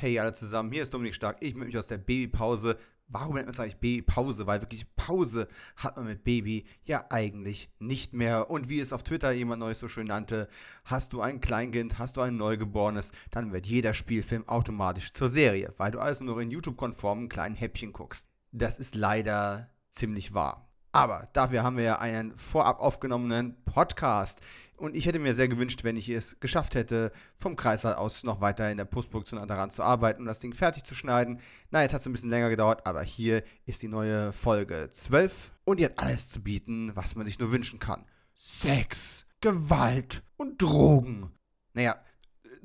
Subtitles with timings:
[0.00, 1.36] Hey alle zusammen, hier ist Dominik Stark.
[1.40, 2.78] Ich melde mich aus der Babypause.
[3.08, 4.46] Warum nennt man es eigentlich Babypause?
[4.46, 8.48] Weil wirklich Pause hat man mit Baby ja eigentlich nicht mehr.
[8.48, 10.48] Und wie es auf Twitter jemand Neues so schön nannte,
[10.86, 15.74] hast du ein Kleinkind, hast du ein Neugeborenes, dann wird jeder Spielfilm automatisch zur Serie,
[15.76, 18.26] weil du also nur in YouTube-konformen kleinen Häppchen guckst.
[18.52, 20.69] Das ist leider ziemlich wahr.
[20.92, 24.40] Aber dafür haben wir ja einen vorab aufgenommenen Podcast.
[24.76, 28.40] Und ich hätte mir sehr gewünscht, wenn ich es geschafft hätte, vom Kreißsaal aus noch
[28.40, 31.38] weiter in der Postproduktion daran zu arbeiten und das Ding fertig zu schneiden.
[31.70, 35.52] Na, jetzt hat es ein bisschen länger gedauert, aber hier ist die neue Folge 12
[35.64, 38.06] und die hat alles zu bieten, was man sich nur wünschen kann.
[38.38, 41.30] Sex, Gewalt und Drogen.
[41.74, 41.96] Naja,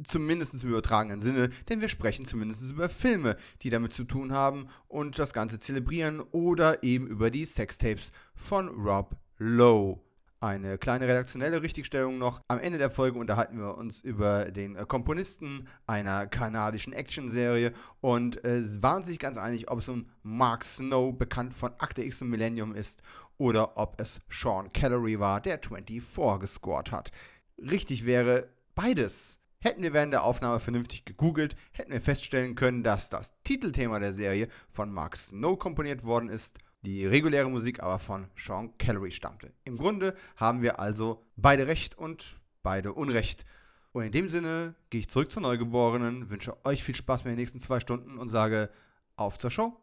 [0.04, 4.68] zumindest im übertragenen Sinne, denn wir sprechen zumindest über Filme, die damit zu tun haben
[4.88, 10.00] und das Ganze zelebrieren oder eben über die Sextapes von Rob Lowe.
[10.42, 12.42] Eine kleine redaktionelle Richtigstellung noch.
[12.50, 18.62] Am Ende der Folge unterhalten wir uns über den Komponisten einer kanadischen Actionserie und äh,
[18.82, 22.76] waren sich ganz einig, ob es nun Mark Snow, bekannt von Akte X und Millennium
[22.76, 23.02] ist,
[23.38, 27.12] oder ob es Sean Callery war, der 24 gescored hat.
[27.58, 29.40] Richtig wäre beides.
[29.66, 34.14] Hätten wir während der Aufnahme vernünftig gegoogelt, hätten wir feststellen können, dass das Titelthema der
[34.14, 39.54] Serie von Mark Snow komponiert worden ist, die reguläre Musik aber von Sean Callery stammte.
[39.64, 43.44] Im Grunde haben wir also beide Recht und beide Unrecht.
[43.92, 47.40] Und in dem Sinne gehe ich zurück zur Neugeborenen, wünsche euch viel Spaß mit den
[47.40, 48.70] nächsten zwei Stunden und sage
[49.16, 49.76] auf zur Show.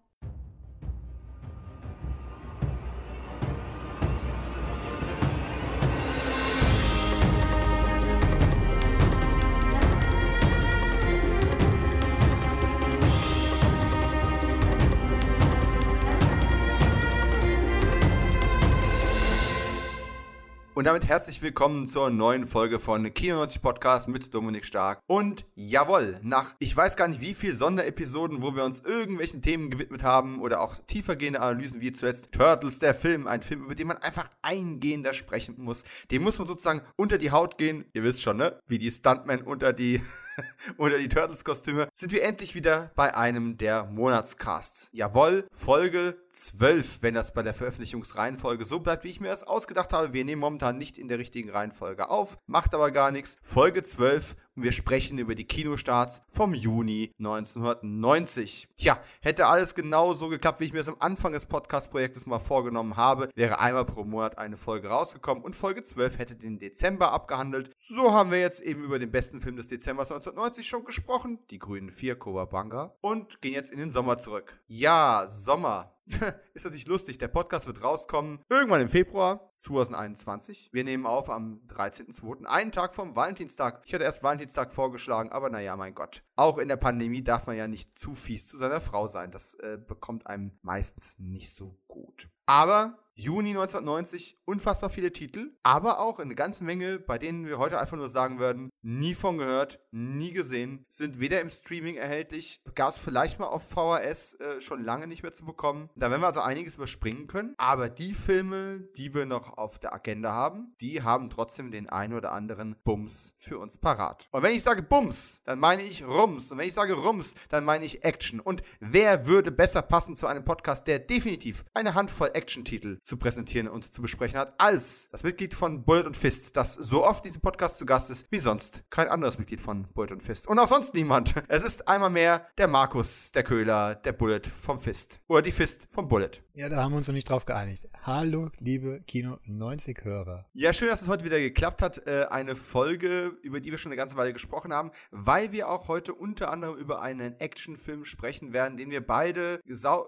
[20.82, 24.98] Und damit herzlich willkommen zur neuen Folge von Kino 90 Podcast mit Dominik Stark.
[25.06, 29.70] Und jawohl, nach ich weiß gar nicht wie viel Sonderepisoden, wo wir uns irgendwelchen Themen
[29.70, 33.86] gewidmet haben oder auch tiefergehende Analysen wie zuletzt Turtles, der Film, ein Film, über den
[33.86, 35.84] man einfach eingehender sprechen muss.
[36.10, 37.84] Den muss man sozusagen unter die Haut gehen.
[37.92, 38.58] Ihr wisst schon, ne?
[38.66, 40.02] Wie die Stuntmen unter die
[40.76, 44.88] oder die Turtles-Kostüme, sind wir endlich wieder bei einem der Monatscasts.
[44.92, 49.92] Jawohl, Folge 12, wenn das bei der Veröffentlichungsreihenfolge so bleibt, wie ich mir das ausgedacht
[49.92, 50.12] habe.
[50.12, 53.36] Wir nehmen momentan nicht in der richtigen Reihenfolge auf, macht aber gar nichts.
[53.42, 58.68] Folge 12 und wir sprechen über die Kinostarts vom Juni 1990.
[58.76, 62.38] Tja, hätte alles genau so geklappt, wie ich mir das am Anfang des Podcast-Projektes mal
[62.38, 67.12] vorgenommen habe, wäre einmal pro Monat eine Folge rausgekommen und Folge 12 hätte den Dezember
[67.12, 67.70] abgehandelt.
[67.78, 71.58] So haben wir jetzt eben über den besten Film des Dezembers 1990 schon gesprochen, die
[71.58, 74.60] Grünen 4 Cowabunga, und gehen jetzt in den Sommer zurück.
[74.66, 75.94] Ja, Sommer.
[76.54, 77.18] ist natürlich lustig.
[77.18, 80.70] Der Podcast wird rauskommen irgendwann im Februar 2021.
[80.72, 83.82] Wir nehmen auf am 13.02., einen Tag vom Valentinstag.
[83.86, 86.24] Ich hatte erst Valentinstag vorgeschlagen, aber naja, mein Gott.
[86.36, 89.30] Auch in der Pandemie darf man ja nicht zu fies zu seiner Frau sein.
[89.30, 92.28] Das äh, bekommt einem meistens nicht so gut.
[92.46, 97.78] Aber Juni 1990, unfassbar viele Titel, aber auch eine ganze Menge, bei denen wir heute
[97.78, 102.90] einfach nur sagen würden, nie von gehört, nie gesehen, sind weder im Streaming erhältlich, gab
[102.90, 105.90] es vielleicht mal auf VHS äh, schon lange nicht mehr zu bekommen.
[105.94, 109.92] Da werden wir also einiges überspringen können, aber die Filme, die wir noch auf der
[109.92, 114.26] Agenda haben, die haben trotzdem den ein oder anderen Bums für uns parat.
[114.30, 116.50] Und wenn ich sage Bums, dann meine ich Rums.
[116.50, 118.40] Und wenn ich sage Rums, dann meine ich Action.
[118.40, 123.68] Und wer würde besser passen zu einem Podcast, der definitiv eine Handvoll Action-Titel zu präsentieren
[123.68, 127.42] und zu besprechen hat, als das Mitglied von Bullet und Fist, das so oft diesem
[127.42, 130.46] Podcast zu Gast ist, wie sonst kein anderes Mitglied von Bullet und Fist.
[130.48, 131.34] Und auch sonst niemand.
[131.48, 135.20] Es ist einmal mehr der Markus, der Köhler, der Bullet vom Fist.
[135.28, 136.30] Oder die Fist vom Bullet.
[136.54, 137.88] Ja, da haben wir uns noch nicht drauf geeinigt.
[138.02, 140.46] Hallo, liebe Kino 90 Hörer.
[140.52, 142.06] Ja, schön, dass es heute wieder geklappt hat.
[142.06, 145.88] Äh, eine Folge, über die wir schon eine ganze Weile gesprochen haben, weil wir auch
[145.88, 149.60] heute unter anderem über einen Actionfilm sprechen werden, den wir beide,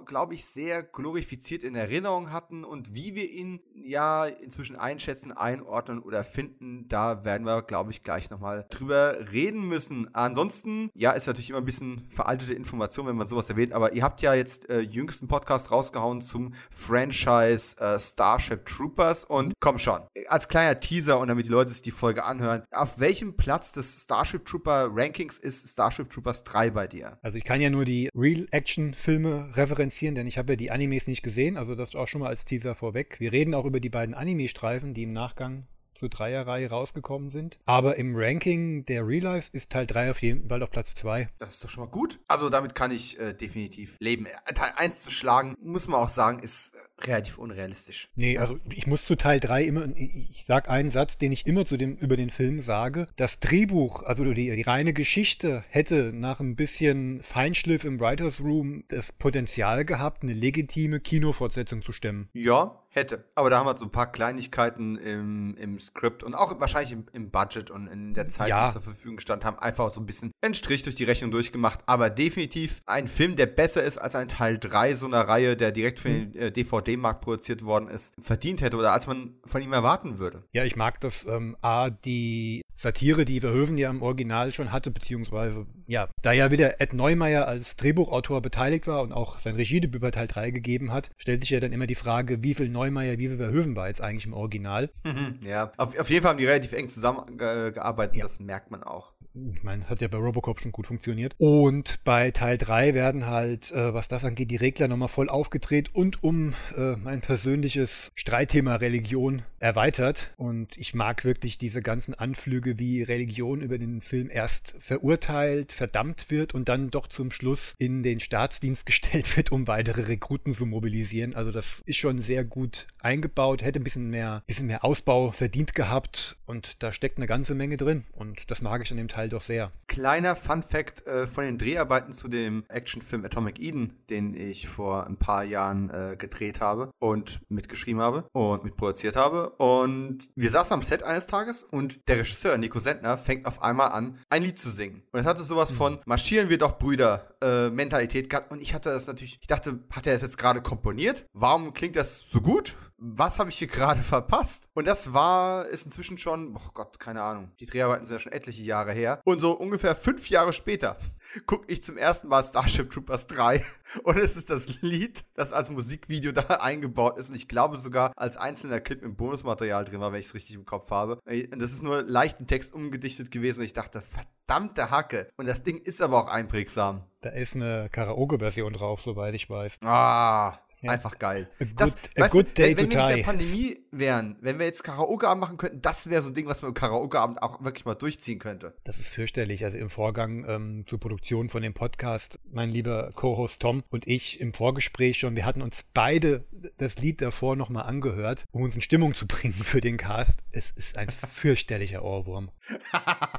[0.05, 6.01] glaube ich, sehr glorifiziert in Erinnerung hatten und wie wir ihn ja inzwischen einschätzen, einordnen
[6.01, 10.15] oder finden, da werden wir, glaube ich, gleich nochmal drüber reden müssen.
[10.15, 14.03] Ansonsten, ja, ist natürlich immer ein bisschen veraltete Information, wenn man sowas erwähnt, aber ihr
[14.03, 20.01] habt ja jetzt äh, jüngsten Podcast rausgehauen zum Franchise äh, Starship Troopers und komm schon,
[20.29, 24.03] als kleiner Teaser und damit die Leute sich die Folge anhören, auf welchem Platz des
[24.03, 27.19] Starship Trooper Rankings ist Starship Troopers 3 bei dir?
[27.23, 31.23] Also ich kann ja nur die Real-Action-Filme referenzieren, denn ich habe ja die Animes nicht
[31.23, 33.21] gesehen, also das auch schon mal als Teaser vorweg.
[33.21, 37.59] Wir reden auch über die beiden Anime-Streifen, die im Nachgang zur Dreierreihe rausgekommen sind.
[37.67, 41.29] Aber im Ranking der Real Lives ist Teil 3 auf jeden Fall auf Platz 2.
[41.39, 42.21] Das ist doch schon mal gut.
[42.29, 44.27] Also damit kann ich äh, definitiv leben.
[44.55, 48.11] Teil 1 zu schlagen, muss man auch sagen, ist relativ unrealistisch.
[48.15, 51.67] Nee, also ich muss zu Teil 3 immer, ich sage einen Satz, den ich immer
[51.67, 53.09] zu dem, über den Film sage.
[53.17, 58.85] Das Drehbuch, also die, die reine Geschichte, hätte nach ein bisschen Feinschliff im Writers Room
[58.89, 62.29] das Potenzial gehabt, eine legitime Kinofortsetzung zu stemmen.
[62.33, 63.25] Ja, hätte.
[63.35, 67.07] Aber da haben wir so ein paar Kleinigkeiten im, im Skript und auch wahrscheinlich im,
[67.13, 68.67] im Budget und in der Zeit, ja.
[68.67, 71.81] die zur Verfügung stand, haben einfach so ein bisschen einen Strich durch die Rechnung durchgemacht.
[71.87, 75.73] Aber definitiv ein Film, der besser ist als ein Teil 3 so einer Reihe, der
[75.73, 79.73] direkt für den äh, DVD-Markt produziert worden ist, verdient hätte oder als man von ihm
[79.73, 80.45] erwarten würde.
[80.53, 84.91] Ja, ich mag das ähm, A, die Satire, die Verhoeven ja im Original schon hatte,
[84.91, 90.01] beziehungsweise, ja, da ja wieder Ed Neumeier als Drehbuchautor beteiligt war und auch sein Regiedebüt
[90.01, 92.84] bei Teil 3 gegeben hat, stellt sich ja dann immer die Frage, wie viel Neumeier,
[92.93, 94.91] wie viel Verhoeven war jetzt eigentlich im Original.
[95.47, 98.25] ja, auf, auf jeden Fall haben die relativ eng zusammengearbeitet, ja.
[98.25, 101.35] das merkt man auch ich meine, hat ja bei Robocop schon gut funktioniert.
[101.39, 105.93] Und bei Teil 3 werden halt, äh, was das angeht, die Regler nochmal voll aufgedreht
[105.93, 110.33] und um äh, mein persönliches Streitthema Religion erweitert.
[110.37, 116.31] Und ich mag wirklich diese ganzen Anflüge, wie Religion über den Film erst verurteilt, verdammt
[116.31, 120.65] wird und dann doch zum Schluss in den Staatsdienst gestellt wird, um weitere Rekruten zu
[120.65, 121.35] mobilisieren.
[121.35, 125.75] Also das ist schon sehr gut eingebaut, hätte ein bisschen mehr, bisschen mehr Ausbau verdient
[125.75, 128.05] gehabt und da steckt eine ganze Menge drin.
[128.17, 129.71] Und das mag ich an dem Teil doch sehr.
[129.87, 135.07] Kleiner Fun Fact äh, von den Dreharbeiten zu dem Actionfilm Atomic Eden, den ich vor
[135.07, 139.51] ein paar Jahren äh, gedreht habe und mitgeschrieben habe und mitproduziert habe.
[139.51, 143.91] Und wir saßen am Set eines Tages und der Regisseur Nico Sentner fängt auf einmal
[143.91, 145.03] an, ein Lied zu singen.
[145.13, 145.77] Und es hatte sowas mhm.
[145.77, 148.51] von Marschieren wir doch Brüder äh, Mentalität gehabt.
[148.51, 151.27] Und ich hatte das natürlich, ich dachte, hat er das jetzt gerade komponiert?
[151.33, 152.64] Warum klingt das so gut?
[152.99, 154.69] Was habe ich hier gerade verpasst?
[154.75, 157.51] Und das war, ist inzwischen schon, oh Gott, keine Ahnung.
[157.61, 159.21] Die Dreharbeiten sind ja schon etliche Jahre her.
[159.25, 160.99] Und so ungefähr fünf Jahre später
[161.47, 163.65] gucke ich zum ersten Mal Starship Troopers 3
[164.05, 168.13] und es ist das Lied, das als Musikvideo da eingebaut ist und ich glaube sogar
[168.17, 171.21] als einzelner Clip im Bonusmaterial drin war, wenn ich es richtig im Kopf habe.
[171.25, 175.29] Und das ist nur leicht im Text umgedichtet gewesen und ich dachte, verdammte Hacke.
[175.37, 177.05] Und das Ding ist aber auch einprägsam.
[177.21, 179.79] Da ist eine Karaoke-Version drauf, soweit ich weiß.
[179.83, 180.93] Ah, ja.
[180.93, 181.49] Einfach geil.
[181.59, 184.59] A good, das, a good du, day wenn, wenn wir in der Pandemie wären, wenn
[184.59, 187.65] wir jetzt Karaoke-Abend machen könnten, das wäre so ein Ding, was man im Karaoke-Abend auch
[187.65, 188.75] wirklich mal durchziehen könnte.
[188.85, 189.65] Das ist fürchterlich.
[189.65, 194.41] Also im Vorgang ähm, zur Produktion von dem Podcast, mein lieber Co-Host Tom und ich
[194.41, 196.45] im Vorgespräch schon, wir hatten uns beide
[196.77, 200.33] das Lied davor nochmal angehört, um uns in Stimmung zu bringen für den Cast.
[200.53, 202.51] Es ist ein fürchterlicher Ohrwurm.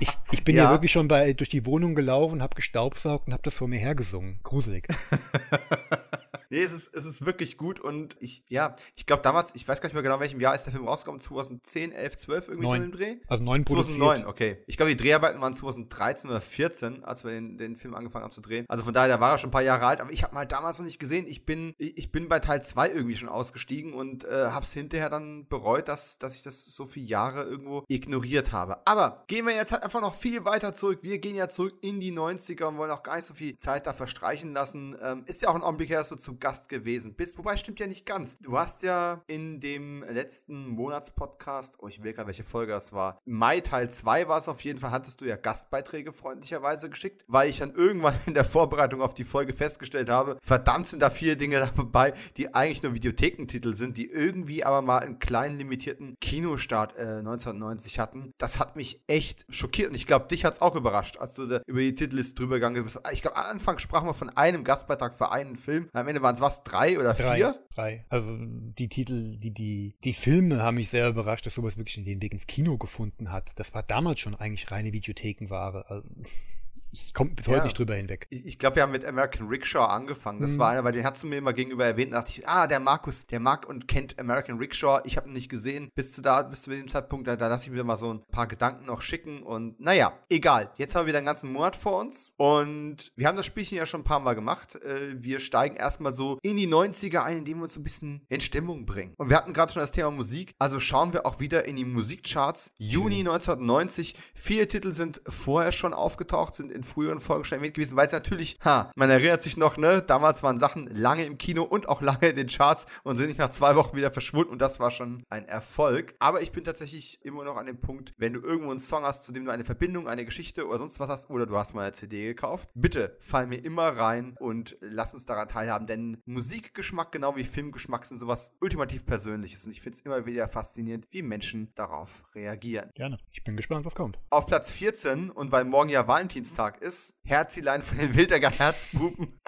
[0.01, 0.65] Ich, ich bin ja.
[0.65, 3.79] ja wirklich schon bei, durch die Wohnung gelaufen, habe gestaubsaugt und habe das vor mir
[3.79, 4.39] hergesungen.
[4.43, 4.87] Gruselig.
[6.49, 9.81] Nee, es ist, es ist wirklich gut und ich, ja, ich glaube damals, ich weiß
[9.81, 12.69] gar nicht mehr genau, welchem Jahr ist der Film rausgekommen, 2010, 11, 12, irgendwie 9.
[12.69, 13.15] so in dem Dreh?
[13.27, 13.97] Also 9 produziert.
[13.97, 14.63] 2009, okay.
[14.67, 18.31] Ich glaube, die Dreharbeiten waren 2013 oder 14, als wir den, den Film angefangen haben
[18.31, 18.65] zu drehen.
[18.67, 20.41] Also von daher, da war er schon ein paar Jahre alt, aber ich habe mal
[20.41, 21.25] halt damals noch nicht gesehen.
[21.27, 25.09] Ich bin, ich bin bei Teil 2 irgendwie schon ausgestiegen und äh, habe es hinterher
[25.09, 28.85] dann bereut, dass, dass ich das so viele Jahre irgendwo ignoriert habe.
[28.85, 30.99] Aber gehen wir jetzt halt einfach noch viel weiter zurück.
[31.01, 33.87] Wir gehen ja zurück in die 90er und wollen auch gar nicht so viel Zeit
[33.87, 34.95] da verstreichen lassen.
[35.01, 37.37] Ähm, ist ja auch ein Augenblick her, dass du zu Gast gewesen bist.
[37.37, 38.37] Wobei, stimmt ja nicht ganz.
[38.39, 43.21] Du hast ja in dem letzten Monatspodcast, oh, ich will gar welche Folge das war,
[43.25, 47.49] Mai Teil 2 war es auf jeden Fall, hattest du ja Gastbeiträge freundlicherweise geschickt, weil
[47.49, 51.37] ich dann irgendwann in der Vorbereitung auf die Folge festgestellt habe, verdammt sind da viele
[51.37, 56.95] Dinge dabei, die eigentlich nur Videothekentitel sind, die irgendwie aber mal einen kleinen limitierten Kinostart
[56.97, 58.33] äh, 1990 hatten.
[58.37, 61.45] Das hat mich echt schockiert und ich glaube, dich hat es auch überrascht, als du
[61.45, 62.99] da über die Titelliste drüber gegangen bist.
[63.11, 65.89] Ich glaube, am Anfang sprachen wir von einem Gastbeitrag für einen Film.
[65.93, 67.55] Am Ende waren es was, drei oder drei, vier?
[67.73, 68.05] Drei.
[68.09, 72.21] Also die Titel, die, die, die Filme haben mich sehr überrascht, dass sowas wirklich den
[72.21, 73.57] Weg ins Kino gefunden hat.
[73.57, 75.85] Das war damals schon eigentlich reine Videothekenware.
[75.89, 76.07] Also,
[77.03, 78.27] ich komme bis heute nicht drüber hinweg.
[78.29, 80.39] Ich, ich glaube, wir haben mit American Rickshaw angefangen.
[80.41, 80.59] Das mhm.
[80.59, 82.13] war einer, weil den hast du mir immer gegenüber erwähnt.
[82.13, 85.01] Da dachte ich, ah, der Markus, der mag und kennt American Rickshaw.
[85.03, 85.89] Ich habe ihn nicht gesehen.
[85.95, 88.23] Bis zu da, bis zu dem Zeitpunkt, da, da lasse ich mir mal so ein
[88.31, 89.43] paar Gedanken noch schicken.
[89.43, 90.71] Und naja, egal.
[90.77, 92.33] Jetzt haben wir wieder einen ganzen Monat vor uns.
[92.37, 94.75] Und wir haben das Spielchen ja schon ein paar Mal gemacht.
[94.75, 98.41] Äh, wir steigen erstmal so in die 90er ein, indem wir uns ein bisschen in
[98.41, 99.13] Stimmung bringen.
[99.17, 100.53] Und wir hatten gerade schon das Thema Musik.
[100.59, 102.71] Also schauen wir auch wieder in die Musikcharts.
[102.77, 104.15] Juni 1990.
[104.33, 108.13] Viele Titel sind vorher schon aufgetaucht, sind in früheren Folgen schon erwähnt gewesen, weil es
[108.13, 112.01] natürlich, ha, man erinnert sich noch, ne, damals waren Sachen lange im Kino und auch
[112.01, 114.91] lange in den Charts und sind nicht nach zwei Wochen wieder verschwunden und das war
[114.91, 116.15] schon ein Erfolg.
[116.19, 119.25] Aber ich bin tatsächlich immer noch an dem Punkt, wenn du irgendwo einen Song hast,
[119.25, 121.83] zu dem du eine Verbindung, eine Geschichte oder sonst was hast oder du hast mal
[121.83, 127.11] eine CD gekauft, bitte fall mir immer rein und lass uns daran teilhaben, denn Musikgeschmack
[127.11, 131.21] genau wie Filmgeschmack sind sowas ultimativ Persönliches und ich finde es immer wieder faszinierend, wie
[131.21, 132.91] Menschen darauf reagieren.
[132.93, 133.17] Gerne.
[133.31, 134.19] Ich bin gespannt, was kommt.
[134.29, 137.15] Auf Platz 14 und weil morgen ja Valentinstag Tag ist.
[137.23, 139.39] Herzilein von den Wildecker Herzbuben.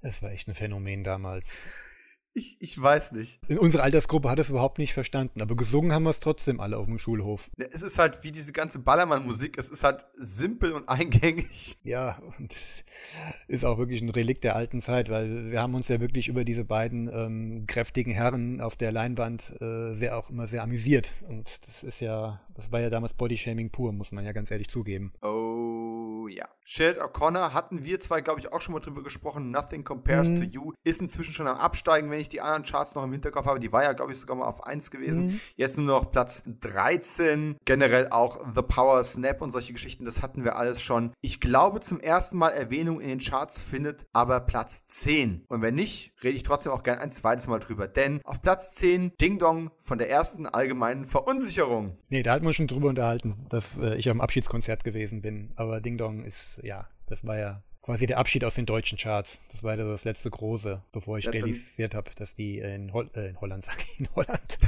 [0.00, 1.58] Das war echt ein Phänomen damals.
[2.34, 3.40] Ich, ich weiß nicht.
[3.46, 6.78] In unserer Altersgruppe hat es überhaupt nicht verstanden, aber gesungen haben wir es trotzdem alle
[6.78, 7.50] auf dem Schulhof.
[7.70, 11.78] Es ist halt wie diese ganze Ballermann-Musik, es ist halt simpel und eingängig.
[11.84, 12.54] Ja, und
[13.48, 16.44] ist auch wirklich ein Relikt der alten Zeit, weil wir haben uns ja wirklich über
[16.44, 21.10] diese beiden ähm, kräftigen Herren auf der Leinwand äh, sehr auch immer sehr amüsiert.
[21.28, 24.68] Und das ist ja, das war ja damals Bodyshaming pur, muss man ja ganz ehrlich
[24.68, 25.12] zugeben.
[25.22, 26.48] Oh ja.
[26.64, 29.50] Shed O'Connor hatten wir zwei, glaube ich, auch schon mal drüber gesprochen.
[29.50, 30.36] Nothing Compares mhm.
[30.36, 33.46] to You ist inzwischen schon am Absteigen, wenn ich die anderen Charts noch im Hinterkopf
[33.46, 33.60] habe.
[33.60, 35.26] Die war ja, glaube ich, sogar mal auf 1 gewesen.
[35.26, 35.40] Mhm.
[35.56, 37.56] Jetzt nur noch Platz 13.
[37.64, 41.12] Generell auch The Power Snap und solche Geschichten, das hatten wir alles schon.
[41.20, 45.44] Ich glaube, zum ersten Mal Erwähnung in den Charts findet aber Platz 10.
[45.48, 47.88] Und wenn nicht, rede ich trotzdem auch gerne ein zweites Mal drüber.
[47.88, 51.98] Denn auf Platz 10 Ding Dong von der ersten allgemeinen Verunsicherung.
[52.08, 55.52] Nee, da hat man schon drüber unterhalten, dass äh, ich am Abschiedskonzert gewesen bin.
[55.54, 59.40] Aber Ding Dong ist, ja, das war ja quasi der Abschied aus den deutschen Charts.
[59.52, 63.08] Das war ja das letzte große, bevor ich ja, realisiert habe, dass die in, Hol
[63.14, 64.58] äh, in Holland, sag ich, in Holland,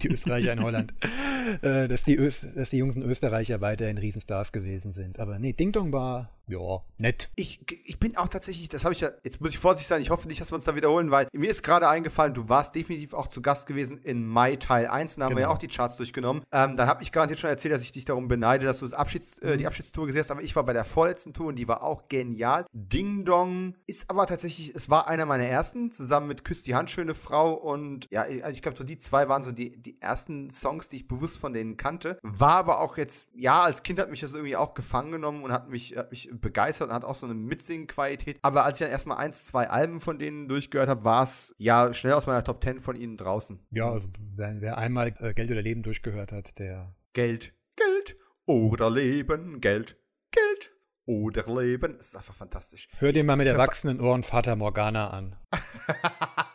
[0.00, 0.94] die Österreicher in Holland,
[1.62, 5.18] äh, dass, die dass die Jungs in Österreicher weiterhin Riesenstars gewesen sind.
[5.18, 7.28] Aber nee, Ding Dong war ja, nett.
[7.34, 10.10] Ich, ich bin auch tatsächlich, das habe ich ja, jetzt muss ich vorsichtig sein, ich
[10.10, 13.14] hoffe nicht, dass wir uns da wiederholen, weil mir ist gerade eingefallen, du warst definitiv
[13.14, 15.36] auch zu Gast gewesen in Mai Teil 1, da haben genau.
[15.36, 15.54] wir ja genau.
[15.54, 16.42] auch die Charts durchgenommen.
[16.52, 18.94] Ähm, dann habe ich garantiert schon erzählt, dass ich dich darum beneide, dass du das
[18.94, 19.68] Abschieds, äh, die mhm.
[19.68, 22.64] Abschiedstour gesehen hast, aber ich war bei der vorletzten Tour und die war auch genial.
[22.72, 26.90] Ding Dong ist aber tatsächlich, es war einer meiner ersten, zusammen mit Küss die Hand,
[26.90, 30.50] schöne Frau und ja, also ich glaube, so die zwei waren so die, die ersten
[30.50, 32.18] Songs, die ich bewusst von denen kannte.
[32.22, 35.50] War aber auch jetzt, ja, als Kind hat mich das irgendwie auch gefangen genommen und
[35.50, 38.38] hat mich, hat mich begeistert und hat auch so eine Mitsingen-Qualität.
[38.42, 41.92] Aber als ich dann erstmal eins, zwei Alben von denen durchgehört habe, war es ja
[41.92, 43.60] schnell aus meiner Top 10 von ihnen draußen.
[43.70, 46.94] Ja, also wer, wer einmal äh, Geld oder Leben durchgehört hat, der.
[47.12, 48.16] Geld, Geld
[48.46, 49.98] oder Leben, Geld,
[50.30, 50.72] Geld
[51.06, 51.96] oder Leben.
[51.96, 52.88] Das ist einfach fantastisch.
[52.98, 55.36] Hör dir mal mit erwachsenen Ohren Vater Morgana an.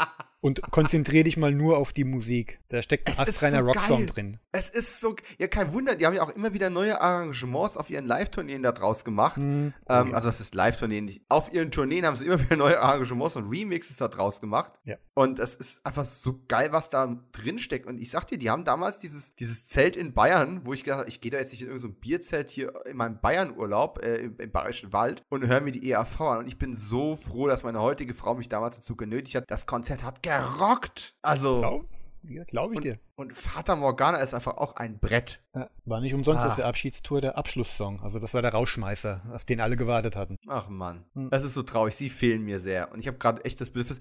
[0.41, 2.60] Und konzentriere dich mal nur auf die Musik.
[2.69, 4.39] Da steckt ein astreiner so Rocksong drin.
[4.51, 7.91] Es ist so, ja, kein Wunder, die haben ja auch immer wieder neue Arrangements auf
[7.91, 9.38] ihren Live-Tourneen da draus gemacht.
[9.38, 9.74] Mhm.
[9.88, 11.21] Ähm, oh, Also, das ist Live-Tourneen.
[11.29, 14.74] Auf ihren Tourneen haben sie immer wieder neue Arrangements und Remixes da draus gemacht.
[14.83, 14.98] Ja.
[15.13, 17.86] Und es ist einfach so geil, was da drin steckt.
[17.86, 21.01] Und ich sag dir, die haben damals dieses, dieses Zelt in Bayern, wo ich gedacht
[21.01, 24.15] habe, ich gehe da jetzt nicht in irgendein so Bierzelt hier in meinem Bayern-Urlaub äh,
[24.15, 26.39] im, im Bayerischen Wald und höre mir die EAV an.
[26.39, 29.43] Und ich bin so froh, dass meine heutige Frau mich damals dazu genötigt hat.
[29.48, 31.16] Das Konzert hat gerockt.
[31.22, 31.60] Also.
[31.60, 31.86] Glaub,
[32.24, 33.00] ja, glaube ich und, dir.
[33.16, 35.42] Und Vater Morgana ist einfach auch ein Brett.
[35.56, 36.50] Ja, war nicht umsonst ah.
[36.50, 38.02] auf der Abschiedstour der Abschlusssong.
[38.02, 40.38] Also das war der Rauschmeißer, auf den alle gewartet hatten.
[40.48, 41.30] Ach Mann, hm.
[41.32, 41.96] das ist so traurig.
[41.96, 42.92] Sie fehlen mir sehr.
[42.92, 44.00] Und ich habe gerade echt das Bedürfnis.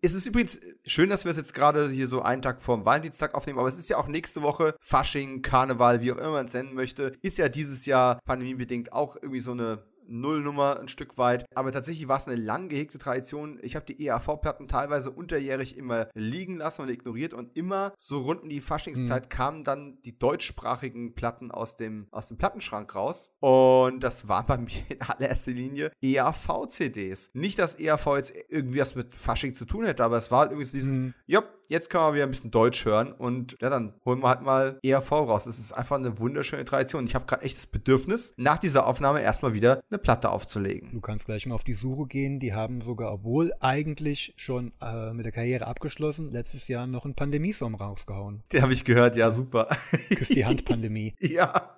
[0.00, 2.84] Es ist übrigens schön, dass wir es jetzt gerade hier so einen Tag vor dem
[2.84, 6.46] Valentinstag aufnehmen, aber es ist ja auch nächste Woche Fasching, Karneval, wie auch immer man
[6.46, 7.14] es nennen möchte.
[7.22, 11.46] Ist ja dieses Jahr pandemiebedingt auch irgendwie so eine Nullnummer ein Stück weit.
[11.54, 13.58] Aber tatsächlich war es eine lang gehegte Tradition.
[13.62, 18.42] Ich habe die EAV-Platten teilweise unterjährig immer liegen lassen und ignoriert und immer so rund
[18.42, 19.28] in die Faschingszeit mhm.
[19.28, 23.30] kamen dann die deutschsprachigen Platten aus dem, aus dem Plattenschrank raus.
[23.40, 27.30] Und das war bei mir in allererster Linie EAV-CDs.
[27.34, 30.50] Nicht, dass EAV jetzt irgendwie was mit Fasching zu tun hätte, aber es war halt
[30.50, 31.14] irgendwie so dieses, mhm.
[31.26, 34.42] Jupp, jetzt können wir wieder ein bisschen Deutsch hören und ja, dann holen wir halt
[34.42, 35.46] mal ERV raus.
[35.46, 37.06] Es ist einfach eine wunderschöne Tradition.
[37.06, 40.90] Ich habe gerade echt das Bedürfnis, nach dieser Aufnahme erstmal wieder eine Platte aufzulegen.
[40.92, 42.40] Du kannst gleich mal auf die Suche gehen.
[42.40, 47.14] Die haben sogar, obwohl eigentlich schon äh, mit der Karriere abgeschlossen, letztes Jahr noch einen
[47.14, 48.42] Pandemiesong rausgehauen.
[48.52, 49.68] Den habe ich gehört, ja, super.
[50.14, 51.14] Küss die Hand Pandemie.
[51.20, 51.74] ja.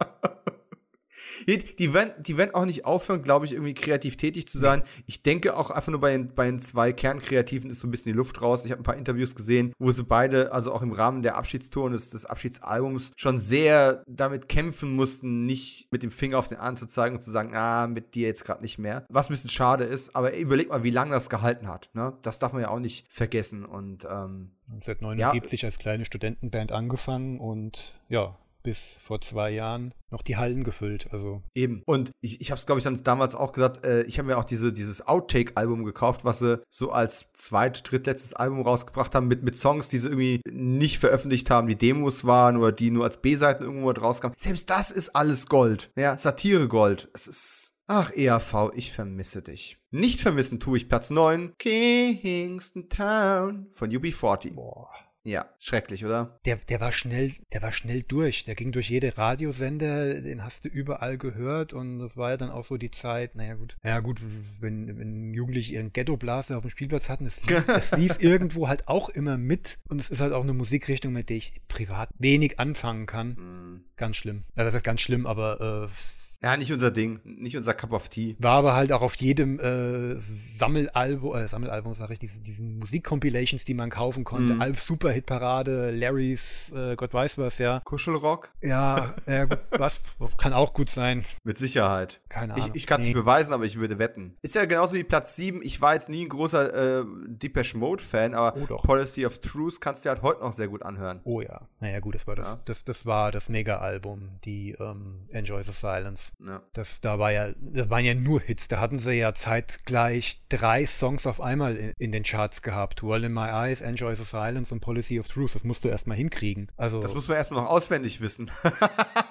[1.47, 4.83] Die werden, die werden auch nicht aufhören, glaube ich, irgendwie kreativ tätig zu sein.
[5.07, 8.13] Ich denke auch einfach nur bei den, bei den zwei Kernkreativen ist so ein bisschen
[8.13, 8.65] die Luft raus.
[8.65, 11.85] Ich habe ein paar Interviews gesehen, wo sie beide, also auch im Rahmen der Abschiedstour
[11.85, 16.59] und des, des Abschiedsalbums, schon sehr damit kämpfen mussten, nicht mit dem Finger auf den
[16.59, 19.07] anderen zu zeigen und zu sagen, ah, mit dir jetzt gerade nicht mehr.
[19.09, 21.91] Was ein bisschen schade ist, aber überleg mal, wie lange das gehalten hat.
[21.95, 22.15] Ne?
[22.23, 23.65] Das darf man ja auch nicht vergessen.
[23.65, 30.23] Und ähm, 1979 ja, als kleine Studentenband angefangen und ja, bis vor zwei Jahren noch
[30.23, 31.09] die Hallen gefüllt.
[31.11, 31.83] Also eben.
[31.87, 34.39] Und ich, ich habe es, glaube ich, dann damals auch gesagt, äh, ich habe mir
[34.39, 39.43] auch diese, dieses Outtake-Album gekauft, was sie so als zweit-, drittletztes Album rausgebracht haben, mit,
[39.43, 43.21] mit Songs, die sie irgendwie nicht veröffentlicht haben, die Demos waren oder die nur als
[43.21, 44.37] B-Seiten irgendwo rauskamen.
[44.39, 45.91] Selbst das ist alles Gold.
[45.97, 47.11] Ja, Satire-Gold.
[47.15, 47.73] Es ist.
[47.91, 49.79] Ach, EAV, ich vermisse dich.
[49.91, 54.53] Nicht vermissen tue ich Platz 9, Kingston Town von UB40.
[54.53, 54.91] Boah.
[55.29, 56.39] Ja, schrecklich, oder?
[56.47, 58.45] Der, der war schnell, der war schnell durch.
[58.45, 62.51] Der ging durch jede Radiosender, den hast du überall gehört und das war ja dann
[62.51, 64.23] auch so die Zeit, naja gut, naja gut,
[64.59, 68.89] wenn, wenn Jugendliche ihren Ghetto-Blaster auf dem Spielplatz hatten, das lief, das lief irgendwo halt
[68.89, 72.59] auch immer mit und es ist halt auch eine Musikrichtung, mit der ich privat wenig
[72.59, 73.33] anfangen kann.
[73.33, 73.85] Mm.
[73.97, 74.45] Ganz schlimm.
[74.57, 75.95] Ja, das ist ganz schlimm, aber äh,
[76.41, 78.37] Ja, nicht unser Ding, nicht unser Cup of Tea.
[78.39, 83.65] War aber halt auch auf jedem äh, Sammelalbum, äh, Sammelalbum sag ich, diese, diesen Musik-Compilations,
[83.65, 84.55] die man kaufen konnte.
[84.55, 84.63] Mhm.
[84.63, 87.81] Alf Super-Hitparade, Larrys, äh, Gott weiß was, ja.
[87.85, 88.51] Kuschelrock?
[88.63, 90.01] Ja, äh, was
[90.37, 91.25] kann auch gut sein.
[91.43, 92.21] Mit Sicherheit.
[92.29, 92.77] Keine Ich, Ahnung.
[92.77, 93.15] ich kann es Nee.
[93.15, 94.37] nicht beweisen, aber ich würde wetten.
[94.43, 95.61] Ist ja genauso wie Platz 7.
[95.63, 98.77] Ich war jetzt nie ein großer äh, Depeche Mode-Fan, aber Oh.
[98.77, 101.21] Policy of Truth kannst du halt heute noch sehr gut anhören.
[101.25, 101.69] Oh ja.
[101.81, 102.63] Naja, gut, das war das, Ja.
[102.65, 106.28] das, das war das Mega-Album, die ähm, Enjoy the Silence.
[106.45, 106.63] Ja.
[106.73, 108.69] Das, da war ja, das waren ja nur Hits.
[108.69, 113.03] Da hatten sie ja zeitgleich drei Songs auf einmal in, in den Charts gehabt.
[113.03, 115.55] World in My Eyes, Enjoy the Silence und Policy of Truth.
[115.55, 116.71] Das musst du erstmal hinkriegen.
[116.77, 118.51] Also, Das muss man erstmal noch auswendig wissen.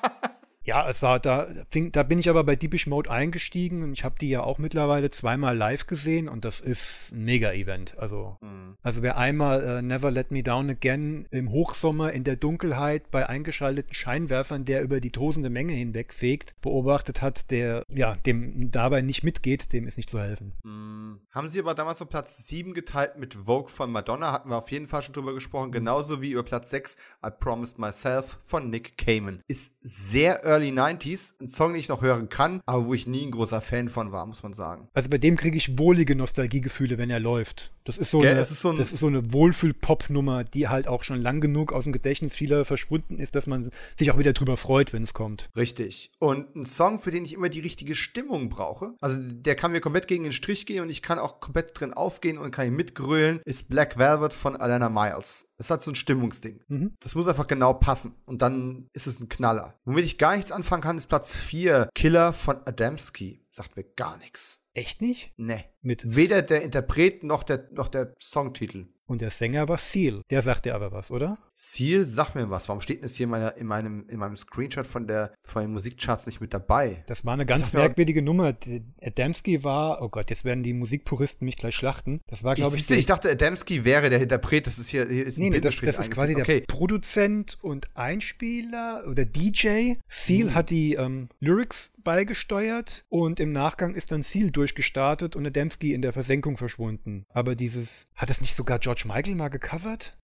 [0.67, 4.03] ja, es war da, fing, da bin ich aber bei Deepish Mode eingestiegen und ich
[4.03, 7.97] habe die ja auch mittlerweile zweimal live gesehen und das ist ein Mega-Event.
[7.97, 8.75] Also, Hm.
[8.83, 13.29] also wer einmal äh, Never Let Me Down Again im Hochsommer in der Dunkelheit bei
[13.29, 19.23] eingeschalteten Scheinwerfern, der über die tosende Menge hinwegfegt, beobachtet hat, der ja dem dabei nicht
[19.23, 20.51] mitgeht, dem ist nicht zu helfen.
[20.63, 21.21] Hm.
[21.31, 24.69] Haben sie aber damals auf Platz 7 geteilt mit Vogue von Madonna, hatten wir auf
[24.69, 28.97] jeden Fall schon drüber gesprochen, genauso wie über Platz 6 I Promised Myself von Nick
[28.97, 29.41] Cayman.
[29.47, 33.25] Ist sehr early 90s, ein Song, den ich noch hören kann, aber wo ich nie
[33.25, 34.89] ein großer Fan von war, muss man sagen.
[34.93, 37.71] Also bei dem kriege ich wohlige Nostalgiegefühle, wenn er läuft.
[37.87, 40.67] Das ist so Gell, eine, es ist so ein- das ist so eine Wohlfühl-Pop-Nummer, die
[40.67, 44.17] halt auch schon lang genug aus dem Gedächtnis vieler verschwunden ist, dass man sich auch
[44.17, 45.49] wieder drüber freut, wenn es kommt.
[45.55, 46.11] Richtig.
[46.19, 49.81] Und ein Song, für den ich immer die richtige Stimmung brauche, also der kann mir
[49.81, 52.75] komplett gegen den Strich gehen und ich kann auch komplett drin aufgehen und kann ihn
[52.75, 55.45] mitgrölen, ist Black Velvet von Alana Miles.
[55.57, 56.59] Es hat so ein Stimmungsding.
[56.67, 56.93] Mhm.
[56.99, 58.13] Das muss einfach genau passen.
[58.25, 59.73] Und dann ist es ein Knaller.
[59.85, 61.89] Womit ich gar nichts anfangen kann, ist Platz 4.
[61.95, 63.41] Killer von Adamski.
[63.51, 64.59] Sagt mir gar nichts.
[64.77, 65.31] Echt nicht?
[65.37, 65.63] Ne.
[65.81, 68.85] Mit Weder der Interpret noch der, noch der Songtitel.
[69.07, 70.21] Und der Sänger war Seal.
[70.29, 71.37] Der sagt dir aber was, oder?
[71.55, 72.67] Seal, sag mir was.
[72.67, 75.61] Warum steht denn das hier in, meiner, in, meinem, in meinem Screenshot von, der, von
[75.63, 77.05] den Musikcharts nicht mit dabei?
[77.07, 78.53] Das war eine ganz merkwürdige Nummer.
[79.01, 82.19] Adamski war, oh Gott, jetzt werden die Musikpuristen mich gleich schlachten.
[82.27, 84.67] Das war, Ich, glaube ich, siehste, ich dachte, Adamski wäre der Interpret.
[84.67, 86.49] Das ist hier, hier ist ein Nee, nee, das, das ist quasi eingefügt.
[86.49, 86.65] der Okay.
[86.67, 89.93] Produzent und Einspieler oder DJ.
[90.09, 90.53] Seal Mhm.
[90.53, 96.01] hat die ähm, Lyrics beigesteuert und im Nachgang ist dann Ziel durchgestartet und Adamski in
[96.01, 97.25] der Versenkung verschwunden.
[97.27, 100.17] Aber dieses, hat das nicht sogar George Michael mal gecovert?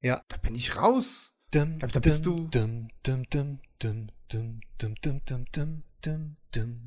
[0.00, 0.22] ja.
[0.28, 1.32] Da bin ich raus.
[1.50, 2.46] Dum, da, da bist du.
[2.46, 3.26] Dum, dum,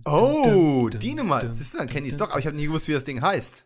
[0.05, 1.51] oh, die Nummer.
[1.51, 3.21] Siehst du, dann kenne ich es doch, aber ich habe nie gewusst, wie das Ding
[3.21, 3.65] heißt.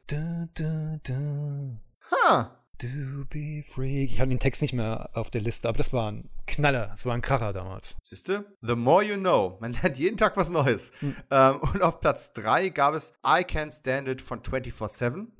[2.09, 2.60] Ha!
[2.81, 4.05] To be free.
[4.05, 6.87] Ich habe den Text nicht mehr auf der Liste, aber das war ein Knaller.
[6.87, 7.95] Das war ein Kracher damals.
[8.03, 8.43] Siehst du?
[8.63, 9.59] The more you know.
[9.61, 10.91] Man lernt jeden Tag was Neues.
[10.99, 11.15] Hm.
[11.29, 15.27] Ähm, und auf Platz 3 gab es I Can't Stand It von 24-7.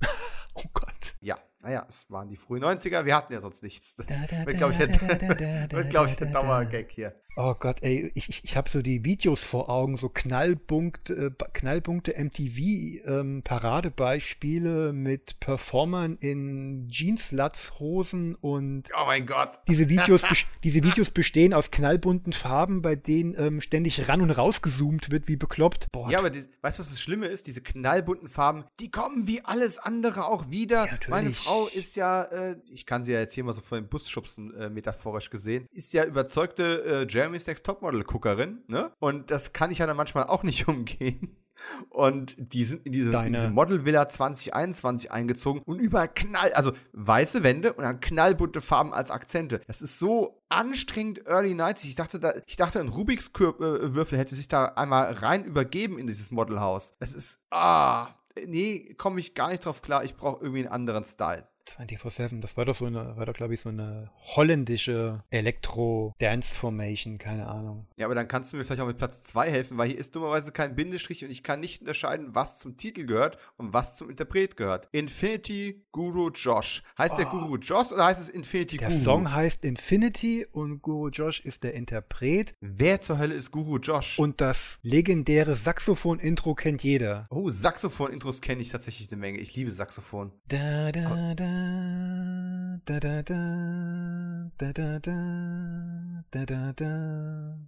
[0.54, 1.16] Oh Gott.
[1.22, 3.06] Ja, naja, es waren die frühen 90er.
[3.06, 3.96] Wir hatten ja sonst nichts.
[3.96, 6.34] Das Da, da, wird, glaube ich, der, da, da, da, wird, glaub ich, der da,
[6.34, 6.42] da.
[6.42, 7.16] Dauergag hier.
[7.38, 11.30] Oh Gott, ey, ich, ich, ich habe so die Videos vor Augen, so Knallpunkte, äh,
[11.30, 19.60] Ba- Knallpunkte MTV-Paradebeispiele mit Performern in Jeans-Latzhosen und Oh mein Gott.
[19.68, 20.24] diese Videos,
[20.64, 25.36] diese Videos bestehen aus knallbunten Farben, bei denen ähm, ständig ran und rausgezoomt wird, wie
[25.38, 25.88] bekloppt.
[25.92, 27.48] Boah, Ja, aber die, weißt du, was das Schlimme ist?
[27.48, 30.86] Diese knallbunten Farben, die kommen wie alles andere auch wieder.
[30.86, 30.92] Ja.
[31.08, 33.88] Meine Frau ist ja, äh, ich kann sie ja jetzt hier mal so vor den
[33.88, 38.92] Bus schubsen, äh, metaphorisch gesehen, ist ja überzeugte äh, Jeremy's Next Topmodel-Guckerin, ne?
[39.00, 41.38] Und das kann ich ja dann manchmal auch nicht umgehen.
[41.90, 46.74] Und die sind in diese, in diese Model Villa 2021 eingezogen und überall knall, also
[46.94, 49.62] weiße Wände und dann knallbunte Farben als Akzente.
[49.68, 51.90] Das ist so anstrengend Early 90.
[51.92, 56.08] Ich dachte, da, ich dachte, ein Rubiks Würfel hätte sich da einmal rein übergeben in
[56.08, 56.96] dieses Modelhaus.
[57.00, 58.08] Es ist, ah,
[58.48, 60.04] nee, komme ich gar nicht drauf klar.
[60.04, 61.48] Ich brauche irgendwie einen anderen Style.
[61.70, 67.48] 24-7, das war doch so eine, war doch, glaube ich, so eine holländische Elektro-Dance-Formation, keine
[67.48, 67.88] Ahnung.
[67.98, 70.16] Ja, aber dann kannst du mir vielleicht auch mit Platz 2 helfen, weil hier ist
[70.16, 74.10] dummerweise kein Bindestrich und ich kann nicht unterscheiden, was zum Titel gehört und was zum
[74.10, 74.88] Interpret gehört.
[74.92, 76.84] Infinity Guru Josh.
[76.98, 77.40] Heißt der Oh.
[77.40, 79.00] Guru Josh oder heißt es Infinity Der Guru?
[79.04, 82.56] Song heißt Infinity und Guru Josh ist der Interpret.
[82.60, 84.18] Wer zur Hölle ist Guru Josh?
[84.20, 87.28] Und das legendäre Saxophon-Intro kennt jeder.
[87.30, 89.40] oh, Saxophon-Intros kenne ich tatsächlich eine Menge.
[89.40, 90.32] Ich liebe Saxophon.
[90.48, 91.51] Da da da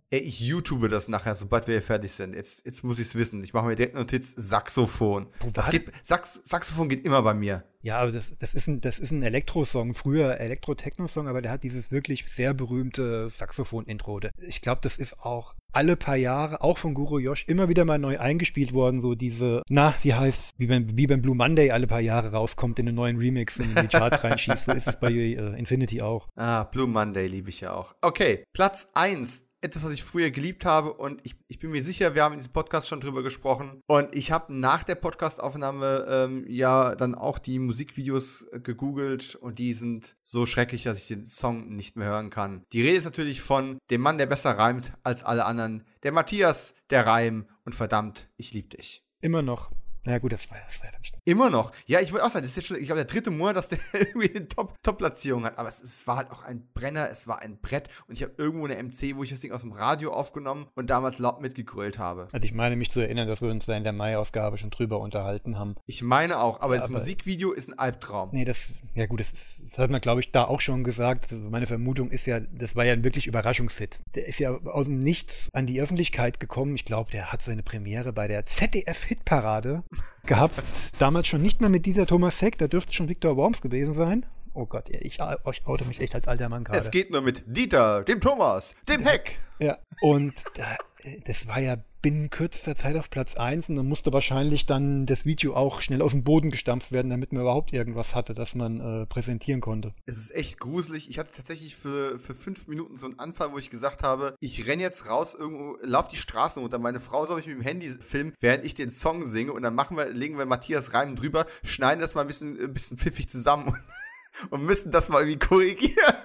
[0.09, 2.35] Ey, ich YouTube das nachher, sobald wir fertig sind.
[2.35, 3.43] Jetzt, jetzt muss ich es wissen.
[3.43, 5.27] Ich mache mir direkt Notiz Saxophon.
[5.53, 7.63] Das geht, Sax, Saxophon geht immer bei mir.
[7.83, 11.63] Ja, aber das, das ist ein, das ist ein Elektro-Song, früher Elektro-Techno-Song, aber der hat
[11.63, 14.21] dieses wirklich sehr berühmte Saxophon-Intro.
[14.47, 17.99] Ich glaube, das ist auch alle paar Jahre, auch von Guru Josh, immer wieder mal
[17.99, 19.01] neu eingespielt worden.
[19.01, 22.79] So diese, na, wie heißt, wie beim, wie beim Blue Monday alle paar Jahre rauskommt
[22.79, 24.65] in einen neuen Remix und in die Charts reinschießt.
[24.65, 26.29] So ist es bei äh, Infinity auch.
[26.37, 27.95] Ah, Blue Monday liebe ich ja auch.
[28.01, 29.45] Okay, Platz 1.
[29.63, 32.39] etwas, was ich früher geliebt habe und ich, ich bin mir sicher, wir haben in
[32.39, 37.39] diesem Podcast schon drüber gesprochen und ich habe nach der Podcastaufnahme ähm, ja dann auch
[37.39, 42.29] die Musikvideos gegoogelt und die sind so schrecklich, dass ich den Song nicht mehr hören
[42.29, 42.65] kann.
[42.73, 46.73] Die Rede ist natürlich von dem Mann, der besser reimt als alle anderen, der Matthias,
[46.89, 49.03] der Reim und verdammt, ich lieb dich.
[49.21, 49.71] Immer noch.
[50.05, 51.71] Na gut, das war, das war ja dann Immer noch.
[51.85, 53.69] Ja, ich wollte auch sagen, das ist jetzt schon, ich glaube, der dritte Monat, dass
[53.69, 55.57] der irgendwie eine Top-Platzierung hat.
[55.57, 57.87] Aber es, es, war halt auch ein Brenner, es war ein Brett.
[58.07, 60.89] Und ich habe irgendwo eine MC, wo ich das Ding aus dem Radio aufgenommen und
[60.89, 62.27] damals laut mitgegrölt habe.
[62.33, 64.99] Also ich meine mich zu erinnern, dass wir uns da in der Mai-Ausgabe schon drüber
[64.99, 65.75] unterhalten haben.
[65.85, 68.29] Ich meine auch, aber ja, das aber Musikvideo ist ein Albtraum.
[68.33, 71.31] Nee, das, ja gut, das, ist, das hat man, glaube ich, da auch schon gesagt.
[71.31, 73.99] Meine Vermutung ist ja, das war ja ein wirklich Überraschungshit.
[74.15, 76.75] Der ist ja aus dem Nichts an die Öffentlichkeit gekommen.
[76.75, 79.83] Ich glaube, der hat seine Premiere bei der ZDF-Hitparade
[80.25, 80.61] gehabt.
[80.99, 84.25] Damals schon nicht mehr mit dieser Thomas Heck, da dürfte schon Victor Worms gewesen sein.
[84.53, 85.21] Oh Gott, ich, ich
[85.65, 86.77] oute mich echt als alter Mann gerade.
[86.77, 89.39] Es geht nur mit Dieter, dem Thomas, dem Heck.
[89.59, 90.77] Ja, und da,
[91.25, 95.25] das war ja binnen kürzester Zeit auf Platz 1 und dann musste wahrscheinlich dann das
[95.25, 98.79] Video auch schnell aus dem Boden gestampft werden, damit man überhaupt irgendwas hatte, das man
[98.79, 99.93] äh, präsentieren konnte.
[100.05, 101.09] Es ist echt gruselig.
[101.09, 104.67] Ich hatte tatsächlich für, für fünf Minuten so einen Anfall, wo ich gesagt habe, ich
[104.67, 106.77] renne jetzt raus irgendwo, lauf die Straßen runter.
[106.77, 109.73] Meine Frau soll mich mit dem Handy filmen, während ich den Song singe und dann
[109.73, 113.29] machen wir, legen wir Matthias Reim drüber, schneiden das mal ein bisschen, ein bisschen pfiffig
[113.29, 113.79] zusammen und,
[114.49, 116.15] und müssen das mal irgendwie korrigieren.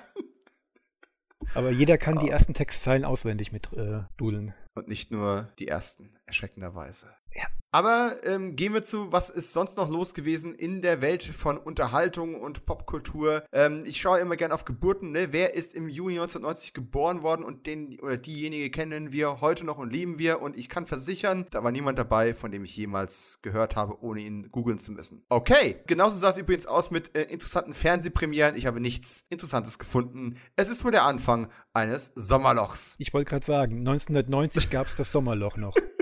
[1.55, 2.21] Aber jeder kann oh.
[2.21, 4.55] die ersten Textzeilen auswendig mit äh, dudeln.
[4.79, 7.09] Und nicht nur die ersten, erschreckenderweise.
[7.35, 7.45] Ja.
[7.71, 11.59] Aber ähm, gehen wir zu, was ist sonst noch los gewesen in der Welt von
[11.59, 13.45] Unterhaltung und Popkultur.
[13.53, 15.13] Ähm, ich schaue immer gerne auf Geburten.
[15.13, 15.33] Ne?
[15.33, 19.77] Wer ist im Juni 1990 geboren worden und den oder diejenige kennen wir heute noch
[19.77, 20.41] und lieben wir.
[20.41, 24.23] Und ich kann versichern, da war niemand dabei, von dem ich jemals gehört habe, ohne
[24.23, 25.27] ihn googeln zu müssen.
[25.29, 28.57] Okay, genauso sah es übrigens aus mit äh, interessanten Fernsehpremieren.
[28.57, 30.39] Ich habe nichts Interessantes gefunden.
[30.57, 32.95] Es ist wohl der Anfang eines Sommerlochs.
[32.97, 35.75] Ich wollte gerade sagen, 1990 gab es das Sommerloch noch.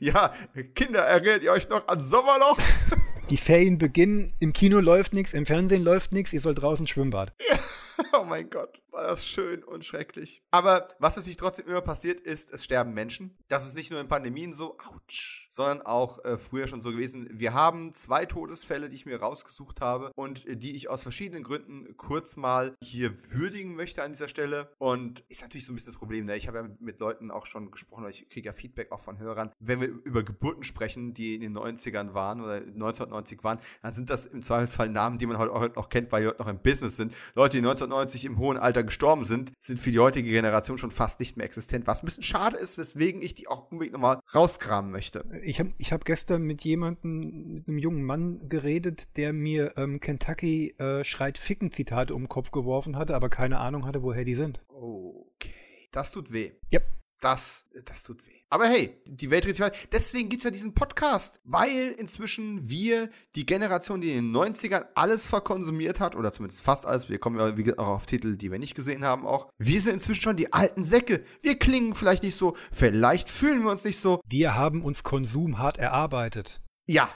[0.00, 0.32] Ja,
[0.74, 2.58] Kinder, erinnert ihr euch noch an Sommerloch?
[3.30, 7.32] Die Ferien beginnen, im Kino läuft nichts, im Fernsehen läuft nichts, ihr sollt draußen Schwimmbad.
[7.50, 7.58] Ja.
[8.12, 10.42] Oh mein Gott, war das schön und schrecklich.
[10.50, 13.36] Aber was natürlich trotzdem immer passiert ist, es sterben Menschen.
[13.46, 17.28] Das ist nicht nur in Pandemien so, ouch, sondern auch äh, früher schon so gewesen.
[17.32, 21.44] Wir haben zwei Todesfälle, die ich mir rausgesucht habe und äh, die ich aus verschiedenen
[21.44, 24.72] Gründen kurz mal hier würdigen möchte an dieser Stelle.
[24.78, 26.36] Und ist natürlich so ein bisschen das Problem, ne?
[26.36, 29.52] Ich habe ja mit Leuten auch schon gesprochen, ich kriege ja Feedback auch von Hörern.
[29.60, 34.10] Wenn wir über Geburten sprechen, die in den 90ern waren oder 1990 waren, dann sind
[34.10, 36.96] das im Zweifelsfall Namen, die man heute noch kennt, weil die heute noch im Business
[36.96, 37.14] sind.
[37.36, 41.20] Leute, die 1990 im hohen Alter gestorben sind, sind für die heutige Generation schon fast
[41.20, 41.86] nicht mehr existent.
[41.86, 45.70] Was ein bisschen schade ist, weswegen ich die auch unbedingt nochmal rauskramen möchte ich habe
[45.78, 51.04] ich hab gestern mit jemandem, mit einem jungen Mann geredet, der mir ähm, Kentucky äh,
[51.04, 54.60] schreit Ficken Zitate um den Kopf geworfen hatte, aber keine Ahnung hatte, woher die sind.
[54.68, 55.88] Okay.
[55.90, 56.52] Das tut weh.
[56.70, 56.80] Ja.
[57.20, 58.37] Das, das tut weh.
[58.50, 59.76] Aber hey, die Welt dreht sich weiter.
[59.92, 64.86] Deswegen gibt es ja diesen Podcast, weil inzwischen wir, die Generation, die in den 90ern
[64.94, 68.36] alles verkonsumiert hat, oder zumindest fast alles, wir kommen ja wie gesagt, auch auf Titel,
[68.36, 69.48] die wir nicht gesehen haben, auch.
[69.58, 71.24] Wir sind inzwischen schon die alten Säcke.
[71.42, 74.20] Wir klingen vielleicht nicht so, vielleicht fühlen wir uns nicht so.
[74.26, 76.62] Wir haben uns Konsum hart erarbeitet.
[76.86, 77.10] Ja.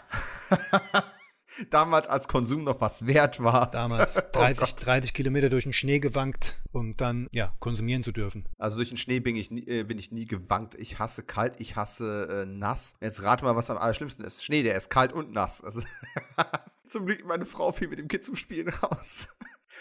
[1.71, 3.71] damals als Konsum noch was wert war.
[3.71, 8.49] Damals 30, oh 30 Kilometer durch den Schnee gewankt, um dann ja konsumieren zu dürfen.
[8.59, 10.75] Also durch den Schnee bin ich, nie, äh, bin ich nie gewankt.
[10.77, 12.95] Ich hasse kalt, ich hasse äh, nass.
[13.01, 14.45] Jetzt rate mal, was am allerschlimmsten ist.
[14.45, 15.63] Schnee, der ist kalt und nass.
[15.63, 15.83] Also
[16.87, 19.29] zum Glück meine Frau fiel mit dem Kind zum Spielen raus.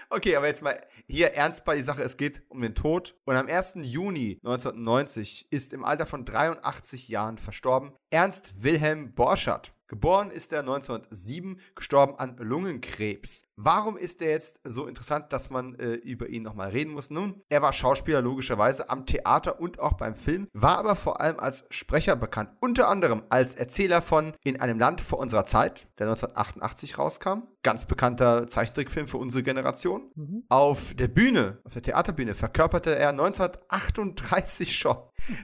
[0.09, 2.01] Okay, aber jetzt mal hier ernst bei die Sache.
[2.01, 3.15] Es geht um den Tod.
[3.25, 3.73] Und am 1.
[3.81, 9.73] Juni 1990 ist im Alter von 83 Jahren verstorben Ernst Wilhelm Borschert.
[9.91, 13.43] Geboren ist er 1907, gestorben an Lungenkrebs.
[13.57, 17.09] Warum ist er jetzt so interessant, dass man äh, über ihn nochmal reden muss?
[17.09, 21.41] Nun, er war Schauspieler logischerweise am Theater und auch beim Film, war aber vor allem
[21.41, 26.07] als Sprecher bekannt, unter anderem als Erzähler von In einem Land vor unserer Zeit, der
[26.07, 27.41] 1988 rauskam.
[27.61, 30.09] Ganz bekannter Zeichentrickfilm für unsere Generation.
[30.15, 30.45] Mhm.
[30.47, 34.95] Auf der Bühne, auf der Theaterbühne, verkörperte er 1938 schon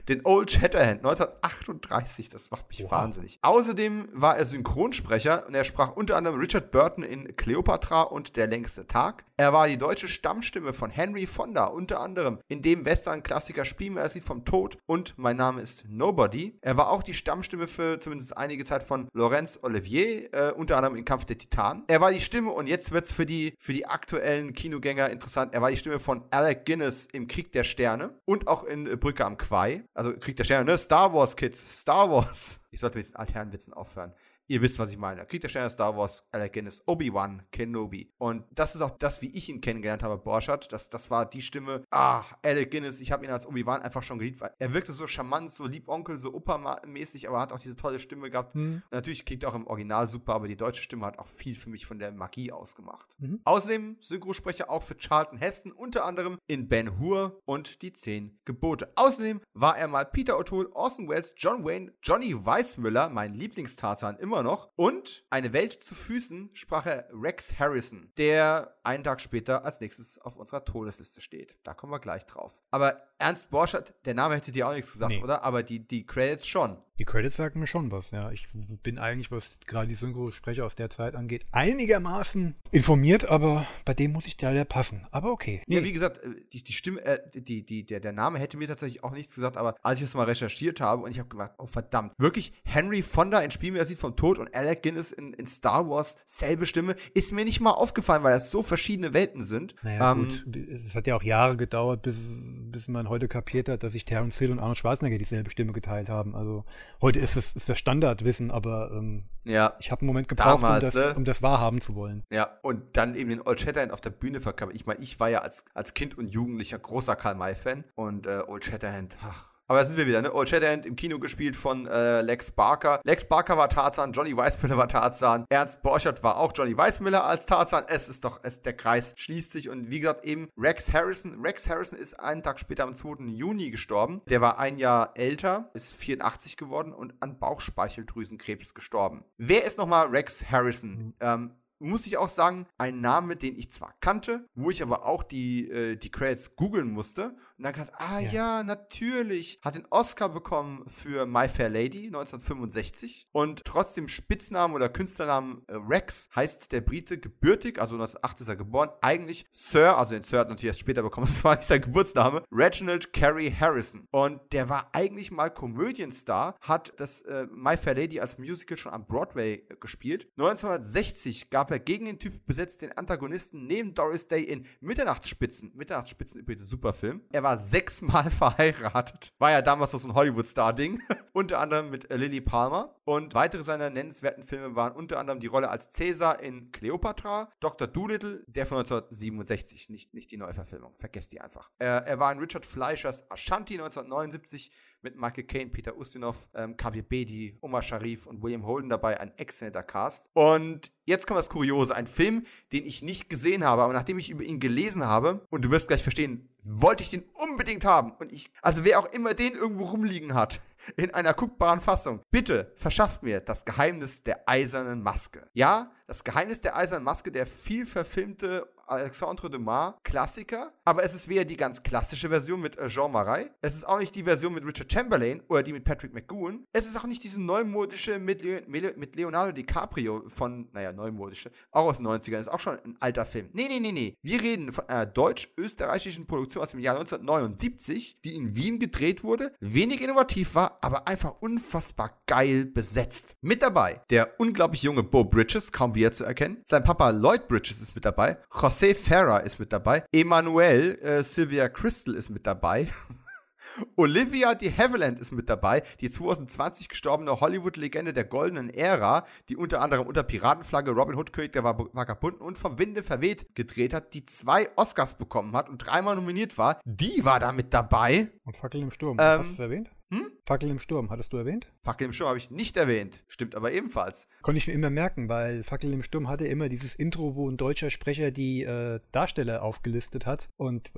[0.08, 2.28] den Old Shatterhand 1938.
[2.28, 2.90] Das macht mich wow.
[2.90, 3.38] wahnsinnig.
[3.42, 8.46] Außerdem war er Synchronsprecher und er sprach unter anderem Richard Burton in Cleopatra und Der
[8.46, 9.24] längste Tag.
[9.36, 14.44] Er war die deutsche Stammstimme von Henry Fonda, unter anderem in dem Western-Klassiker Spiel vom
[14.44, 16.56] Tod und Mein Name ist Nobody.
[16.60, 20.96] Er war auch die Stammstimme für zumindest einige Zeit von Laurence Olivier, äh, unter anderem
[20.96, 21.82] in Kampf der Titanen.
[21.88, 25.52] Er war die Stimme und jetzt wird es für die, für die aktuellen Kinogänger interessant.
[25.52, 29.24] Er war die Stimme von Alec Guinness im Krieg der Sterne und auch in Brücke
[29.24, 29.82] am Quai.
[29.94, 30.78] Also Krieg der Sterne, ne?
[30.78, 32.60] Star Wars Kids, Star Wars.
[32.70, 34.12] Ich sollte mit diesen Altherrenwitzen aufhören.
[34.50, 35.26] Ihr wisst, was ich meine.
[35.26, 38.10] Krieg der Sterne Star Wars, Alec Guinness, Obi-Wan Kenobi.
[38.16, 40.72] Und das ist auch das, wie ich ihn kennengelernt habe, Borchardt.
[40.72, 44.18] Das, das war die Stimme, ah, Alec Guinness, ich habe ihn als Obi-Wan einfach schon
[44.18, 47.76] geliebt, weil er wirkte so charmant, so lieb Onkel, so Opa-mäßig, aber hat auch diese
[47.76, 48.54] tolle Stimme gehabt.
[48.54, 48.82] Mhm.
[48.90, 51.68] Natürlich klingt er auch im Original super, aber die deutsche Stimme hat auch viel für
[51.68, 53.10] mich von der Magie ausgemacht.
[53.18, 53.40] Mhm.
[53.44, 58.92] Außerdem Synchrosprecher auch für Charlton Heston, unter anderem in Ben Hur und die Zehn Gebote.
[58.96, 64.37] Außerdem war er mal Peter O'Toole, Orson Welles, John Wayne, Johnny Weissmüller, mein Lieblingstarzan immer
[64.42, 69.80] noch, und eine Welt zu Füßen sprach er Rex Harrison, der einen Tag später als
[69.80, 71.56] nächstes auf unserer Todesliste steht.
[71.64, 72.62] Da kommen wir gleich drauf.
[72.70, 75.22] Aber Ernst Borschert, der Name hätte dir auch nichts gesagt, nee.
[75.22, 75.42] oder?
[75.42, 76.82] Aber die, die Credits schon.
[76.98, 78.32] Die Credits sagen mir schon was, ja.
[78.32, 78.48] Ich
[78.82, 84.12] bin eigentlich, was gerade die Synchrosprecher aus der Zeit angeht, einigermaßen informiert, aber bei dem
[84.12, 85.06] muss ich leider passen.
[85.12, 85.62] Aber okay.
[85.66, 85.76] Nee.
[85.76, 88.66] Ja, wie gesagt, äh, die, die Stimme, äh, die, die, der, der Name hätte mir
[88.66, 91.52] tatsächlich auch nichts gesagt, aber als ich das mal recherchiert habe und ich habe gedacht,
[91.58, 95.46] oh verdammt, wirklich Henry Fonda in Spiel sieht vom Tod und Alec Guinness in, in
[95.46, 99.74] Star Wars, selbe Stimme, ist mir nicht mal aufgefallen, weil das so verschiedene Welten sind.
[99.82, 100.56] Naja, ähm, gut.
[100.56, 102.28] Es hat ja auch Jahre gedauert, bis,
[102.72, 106.08] bis man heute kapiert hat, dass sich Terence Hill und Arnold Schwarzenegger dieselbe Stimme geteilt
[106.08, 106.34] haben.
[106.34, 106.64] Also
[107.00, 109.74] heute ist es ist das Standardwissen, aber ähm, ja.
[109.80, 111.14] ich habe einen Moment gebraucht, Damals, um, das, ne?
[111.16, 112.24] um das wahrhaben zu wollen.
[112.30, 114.76] Ja, und dann eben den Old Shatterhand auf der Bühne verkörpert.
[114.76, 118.42] Ich meine, ich war ja als, als Kind und Jugendlicher großer Karl May-Fan und äh,
[118.46, 120.32] Old Shatterhand, ach, aber da sind wir wieder, ne?
[120.32, 123.00] Old Shatterhand im Kino gespielt von äh, Lex Barker.
[123.04, 127.44] Lex Barker war Tarzan, Johnny Weissmiller war Tarzan, Ernst Borchert war auch Johnny Weissmiller als
[127.44, 127.84] Tarzan.
[127.86, 131.44] Es ist doch, es, der Kreis schließt sich und wie gesagt eben Rex Harrison.
[131.44, 133.24] Rex Harrison ist einen Tag später am 2.
[133.26, 134.22] Juni gestorben.
[134.28, 139.24] Der war ein Jahr älter, ist 84 geworden und an Bauchspeicheldrüsenkrebs gestorben.
[139.36, 140.90] Wer ist nochmal Rex Harrison?
[140.90, 141.14] Mhm.
[141.20, 145.22] Ähm, muss ich auch sagen, ein Name, den ich zwar kannte, wo ich aber auch
[145.22, 148.32] die, äh, die Credits googeln musste und dann gedacht, ah ja.
[148.32, 148.62] ja.
[148.62, 155.62] natürlich, hat den Oscar bekommen für My Fair Lady 1965 und trotzdem Spitznamen oder Künstlernamen
[155.66, 160.22] äh, Rex heißt der Brite gebürtig, also 1908 ist er geboren, eigentlich Sir, also den
[160.22, 164.40] Sir hat natürlich erst später bekommen, das war nicht sein Geburtsname, Reginald Carey Harrison und
[164.52, 169.06] der war eigentlich mal Komödienstar, hat das äh, My Fair Lady als Musical schon am
[169.06, 170.28] Broadway äh, gespielt.
[170.36, 175.72] 1960 gab gab er gegen den Typ besetzt den Antagonisten neben Doris Day in Mitternachtsspitzen.
[175.74, 177.20] Mitternachtsspitzen übrigens ein super Film.
[177.30, 179.34] Er war sechsmal verheiratet.
[179.38, 181.02] War ja damals noch so ein Hollywood-Star-Ding.
[181.34, 182.96] unter anderem mit Lily Palmer.
[183.04, 187.86] Und weitere seiner nennenswerten Filme waren unter anderem die Rolle als Caesar in Cleopatra, Dr.
[187.86, 190.94] Doolittle, der von 1967, nicht, nicht die Neuverfilmung.
[190.96, 191.70] Vergesst die einfach.
[191.78, 197.02] Er, er war in Richard Fleischers Ashanti 1979 mit Michael Caine, Peter Ustinov, ähm, Kabir
[197.02, 199.20] Bedi, Omar Sharif und William Holden dabei.
[199.20, 200.28] Ein exzellenter Cast.
[200.34, 201.94] Und jetzt kommt das Kuriose.
[201.94, 205.64] Ein Film, den ich nicht gesehen habe, aber nachdem ich über ihn gelesen habe, und
[205.64, 208.12] du wirst gleich verstehen, wollte ich den unbedingt haben.
[208.12, 210.60] Und ich, also wer auch immer den irgendwo rumliegen hat,
[210.96, 215.48] in einer guckbaren Fassung, bitte verschafft mir das Geheimnis der eisernen Maske.
[215.52, 221.28] Ja, das Geheimnis der eisernen Maske, der viel verfilmte Alexandre Dumas Klassiker, aber es ist
[221.28, 224.54] weder die ganz klassische Version mit äh, Jean Marais, es ist auch nicht die Version
[224.54, 228.42] mit Richard Chamberlain oder die mit Patrick McGowan, es ist auch nicht diese neumodische mit,
[228.42, 228.62] Le
[228.96, 233.26] mit Leonardo DiCaprio von, naja, neumodische, auch aus den 90ern, ist auch schon ein alter
[233.26, 233.50] Film.
[233.52, 234.16] Nee, nee, nee, nee.
[234.22, 239.52] Wir reden von einer deutsch-österreichischen Produktion aus dem Jahr 1979, die in Wien gedreht wurde,
[239.60, 243.36] wenig innovativ war, aber einfach unfassbar geil besetzt.
[243.40, 247.80] Mit dabei der unglaublich junge Bo Bridges, kaum wieder zu erkennen, sein Papa Lloyd Bridges
[247.80, 250.04] ist mit dabei, José Farah ist mit dabei.
[250.12, 252.88] Emanuel äh, Sylvia Crystal ist mit dabei.
[253.96, 259.80] Olivia de Havilland ist mit dabei, die 2020 gestorbene Hollywood-Legende der goldenen Ära, die unter
[259.80, 264.24] anderem unter Piratenflagge Robin Hood König der Vagabunden und vom Winde verweht gedreht hat, die
[264.24, 266.80] zwei Oscars bekommen hat und dreimal nominiert war.
[266.84, 268.30] Die war da mit dabei.
[268.44, 269.90] Und Fackel im Sturm, ähm, hast du es erwähnt?
[270.10, 270.30] Hm?
[270.46, 271.70] Fackel im Sturm, hattest du erwähnt?
[271.82, 273.22] Fackel im Sturm habe ich nicht erwähnt.
[273.28, 274.28] Stimmt aber ebenfalls.
[274.40, 277.58] Konnte ich mir immer merken, weil Fackel im Sturm hatte immer dieses Intro, wo ein
[277.58, 280.48] deutscher Sprecher die äh, Darsteller aufgelistet hat.
[280.56, 280.90] Und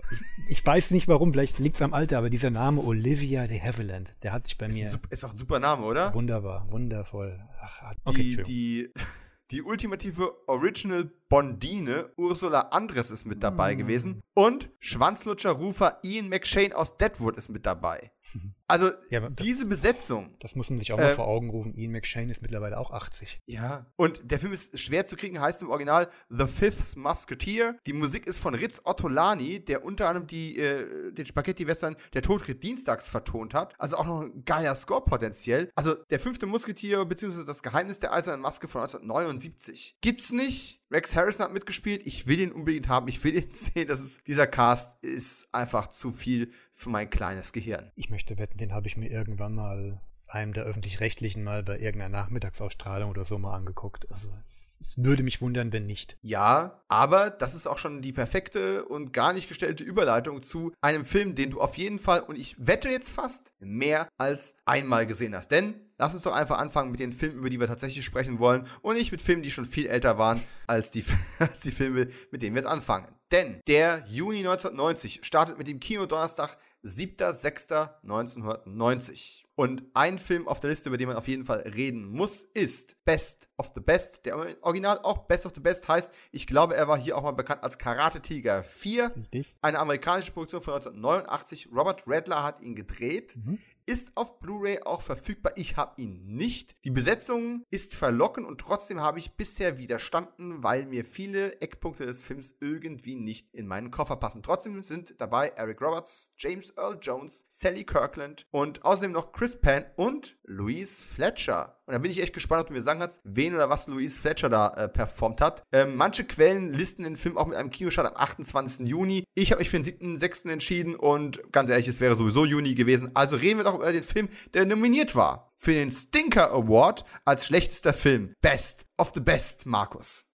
[0.48, 3.60] ich, ich weiß nicht warum, vielleicht liegt es am Alter, aber dieser Name Olivia de
[3.60, 4.90] Havilland, der hat sich bei ist mir.
[4.90, 6.14] Ein, ist auch ein super Name, oder?
[6.14, 7.42] Wunderbar, wundervoll.
[7.60, 8.92] Ach, okay, die, die,
[9.50, 13.78] die ultimative Original Bondine, Ursula Andres ist mit dabei mm.
[13.78, 18.10] gewesen und Schwanzlutscher-Rufer Ian McShane aus Deadwood ist mit dabei.
[18.70, 20.36] Also ja, diese Besetzung.
[20.38, 21.74] Das muss man sich auch mal äh, vor Augen rufen.
[21.74, 23.40] Ian McShane ist mittlerweile auch 80.
[23.46, 23.86] Ja.
[23.96, 27.76] Und der Film ist schwer zu kriegen, heißt im Original The Fifth Musketeer.
[27.88, 32.42] Die Musik ist von Ritz Ottolani, der unter anderem die, äh, den Spaghetti-Western Der Tod
[32.42, 33.74] tritt dienstags vertont hat.
[33.76, 35.68] Also auch noch ein geiler Score potenziell.
[35.74, 37.44] Also der fünfte Musketier bzw.
[37.44, 39.96] das Geheimnis der eisernen Maske von 1979.
[40.00, 40.79] Gibt's nicht.
[40.90, 42.02] Rex Harrison hat mitgespielt.
[42.04, 43.08] Ich will ihn unbedingt haben.
[43.08, 43.88] Ich will ihn sehen.
[43.88, 47.90] Das ist, dieser Cast ist einfach zu viel für mein kleines Gehirn.
[47.94, 52.20] Ich möchte wetten, den habe ich mir irgendwann mal einem der öffentlich-rechtlichen mal bei irgendeiner
[52.20, 54.10] Nachmittagsausstrahlung oder so mal angeguckt.
[54.10, 54.32] Also
[54.80, 56.16] es würde mich wundern, wenn nicht.
[56.22, 61.04] Ja, aber das ist auch schon die perfekte und gar nicht gestellte Überleitung zu einem
[61.04, 65.34] Film, den du auf jeden Fall, und ich wette jetzt fast, mehr als einmal gesehen
[65.34, 65.50] hast.
[65.50, 68.66] Denn lass uns doch einfach anfangen mit den Filmen, über die wir tatsächlich sprechen wollen
[68.80, 71.04] und nicht mit Filmen, die schon viel älter waren als die,
[71.38, 73.06] als die Filme, mit denen wir jetzt anfangen.
[73.30, 79.44] Denn der Juni 1990 startet mit dem Kinodonnerstag 7.6.1990.
[79.54, 82.96] Und ein Film auf der Liste, über den man auf jeden Fall reden muss, ist
[83.04, 84.24] Best of the Best.
[84.24, 87.32] Der Original auch Best of the Best heißt, ich glaube, er war hier auch mal
[87.32, 89.14] bekannt als Karate Tiger 4.
[89.14, 89.58] Richtig.
[89.60, 91.68] Eine amerikanische Produktion von 1989.
[91.76, 93.36] Robert Redler hat ihn gedreht.
[93.36, 93.58] Mhm
[93.90, 95.52] ist auf Blu-ray auch verfügbar.
[95.56, 96.76] Ich habe ihn nicht.
[96.84, 102.22] Die Besetzung ist verlockend und trotzdem habe ich bisher widerstanden, weil mir viele Eckpunkte des
[102.22, 104.44] Films irgendwie nicht in meinen Koffer passen.
[104.44, 109.84] Trotzdem sind dabei Eric Roberts, James Earl Jones, Sally Kirkland und außerdem noch Chris Penn
[109.96, 111.79] und Louise Fletcher.
[111.90, 114.20] Und da bin ich echt gespannt, ob du mir sagen kannst, wen oder was Louise
[114.20, 115.64] Fletcher da äh, performt hat.
[115.72, 118.86] Ähm, manche Quellen listen den Film auch mit einem Kinostart am 28.
[118.86, 119.24] Juni.
[119.34, 120.52] Ich habe mich für den 7.6.
[120.52, 123.10] entschieden und ganz ehrlich, es wäre sowieso Juni gewesen.
[123.14, 127.46] Also reden wir doch über den Film, der nominiert war für den Stinker Award als
[127.46, 128.34] schlechtester Film.
[128.40, 130.29] Best of the Best, Markus.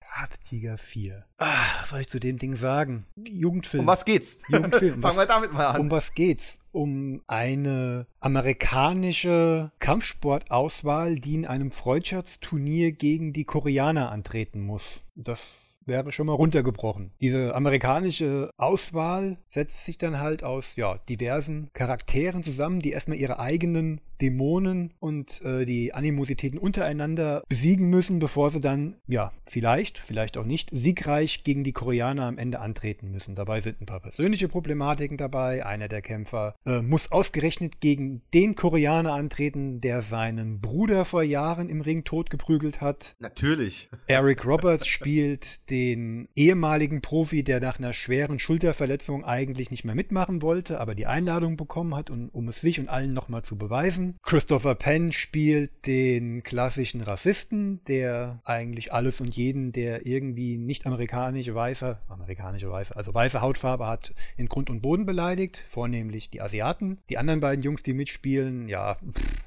[0.49, 1.25] Tiger 4.
[1.39, 3.05] Ah, was soll ich zu dem Ding sagen?
[3.17, 3.81] Jugendfilm.
[3.81, 4.39] Um was geht's?
[4.49, 5.03] Jugendfilm.
[5.03, 5.81] Fangen wir damit mal an.
[5.81, 6.59] Um was geht's?
[6.71, 15.05] Um eine amerikanische Kampfsportauswahl, die in einem Freundschaftsturnier gegen die Koreaner antreten muss.
[15.17, 17.13] Das wäre schon mal runtergebrochen.
[17.21, 23.39] Diese amerikanische Auswahl setzt sich dann halt aus ja, diversen Charakteren zusammen, die erstmal ihre
[23.39, 30.37] eigenen Dämonen und äh, die Animositäten untereinander besiegen müssen, bevor sie dann, ja, vielleicht, vielleicht
[30.37, 33.35] auch nicht, siegreich gegen die Koreaner am Ende antreten müssen.
[33.35, 35.65] Dabei sind ein paar persönliche Problematiken dabei.
[35.65, 41.69] Einer der Kämpfer äh, muss ausgerechnet gegen den Koreaner antreten, der seinen Bruder vor Jahren
[41.69, 43.15] im Ring totgeprügelt hat.
[43.19, 43.89] Natürlich.
[44.07, 50.43] Eric Roberts spielt den ehemaligen Profi, der nach einer schweren Schulterverletzung eigentlich nicht mehr mitmachen
[50.43, 54.06] wollte, aber die Einladung bekommen hat, um, um es sich und allen nochmal zu beweisen.
[54.23, 61.55] Christopher Penn spielt den klassischen Rassisten, der eigentlich alles und jeden, der irgendwie nicht amerikanische
[61.55, 66.99] weiße, amerikanische weiße, also weiße Hautfarbe hat, in Grund und Boden beleidigt, vornehmlich die Asiaten.
[67.09, 68.99] Die anderen beiden Jungs, die mitspielen, ja,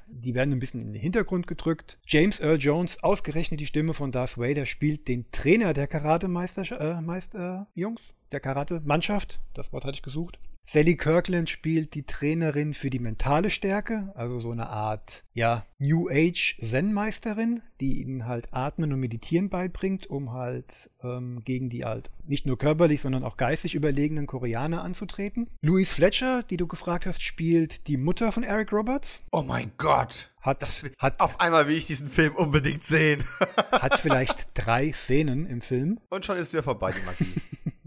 [0.06, 1.98] die werden ein bisschen in den Hintergrund gedrückt.
[2.06, 7.00] James Earl Jones, ausgerechnet die Stimme von Darth Vader, spielt den Trainer der Karate-Meister, äh,
[8.32, 10.38] der Karate-Mannschaft, das Wort hatte ich gesucht.
[10.72, 16.08] Sally Kirkland spielt die Trainerin für die mentale Stärke, also so eine Art, ja, New
[16.08, 22.12] Age Zen-Meisterin, die ihnen halt Atmen und Meditieren beibringt, um halt ähm, gegen die halt
[22.24, 25.48] nicht nur körperlich, sondern auch geistig überlegenen Koreaner anzutreten.
[25.60, 29.24] Louise Fletcher, die du gefragt hast, spielt die Mutter von Eric Roberts.
[29.32, 30.30] Oh mein Gott!
[30.40, 33.24] Hat, das, hat, auf einmal will ich diesen Film unbedingt sehen.
[33.72, 35.98] hat vielleicht drei Szenen im Film.
[36.10, 37.40] Und schon ist wieder vorbei, die Magie.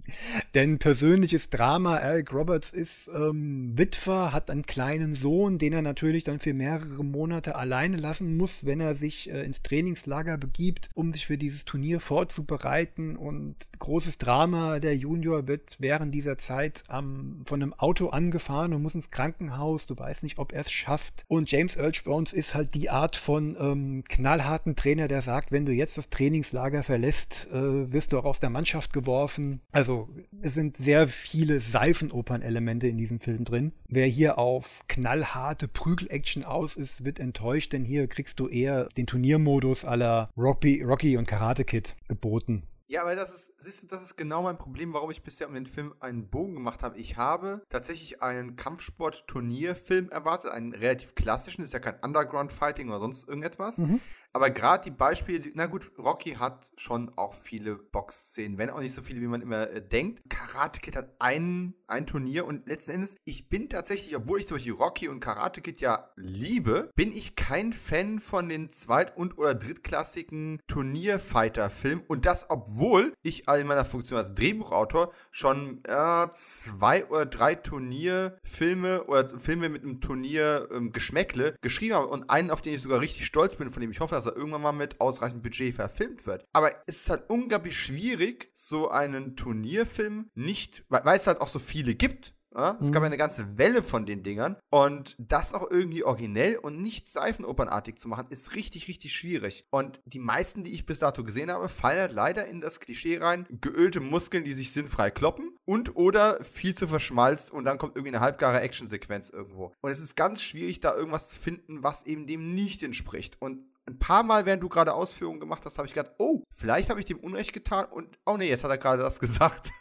[0.54, 6.24] Denn persönliches Drama, Eric Roberts ist ähm, Witwer, hat einen kleinen Sohn, den er natürlich
[6.24, 11.12] dann für mehrere Monate alleine lassen muss, wenn er sich äh, ins Trainingslager begibt, um
[11.12, 13.16] sich für dieses Turnier vorzubereiten.
[13.16, 18.82] Und großes Drama, der Junior wird während dieser Zeit ähm, von einem Auto angefahren und
[18.82, 19.88] muss ins Krankenhaus.
[19.88, 21.24] Du weißt nicht, ob er es schafft.
[21.28, 25.66] Und James Earl Jones ist halt die Art von ähm, knallharten Trainer, der sagt, wenn
[25.66, 29.62] du jetzt das Trainingslager verlässt, äh, wirst du auch aus der Mannschaft geworfen.
[29.72, 30.03] Also
[30.42, 33.74] es sind sehr viele Seifenopern-Elemente in diesem Film drin.
[33.88, 39.08] Wer hier auf knallharte Prügel-Action aus ist, wird enttäuscht, denn hier kriegst du eher den
[39.08, 42.64] Turniermodus aller Rocky, Rocky und Karate Kid geboten.
[42.94, 45.56] Ja, aber das ist, siehst du, das ist genau mein Problem, warum ich bisher um
[45.56, 46.96] den Film einen Bogen gemacht habe.
[47.00, 53.28] Ich habe tatsächlich einen Kampfsport-Turnierfilm erwartet, einen relativ klassischen, ist ja kein Underground-Fighting oder sonst
[53.28, 53.80] irgendetwas.
[53.80, 54.00] Mhm.
[54.36, 58.96] Aber gerade die Beispiele, na gut, Rocky hat schon auch viele Box-Szenen, wenn auch nicht
[58.96, 60.24] so viele, wie man immer äh, denkt.
[60.28, 64.74] Karate Kid hat ein, ein Turnier und letzten Endes, ich bin tatsächlich, obwohl ich Beispiel
[64.74, 69.54] Rocky und Karate Kid ja liebe, bin ich kein Fan von den zweit- und oder
[69.54, 77.28] drittklassigen Turnierfighter-Filmen und das, obwohl ich in meiner Funktion als Drehbuchautor schon äh, zwei oder
[77.28, 82.82] drei Turnierfilme oder Filme mit einem Turnier ähm, geschrieben habe und einen, auf den ich
[82.82, 85.76] sogar richtig stolz bin, von dem ich hoffe, dass er irgendwann mal mit ausreichend Budget
[85.76, 86.46] verfilmt wird.
[86.54, 91.48] Aber es ist halt unglaublich schwierig, so einen Turnierfilm nicht, weil, weil es halt auch
[91.48, 92.78] so viele gibt, Ja?
[92.80, 92.92] Es mhm.
[92.92, 94.58] gab ja eine ganze Welle von den Dingern.
[94.70, 99.66] Und das noch irgendwie originell und nicht seifenopernartig zu machen, ist richtig, richtig schwierig.
[99.70, 103.18] Und die meisten, die ich bis dato gesehen habe, fallen halt leider in das Klischee
[103.18, 103.48] rein.
[103.62, 108.16] Geölte Muskeln, die sich sinnfrei kloppen und oder viel zu verschmalzt und dann kommt irgendwie
[108.16, 109.74] eine halbgare Actionsequenz irgendwo.
[109.82, 113.42] Und es ist ganz schwierig, da irgendwas zu finden, was eben dem nicht entspricht.
[113.42, 116.90] Und ein paar Mal, während du gerade Ausführungen gemacht hast, habe ich gedacht, oh, vielleicht
[116.90, 119.72] habe ich dem Unrecht getan und oh nee, jetzt hat er gerade das gesagt.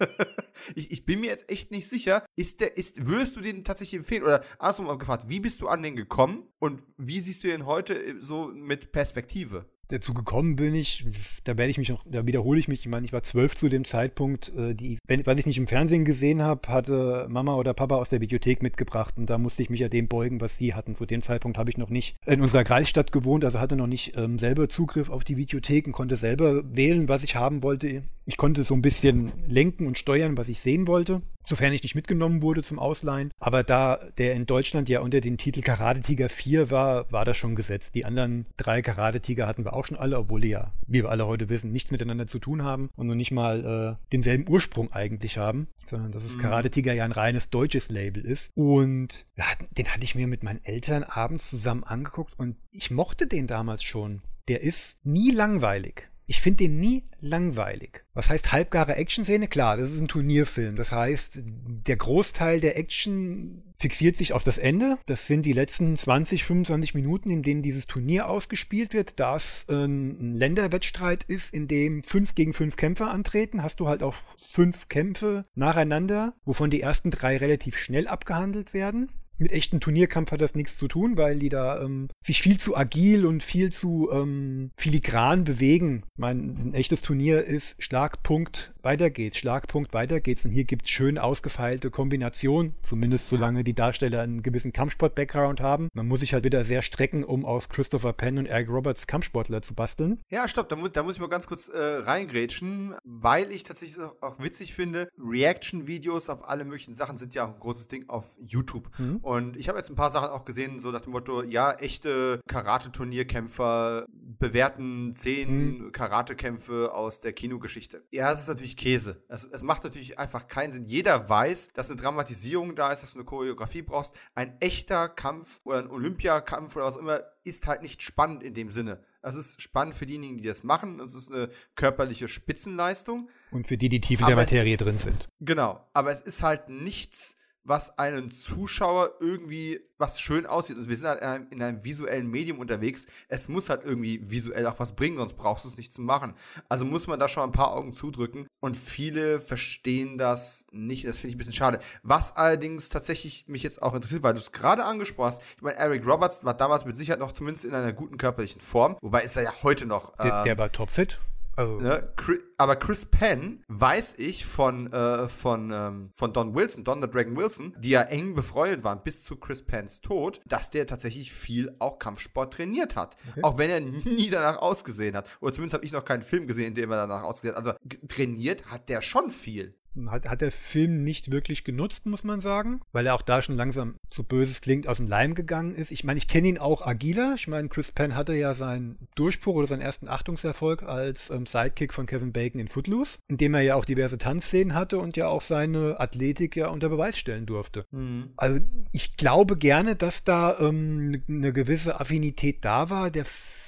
[0.75, 2.25] ich, ich, bin mir jetzt echt nicht sicher.
[2.37, 4.25] Ist der, ist, würdest du den tatsächlich empfehlen?
[4.25, 8.21] Oder andersrum gefragt, wie bist du an den gekommen und wie siehst du den heute
[8.21, 9.67] so mit Perspektive?
[9.93, 11.05] Dazu gekommen bin ich,
[11.45, 13.69] da werde ich mich noch, da wiederhole ich mich, ich meine, ich war zwölf zu
[13.69, 17.75] dem Zeitpunkt, äh, die, wenn, was ich nicht im Fernsehen gesehen habe, hatte Mama oder
[17.75, 20.75] Papa aus der Bibliothek mitgebracht und da musste ich mich ja dem beugen, was sie
[20.75, 20.95] hatten.
[20.95, 24.17] Zu dem Zeitpunkt habe ich noch nicht in unserer Kreisstadt gewohnt, also hatte noch nicht
[24.17, 28.03] ähm, selber Zugriff auf die Videothek und konnte selber wählen, was ich haben wollte.
[28.25, 31.95] Ich konnte so ein bisschen lenken und steuern, was ich sehen wollte, sofern ich nicht
[31.95, 33.31] mitgenommen wurde zum Ausleihen.
[33.41, 37.37] Aber da der in Deutschland ja unter dem Titel Karate Tiger 4 war, war das
[37.37, 37.95] schon gesetzt.
[37.95, 41.11] Die anderen drei Karate Tiger hatten wir auch schon alle, obwohl die ja, wie wir
[41.11, 44.93] alle heute wissen, nichts miteinander zu tun haben und nur nicht mal äh, denselben Ursprung
[44.93, 46.41] eigentlich haben, sondern dass es mhm.
[46.41, 48.51] Karate Tiger ja ein reines deutsches Label ist.
[48.55, 53.27] Und ja, den hatte ich mir mit meinen Eltern abends zusammen angeguckt und ich mochte
[53.27, 54.23] den damals schon.
[54.49, 56.12] Der ist nie langweilig.
[56.33, 58.05] Ich finde den nie langweilig.
[58.15, 59.49] Was heißt halbgare Action-Szene?
[59.49, 60.77] Klar, das ist ein Turnierfilm.
[60.77, 64.97] Das heißt, der Großteil der Action fixiert sich auf das Ende.
[65.05, 69.21] Das sind die letzten 20, 25 Minuten, in denen dieses Turnier ausgespielt wird.
[69.21, 74.03] Da es ein Länderwettstreit ist, in dem fünf gegen fünf Kämpfer antreten, hast du halt
[74.03, 74.15] auch
[74.53, 79.11] fünf Kämpfe nacheinander, wovon die ersten drei relativ schnell abgehandelt werden
[79.43, 82.77] mit echten Turnierkampf hat das nichts zu tun, weil die da ähm, sich viel zu
[82.77, 86.05] agil und viel zu ähm, filigran bewegen.
[86.17, 90.45] Mein ein echtes Turnier ist Schlagpunkt, weiter geht's, Schlagpunkt, weiter geht's.
[90.45, 95.89] Und hier gibt es schön ausgefeilte Kombinationen, zumindest solange die Darsteller einen gewissen Kampfsport-Background haben.
[95.95, 99.63] Man muss sich halt wieder sehr strecken, um aus Christopher Penn und Eric Roberts Kampfsportler
[99.63, 100.21] zu basteln.
[100.31, 104.03] Ja, stopp, da muss, da muss ich mal ganz kurz äh, reingrätschen, weil ich tatsächlich
[104.03, 108.09] auch, auch witzig finde, Reaction-Videos auf alle möglichen Sachen sind ja auch ein großes Ding
[108.09, 108.91] auf YouTube.
[108.99, 109.17] Mhm.
[109.17, 112.41] Und ich habe jetzt ein paar Sachen auch gesehen, so nach dem Motto, ja, echte
[112.47, 115.93] Karate-Turnierkämpfer bewerten zehn mhm.
[115.93, 118.05] Karate-Kämpfe aus der Kinogeschichte.
[118.11, 119.23] Ja, es ist natürlich Käse.
[119.29, 120.85] Es, es macht natürlich einfach keinen Sinn.
[120.85, 124.17] Jeder weiß, dass eine Dramatisierung da ist, dass du eine Choreografie brauchst.
[124.35, 128.71] Ein echter Kampf oder ein Olympiakampf oder was immer ist halt nicht spannend in dem
[128.71, 129.03] Sinne.
[129.23, 131.01] Es ist spannend für diejenigen, die das machen.
[131.01, 133.29] Es ist eine körperliche Spitzenleistung.
[133.51, 135.29] Und für die, die tief in der Materie drin sind.
[135.41, 135.87] Genau.
[135.93, 140.77] Aber es ist halt nichts, was einen Zuschauer irgendwie was schön aussieht.
[140.77, 143.07] Also wir sind halt in einem, in einem, visuellen Medium unterwegs.
[143.29, 146.35] Es muss halt irgendwie visuell auch was bringen, sonst brauchst du es nicht zu machen.
[146.69, 148.49] Also muss man da schon ein paar Augen zudrücken.
[148.61, 151.07] Und viele verstehen das nicht.
[151.07, 151.79] Das finde ich ein bisschen schade.
[152.03, 155.43] Was allerdings tatsächlich mich jetzt auch interessiert, weil du es gerade angesprochen hast.
[155.57, 158.97] Ich meine, Eric Roberts war damals mit Sicherheit noch zumindest in einer guten körperlichen Form.
[159.01, 160.19] Wobei ist er ja heute noch.
[160.19, 161.21] Äh, der, der war topfit.
[161.57, 161.79] Also.
[161.81, 162.09] Ne,
[162.57, 167.37] aber Chris Penn weiß ich von, äh, von, ähm, von Don Wilson, Don the Dragon
[167.37, 171.75] Wilson, die ja eng befreundet waren bis zu Chris Penns Tod, dass der tatsächlich viel
[171.79, 173.17] auch Kampfsport trainiert hat.
[173.31, 173.43] Okay.
[173.43, 173.81] Auch wenn er
[174.11, 175.29] nie danach ausgesehen hat.
[175.41, 177.67] Oder zumindest habe ich noch keinen Film gesehen, in dem er danach ausgesehen hat.
[177.67, 177.79] Also
[178.09, 179.75] trainiert hat der schon viel
[180.09, 183.57] hat, hat der Film nicht wirklich genutzt, muss man sagen, weil er auch da schon
[183.57, 185.91] langsam, so böses klingt, aus dem Leim gegangen ist.
[185.91, 187.35] Ich meine, ich kenne ihn auch agiler.
[187.37, 191.93] Ich meine, Chris Penn hatte ja seinen Durchbruch oder seinen ersten Achtungserfolg als ähm, Sidekick
[191.93, 195.29] von Kevin Bacon in Footloose, in dem er ja auch diverse Tanzszenen hatte und ja
[195.29, 197.87] auch seine Athletik ja unter Beweis stellen durfte.
[197.91, 198.31] Mhm.
[198.37, 198.61] Also
[198.93, 203.11] ich glaube gerne, dass da ähm, eine gewisse Affinität da war.
[203.11, 203.62] Der Film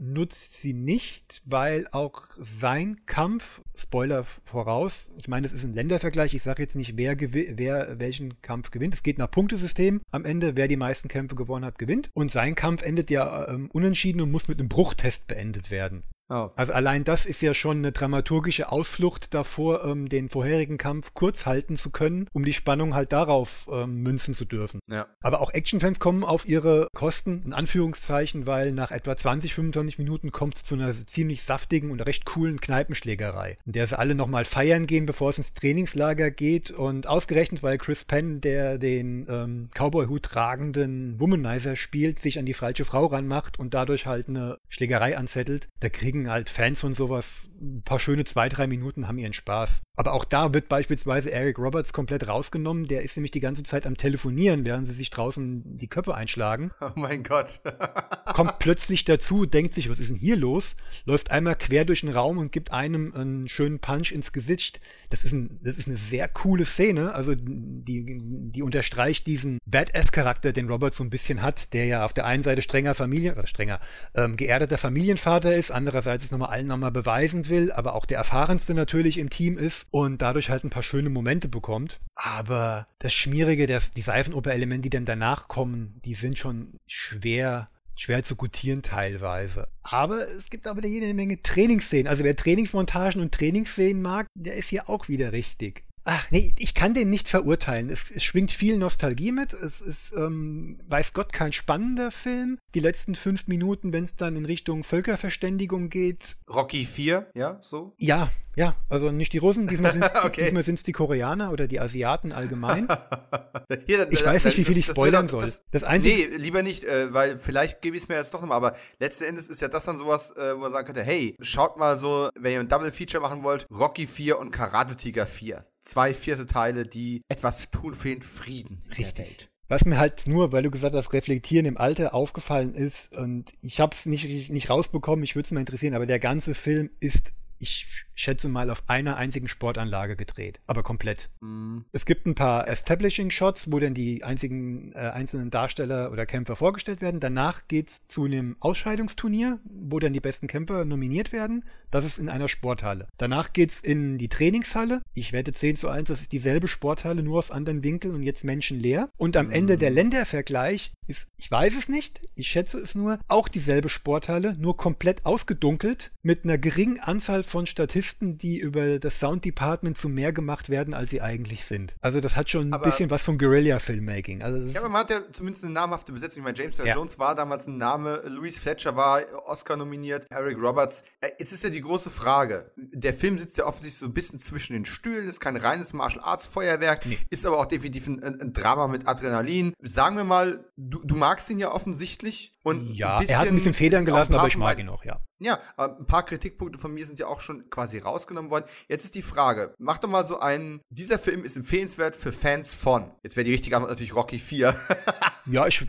[0.00, 6.34] nutzt sie nicht, weil auch sein Kampf, Spoiler voraus, ich meine, es ist ein Ländervergleich,
[6.34, 8.94] ich sage jetzt nicht, wer, wer welchen Kampf gewinnt.
[8.94, 10.00] Es geht nach Punktesystem.
[10.10, 12.10] Am Ende, wer die meisten Kämpfe gewonnen hat, gewinnt.
[12.14, 16.02] Und sein Kampf endet ja ähm, unentschieden und muss mit einem Bruchtest beendet werden.
[16.28, 16.50] Oh.
[16.56, 21.46] Also allein das ist ja schon eine dramaturgische Ausflucht davor, ähm, den vorherigen Kampf kurz
[21.46, 24.80] halten zu können, um die Spannung halt darauf ähm, münzen zu dürfen.
[24.88, 25.06] Ja.
[25.20, 30.32] Aber auch Actionfans kommen auf ihre Kosten, in Anführungszeichen, weil nach etwa 20, 25 Minuten
[30.32, 34.44] kommt es zu einer ziemlich saftigen und recht coolen Kneipenschlägerei, in der sie alle nochmal
[34.44, 39.68] feiern gehen, bevor es ins Trainingslager geht und ausgerechnet, weil Chris Penn, der den ähm,
[39.74, 45.16] Cowboy-Hut tragenden Womanizer spielt, sich an die falsche Frau ranmacht und dadurch halt eine Schlägerei
[45.18, 49.18] anzettelt, da kriegen kriegen halt Fans von sowas ein paar schöne zwei, drei Minuten, haben
[49.18, 49.82] ihren Spaß.
[49.96, 52.86] Aber auch da wird beispielsweise Eric Roberts komplett rausgenommen.
[52.88, 56.72] Der ist nämlich die ganze Zeit am Telefonieren, während sie sich draußen die Köpfe einschlagen.
[56.80, 57.60] Oh mein Gott.
[58.26, 60.76] Kommt plötzlich dazu, denkt sich, was ist denn hier los?
[61.06, 64.80] Läuft einmal quer durch den Raum und gibt einem einen schönen Punch ins Gesicht.
[65.10, 67.14] Das ist, ein, das ist eine sehr coole Szene.
[67.14, 72.12] Also die, die unterstreicht diesen Badass-Charakter, den Roberts so ein bisschen hat, der ja auf
[72.12, 73.80] der einen Seite strenger Familien, oder strenger,
[74.14, 78.74] ähm, geerdeter Familienvater ist, andererseits es nochmal allen nochmal beweisen will, aber auch der erfahrenste
[78.74, 82.00] natürlich im Team ist und dadurch halt ein paar schöne Momente bekommt.
[82.14, 88.24] Aber das Schmierige, das, die Seifenoper-Elemente, die dann danach kommen, die sind schon schwer schwer
[88.24, 89.68] zu gutieren teilweise.
[89.82, 92.08] Aber es gibt aber jede Menge Trainingsszenen.
[92.08, 95.84] Also wer Trainingsmontagen und Trainingsszenen mag, der ist hier auch wieder richtig.
[96.04, 97.88] Ach nee, ich kann den nicht verurteilen.
[97.88, 99.54] Es, es schwingt viel Nostalgie mit.
[99.54, 102.58] Es ist, ähm, weiß Gott, kein spannender Film.
[102.74, 106.36] Die letzten fünf Minuten, wenn es dann in Richtung Völkerverständigung geht.
[106.48, 107.94] Rocky 4, ja, so?
[107.98, 110.52] Ja, ja, also nicht die Russen, diesmal sind es okay.
[110.86, 112.88] die Koreaner oder die Asiaten allgemein.
[113.86, 115.42] Hier, ich weiß nicht, wie viel ich spoilern soll.
[115.42, 118.40] Das, das Einzige, nee, lieber nicht, äh, weil vielleicht gebe ich es mir jetzt doch
[118.40, 121.36] nochmal, aber letzten Endes ist ja das dann sowas, äh, wo man sagen könnte, hey,
[121.40, 125.26] schaut mal so, wenn ihr ein Double Feature machen wollt, Rocky 4 und Karate Tiger
[125.26, 129.48] 4 zwei vierte Teile, die etwas tun für den Frieden Richtig.
[129.68, 133.80] Was mir halt nur, weil du gesagt hast, reflektieren im Alter aufgefallen ist und ich
[133.80, 137.32] habe es nicht, nicht rausbekommen, ich würde es mal interessieren, aber der ganze Film ist
[137.64, 141.30] ich schätze mal, auf einer einzigen Sportanlage gedreht, aber komplett.
[141.40, 141.84] Mhm.
[141.92, 146.54] Es gibt ein paar Establishing Shots, wo dann die einzigen äh, einzelnen Darsteller oder Kämpfer
[146.54, 147.20] vorgestellt werden.
[147.20, 151.64] Danach geht es zu einem Ausscheidungsturnier, wo dann die besten Kämpfer nominiert werden.
[151.90, 153.08] Das ist in einer Sporthalle.
[153.16, 155.02] Danach geht es in die Trainingshalle.
[155.14, 158.44] Ich wette 10 zu 1, das ist dieselbe Sporthalle, nur aus anderen Winkeln und jetzt
[158.44, 159.08] menschenleer.
[159.16, 159.52] Und am mhm.
[159.52, 164.54] Ende der Ländervergleich ist, ich weiß es nicht, ich schätze es nur, auch dieselbe Sporthalle,
[164.58, 170.08] nur komplett ausgedunkelt mit einer geringen Anzahl von Statisten, die über das Sound Department zu
[170.08, 171.94] mehr gemacht werden, als sie eigentlich sind.
[172.00, 174.42] Also das hat schon ein aber, bisschen was von Guerilla-Filmmaking.
[174.42, 176.40] Also ja, aber man hat ja zumindest eine namhafte Besetzung.
[176.40, 176.94] Ich meine, James Earl ja.
[176.94, 181.04] Jones war damals ein Name, Louis Fletcher war Oscar nominiert, Eric Roberts.
[181.20, 182.72] Äh, jetzt ist ja die große Frage.
[182.76, 186.24] Der Film sitzt ja offensichtlich so ein bisschen zwischen den Stühlen, ist kein reines Martial
[186.24, 187.18] Arts Feuerwerk, nee.
[187.28, 189.74] ist aber auch definitiv ein, ein, Drama mit Adrenalin.
[189.80, 192.54] Sagen wir mal, du, du magst ihn ja offensichtlich.
[192.62, 195.20] Und ja, er hat ein bisschen Federn gelassen, aber ich mag ihn auch, ja.
[195.40, 198.66] Ja, ein paar Kritikpunkte von mir sind ja auch schon quasi rausgenommen worden.
[198.88, 202.74] Jetzt ist die Frage, mach doch mal so einen, dieser Film ist empfehlenswert für Fans
[202.74, 203.10] von.
[203.22, 204.76] Jetzt wäre die richtige Antwort natürlich Rocky 4.
[205.46, 205.84] ja, ich,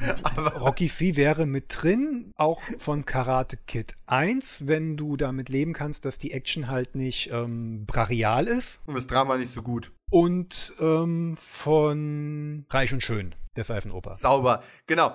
[0.55, 6.05] Rocky 4 wäre mit drin, auch von Karate Kid 1, wenn du damit leben kannst,
[6.05, 8.79] dass die Action halt nicht ähm, brachial ist.
[8.85, 9.91] Und das Drama nicht so gut.
[10.16, 14.11] Und ähm, von Reich und Schön der Seifenoper.
[14.11, 14.63] Sauber.
[14.88, 15.13] Genau.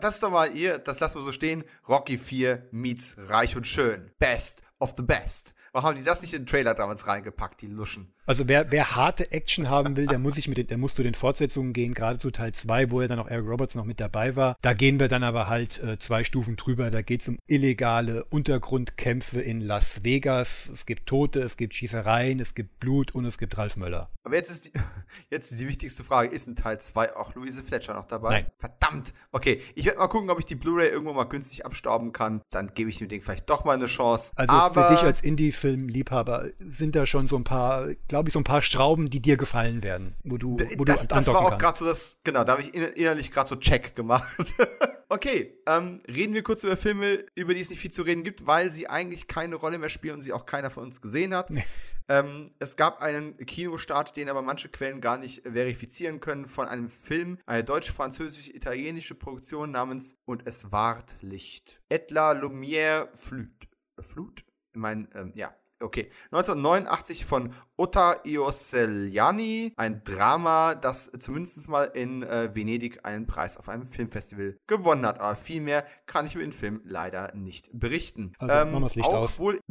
[0.00, 1.64] Das ist doch mal ihr, das lassen wir so stehen.
[1.86, 4.10] Rocky 4 meets Reich und Schön.
[4.18, 5.52] Best of the best.
[5.72, 8.14] Warum haben die das nicht in den Trailer damals reingepackt, die Luschen?
[8.26, 11.04] Also wer, wer harte Action haben will, der muss sich mit den, der muss zu
[11.04, 14.00] den Fortsetzungen gehen, gerade zu Teil 2, wo ja dann auch Eric Roberts noch mit
[14.00, 14.56] dabei war.
[14.62, 16.90] Da gehen wir dann aber halt äh, zwei Stufen drüber.
[16.90, 20.68] Da geht es um illegale Untergrundkämpfe in Las Vegas.
[20.72, 24.10] Es gibt Tote, es gibt Schießereien, es gibt Blut und es gibt Ralf Möller.
[24.24, 24.72] Aber jetzt ist die,
[25.30, 28.30] jetzt die wichtigste Frage: Ist in Teil 2 auch Louise Fletcher noch dabei?
[28.30, 28.46] Nein.
[28.58, 29.14] Verdammt!
[29.30, 32.42] Okay, ich werde mal gucken, ob ich die Blu-ray irgendwo mal günstig abstauben kann.
[32.50, 34.32] Dann gebe ich dem Ding vielleicht doch mal eine Chance.
[34.34, 37.86] Also aber für dich als Indie-Film-Liebhaber sind da schon so ein paar,
[38.16, 41.14] glaube ich, so ein paar Schrauben, die dir gefallen werden, wo du, wo das, du
[41.14, 44.26] Das war auch gerade so das, genau, da habe ich innerlich gerade so Check gemacht.
[45.10, 48.46] okay, ähm, reden wir kurz über Filme, über die es nicht viel zu reden gibt,
[48.46, 51.50] weil sie eigentlich keine Rolle mehr spielen und sie auch keiner von uns gesehen hat.
[51.50, 51.62] Nee.
[52.08, 56.88] Ähm, es gab einen Kinostart, den aber manche Quellen gar nicht verifizieren können, von einem
[56.88, 61.82] Film, eine deutsch-französisch-italienische Produktion namens Und es ward Licht.
[61.90, 63.68] Et la Lumière Flut.
[64.00, 64.42] Flut?
[64.72, 66.10] Ich meine, ähm, ja, Okay.
[66.30, 69.74] 1989 von Otta Ioseliani.
[69.76, 75.20] Ein Drama, das zumindest mal in äh, Venedig einen Preis auf einem Filmfestival gewonnen hat.
[75.20, 78.32] Aber viel mehr kann ich über den Film leider nicht berichten.
[78.38, 79.38] Also, ähm, machen wir das Licht auch aus.
[79.38, 79.60] Wohl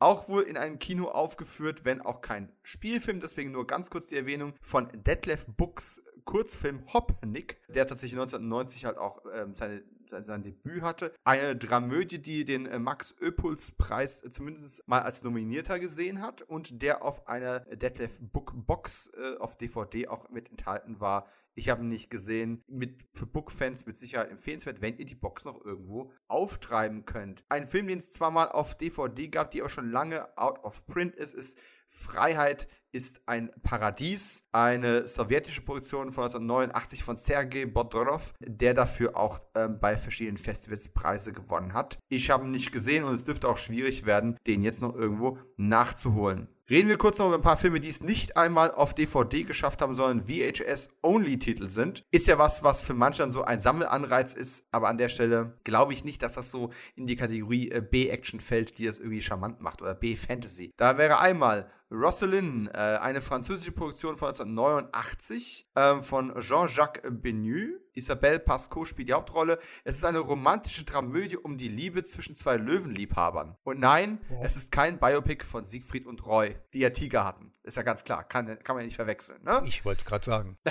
[0.00, 4.16] Auch wohl in einem Kino aufgeführt, wenn auch kein Spielfilm, deswegen nur ganz kurz die
[4.16, 10.82] Erwähnung von Detlef Books Kurzfilm Hopnick, der tatsächlich 1990 halt auch ähm, seine sein, Debüt
[10.82, 11.14] hatte.
[11.24, 16.42] Eine Dramödie, die den äh, Max Öpuls Preis äh, zumindest mal als Nominierter gesehen hat
[16.42, 21.28] und der auf einer Detlef Book Box äh, auf DVD auch mit enthalten war.
[21.58, 22.62] Ich habe ihn nicht gesehen.
[22.68, 27.44] Mit, für Book-Fans mit Sicherheit empfehlenswert, wenn ihr die Box noch irgendwo auftreiben könnt.
[27.48, 30.86] Ein Film, den es zwar mal auf DVD gab, die auch schon lange out of
[30.86, 31.58] print ist, ist
[31.90, 39.40] Freiheit ist ein Paradies, eine sowjetische Produktion von 1989 von Sergei Bodrov, der dafür auch
[39.54, 41.98] ähm, bei verschiedenen Festivals Preise gewonnen hat.
[42.08, 45.38] Ich habe ihn nicht gesehen und es dürfte auch schwierig werden, den jetzt noch irgendwo
[45.56, 46.48] nachzuholen.
[46.70, 49.80] Reden wir kurz noch über ein paar Filme, die es nicht einmal auf DVD geschafft
[49.80, 52.04] haben, sondern VHS-Only-Titel sind.
[52.10, 55.58] Ist ja was, was für manche dann so ein Sammelanreiz ist, aber an der Stelle
[55.64, 59.22] glaube ich nicht, dass das so in die Kategorie äh, B-Action fällt, die das irgendwie
[59.22, 60.74] charmant macht oder B-Fantasy.
[60.76, 67.78] Da wäre einmal Rosalind, äh, eine französische Produktion von 1989 äh, von Jean-Jacques Benu.
[67.98, 69.58] Isabelle Pasco spielt die Hauptrolle.
[69.84, 73.56] Es ist eine romantische Dramödie um die Liebe zwischen zwei Löwenliebhabern.
[73.64, 74.40] Und nein, ja.
[74.42, 77.52] es ist kein Biopic von Siegfried und Roy, die ja Tiger hatten.
[77.62, 79.42] Ist ja ganz klar, kann, kann man ja nicht verwechseln.
[79.44, 79.62] Ne?
[79.66, 80.58] Ich wollte es gerade sagen.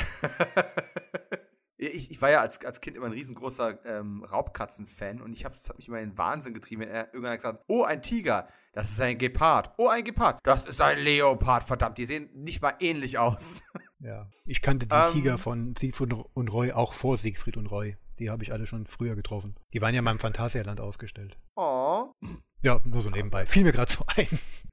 [1.79, 5.55] Ich, ich, war ja als, als Kind immer ein riesengroßer ähm, Raubkatzen-Fan und ich habe
[5.55, 8.47] hab mich immer in den Wahnsinn getrieben, wenn er irgendwann gesagt hat, oh, ein Tiger,
[8.73, 9.75] das ist ein Gepard.
[9.77, 13.61] Oh, ein Gepard, das ist ein Leopard, verdammt, die sehen nicht mal ähnlich aus.
[13.99, 17.97] Ja, ich kannte die ähm, Tiger von Siegfried und Roy auch vor Siegfried und Roy.
[18.19, 19.55] Die habe ich alle schon früher getroffen.
[19.73, 21.37] Die waren ja mal im Phantasialand ausgestellt.
[21.55, 22.13] Oh.
[22.61, 23.45] Ja, nur so nebenbei.
[23.45, 24.27] Fiel mir gerade so ein.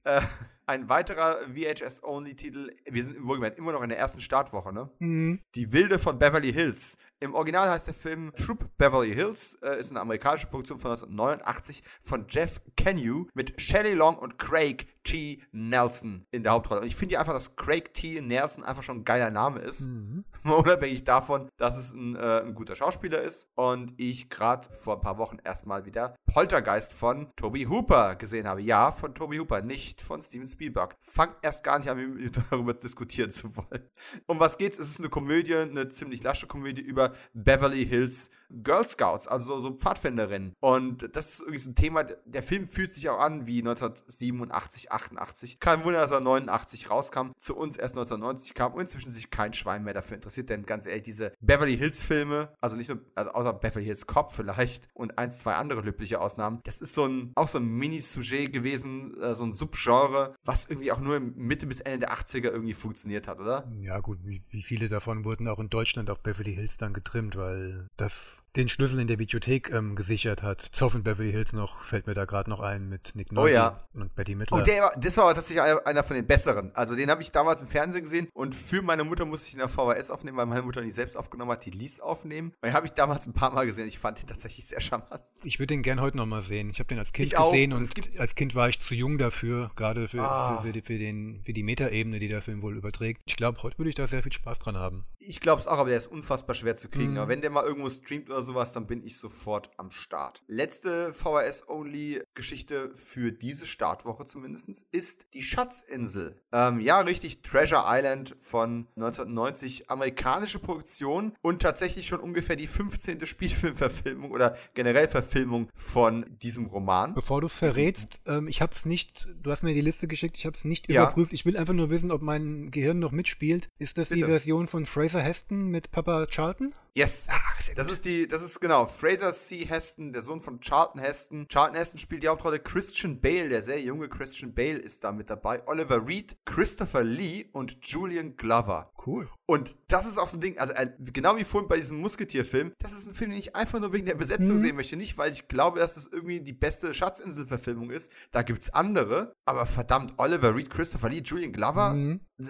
[0.04, 0.20] Äh,
[0.66, 2.70] ein weiterer VHS-Only-Titel.
[2.84, 4.90] Wir sind wohlgemerkt immer noch in der ersten Startwoche, ne?
[4.98, 5.40] Mhm.
[5.54, 6.96] Die Wilde von Beverly Hills.
[7.20, 11.82] Im Original heißt der Film Troop Beverly Hills, äh, ist eine amerikanische Produktion von 1989
[12.02, 15.40] von Jeff Kenyu mit Shelley Long und Craig T.
[15.52, 16.80] Nelson in der Hauptrolle.
[16.80, 18.20] Und ich finde ja einfach, dass Craig T.
[18.20, 19.88] Nelson einfach schon ein geiler Name ist.
[19.88, 20.24] Mhm.
[20.44, 23.46] Unabhängig davon, dass es ein, äh, ein guter Schauspieler ist.
[23.54, 28.62] Und ich gerade vor ein paar Wochen erstmal wieder Poltergeist von Toby Hooper gesehen habe.
[28.62, 30.96] Ja, von Toby Hooper, nicht von Steven Spielberg.
[31.02, 33.88] Fangt erst gar nicht an, darüber diskutieren zu wollen.
[34.26, 34.78] Um was geht's?
[34.78, 38.30] Es ist eine Komödie, eine ziemlich lasche Komödie über Beverly Hills
[38.62, 40.54] Girl Scouts, also so Pfadfinderinnen.
[40.60, 44.92] Und das ist irgendwie so ein Thema, der Film fühlt sich auch an wie 1987,
[44.92, 45.60] 88.
[45.60, 49.54] Kein Wunder, dass er 89 rauskam, zu uns erst 1990 kam und inzwischen sich kein
[49.54, 53.30] Schwein mehr dafür interessiert, denn ganz ehrlich, diese Beverly Hills Filme, also nicht nur, also
[53.30, 57.32] außer Beverly Hills Cop vielleicht und ein, zwei andere löbliche Ausnahmen, das ist so ein,
[57.34, 61.80] auch so ein Mini-Sujet gewesen, äh, so ein Subgenre, was irgendwie auch nur Mitte bis
[61.80, 63.64] Ende der 80er irgendwie funktioniert hat, oder?
[63.80, 67.36] Ja, gut, wie, wie viele davon wurden auch in Deutschland auf Beverly Hills dann getrimmt,
[67.36, 70.60] weil das den Schlüssel in der Videothek ähm, gesichert hat.
[70.60, 73.54] Zoff in Beverly Hills noch, fällt mir da gerade noch ein mit Nick Nolte oh,
[73.54, 73.84] ja.
[73.94, 74.58] und Betty Midler.
[74.58, 76.70] Oh, der, das war tatsächlich einer, von den besseren.
[76.74, 79.60] Also den habe ich damals im Fernsehen gesehen und für meine Mutter musste ich in
[79.60, 82.52] der VHS aufnehmen, weil meine Mutter nicht selbst aufgenommen hat, die ließ aufnehmen.
[82.60, 83.88] Und den habe ich damals ein paar Mal gesehen.
[83.88, 85.22] Ich fand den tatsächlich sehr charmant.
[85.42, 86.70] Ich würde den gern heute noch mal sehen.
[86.70, 87.78] Ich habe den als Kind ich gesehen auch.
[87.78, 90.33] und als Kind war ich zu jung dafür, gerade für, ah.
[90.62, 93.22] Für, für, für, den, für die Metaebene, die der Film wohl überträgt.
[93.26, 95.04] Ich glaube, heute würde ich da sehr viel Spaß dran haben.
[95.18, 97.12] Ich glaube es auch, aber der ist unfassbar schwer zu kriegen.
[97.12, 97.18] Mhm.
[97.18, 100.42] Aber wenn der mal irgendwo streamt oder sowas, dann bin ich sofort am Start.
[100.46, 106.40] Letzte VHS-Only-Geschichte für diese Startwoche zumindest ist die Schatzinsel.
[106.52, 113.26] Ähm, ja, richtig, Treasure Island von 1990, amerikanische Produktion und tatsächlich schon ungefähr die 15.
[113.26, 117.14] Spielfilmverfilmung oder generell Verfilmung von diesem Roman.
[117.14, 120.23] Bevor du es verrätst, ähm, ich habe es nicht, du hast mir die Liste geschickt,
[120.32, 121.02] ich habe es nicht ja.
[121.02, 121.32] überprüft.
[121.32, 123.68] Ich will einfach nur wissen, ob mein Gehirn noch mitspielt.
[123.78, 124.22] Ist das Bitte.
[124.22, 126.72] die Version von Fraser Heston mit Papa Charlton?
[126.96, 127.26] Yes.
[127.28, 127.40] Ah,
[127.74, 129.64] das ist die, das ist genau Fraser C.
[129.66, 131.48] Heston, der Sohn von Charlton Heston.
[131.48, 132.60] Charlton Heston spielt die Hauptrolle.
[132.60, 135.66] Christian Bale, der sehr junge Christian Bale, ist da mit dabei.
[135.66, 138.92] Oliver Reed, Christopher Lee und Julian Glover.
[139.04, 139.28] Cool.
[139.46, 142.72] Und das ist auch so ein Ding, also äh, genau wie vorhin bei diesem Musketier-Film,
[142.78, 144.58] das ist ein Film, den ich einfach nur wegen der Besetzung mhm.
[144.58, 144.96] sehen möchte.
[144.96, 148.12] Nicht, weil ich glaube, dass das irgendwie die beste Schatzinsel-Verfilmung ist.
[148.30, 149.34] Da gibt's andere.
[149.46, 152.20] Aber verdammt, Oliver Reed, Christopher Lee, Julian Glover, mhm.
[152.38, 152.44] Äh,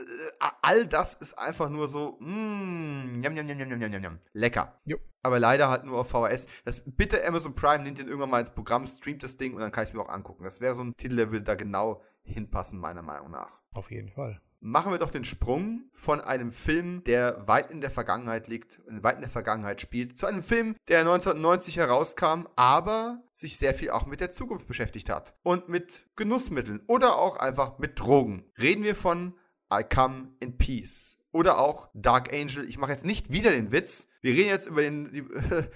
[0.62, 4.78] all das ist einfach nur so, mmm, njam, njam, njam, njam, njam, lecker.
[4.84, 4.98] Jo.
[5.22, 6.48] Aber leider halt nur auf VHS.
[6.66, 9.72] Das, bitte Amazon Prime nimmt den irgendwann mal ins Programm, streamt das Ding und dann
[9.72, 10.44] kann ich es mir auch angucken.
[10.44, 13.62] Das wäre so ein Titel, der würde da genau hinpassen, meiner Meinung nach.
[13.72, 17.90] Auf jeden Fall machen wir doch den Sprung von einem Film, der weit in der
[17.90, 23.58] Vergangenheit liegt, weit in der Vergangenheit spielt, zu einem Film, der 1990 herauskam, aber sich
[23.58, 28.00] sehr viel auch mit der Zukunft beschäftigt hat und mit Genussmitteln oder auch einfach mit
[28.00, 28.50] Drogen.
[28.58, 29.34] Reden wir von
[29.72, 32.66] I Come in Peace oder auch Dark Angel.
[32.68, 34.08] Ich mache jetzt nicht wieder den Witz.
[34.22, 35.24] Wir reden jetzt über den die,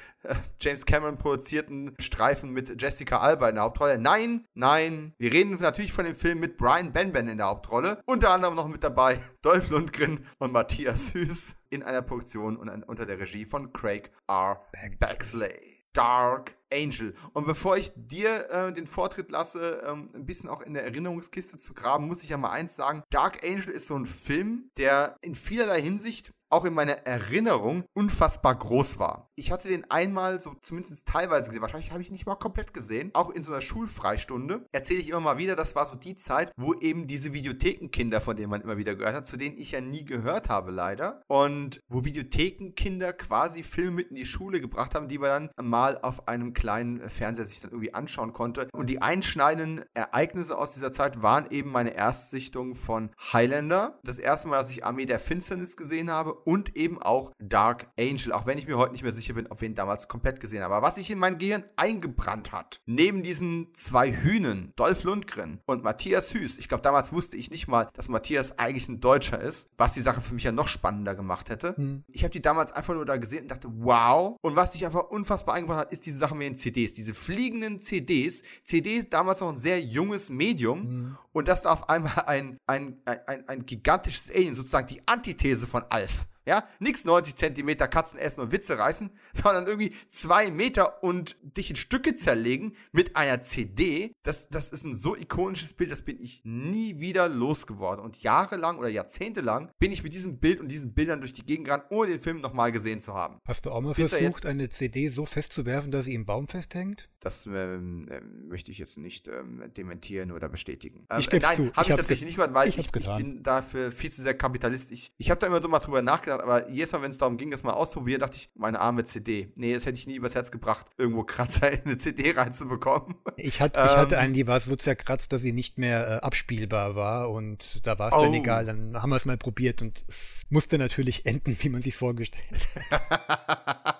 [0.61, 3.98] James Cameron produzierten Streifen mit Jessica Alba in der Hauptrolle.
[3.98, 5.14] Nein, nein.
[5.18, 8.00] Wir reden natürlich von dem Film mit Brian Benben in der Hauptrolle.
[8.06, 13.04] Unter anderem noch mit dabei Dolph Lundgren und Matthias Süß in einer Produktion und unter
[13.04, 14.62] der Regie von Craig R.
[15.00, 15.67] Baxley.
[15.93, 17.14] Dark Angel.
[17.32, 21.59] Und bevor ich dir äh, den Vortritt lasse, ähm, ein bisschen auch in der Erinnerungskiste
[21.59, 23.03] zu graben, muss ich ja mal eins sagen.
[23.11, 28.57] Dark Angel ist so ein Film, der in vielerlei Hinsicht auch in meiner Erinnerung unfassbar
[28.57, 29.30] groß war.
[29.36, 33.11] Ich hatte den einmal so zumindest teilweise gesehen, wahrscheinlich habe ich nicht mal komplett gesehen,
[33.14, 34.66] auch in so einer Schulfreistunde.
[34.72, 38.36] Erzähle ich immer mal wieder, das war so die Zeit, wo eben diese Videothekenkinder, von
[38.36, 41.80] denen man immer wieder gehört hat, zu denen ich ja nie gehört habe leider, und
[41.88, 46.28] wo Videothekenkinder quasi Filme mit in die Schule gebracht haben, die man dann mal auf
[46.28, 48.68] einem kleinen Fernseher sich dann irgendwie anschauen konnte.
[48.72, 54.49] Und die einschneidenden Ereignisse aus dieser Zeit waren eben meine Erstsichtung von Highlander, das erste
[54.49, 58.59] Mal, dass ich Armee der Finsternis gesehen habe und eben auch Dark Angel, auch wenn
[58.59, 60.72] ich mir heute nicht mehr sicher bin, ob wir ihn damals komplett gesehen haben.
[60.72, 65.82] Aber was sich in mein Gehirn eingebrannt hat, neben diesen zwei Hühnen, Dolph Lundgren und
[65.82, 69.68] Matthias Hüß, ich glaube, damals wusste ich nicht mal, dass Matthias eigentlich ein Deutscher ist,
[69.76, 71.76] was die Sache für mich ja noch spannender gemacht hätte.
[71.76, 72.05] Hm.
[72.09, 74.36] Ich habe die damals einfach nur da gesehen und dachte, wow.
[74.41, 77.78] Und was sich einfach unfassbar eingebrannt hat, ist diese Sache mit den CDs, diese fliegenden
[77.78, 78.43] CDs.
[78.64, 81.18] CDs damals noch ein sehr junges Medium hm.
[81.32, 85.84] und dass da auf einmal ein, ein, ein, ein gigantisches Alien, sozusagen die Antithese von
[85.89, 91.36] Alf, ja, nix 90 Zentimeter Katzen essen und Witze reißen, sondern irgendwie zwei Meter und
[91.42, 94.14] dich in Stücke zerlegen mit einer CD.
[94.22, 98.03] Das, das ist ein so ikonisches Bild, das bin ich nie wieder losgeworden.
[98.03, 101.66] Und jahrelang oder jahrzehntelang bin ich mit diesem Bild und diesen Bildern durch die Gegend
[101.66, 103.38] gerannt, ohne den Film nochmal gesehen zu haben.
[103.46, 107.11] Hast du auch mal Bis versucht, eine CD so festzuwerfen, dass sie im Baum festhängt?
[107.20, 111.05] Das ähm, äh, möchte ich jetzt nicht ähm, dementieren oder bestätigen.
[111.11, 113.90] Ähm, ich äh, nein, habe ich tatsächlich nicht mal, weil ich, ich, ich, bin dafür
[113.90, 114.92] viel zu sehr Kapitalist.
[114.92, 117.36] Ich, ich habe da immer so mal drüber nachgedacht, aber jedes Mal, wenn es darum
[117.36, 119.53] ging, das mal auszuprobieren, dachte ich, meine arme CD.
[119.57, 123.16] Nee, das hätte ich nie übers Herz gebracht, irgendwo Kratzer in eine CD reinzubekommen.
[123.36, 126.14] Ich, hat, ich hatte ähm, einen, die war so zerkratzt, dass sie nicht mehr äh,
[126.24, 128.22] abspielbar war und da war es oh.
[128.22, 128.64] dann egal.
[128.64, 132.68] Dann haben wir es mal probiert und es musste natürlich enden, wie man sich vorgestellt
[132.91, 133.95] hat.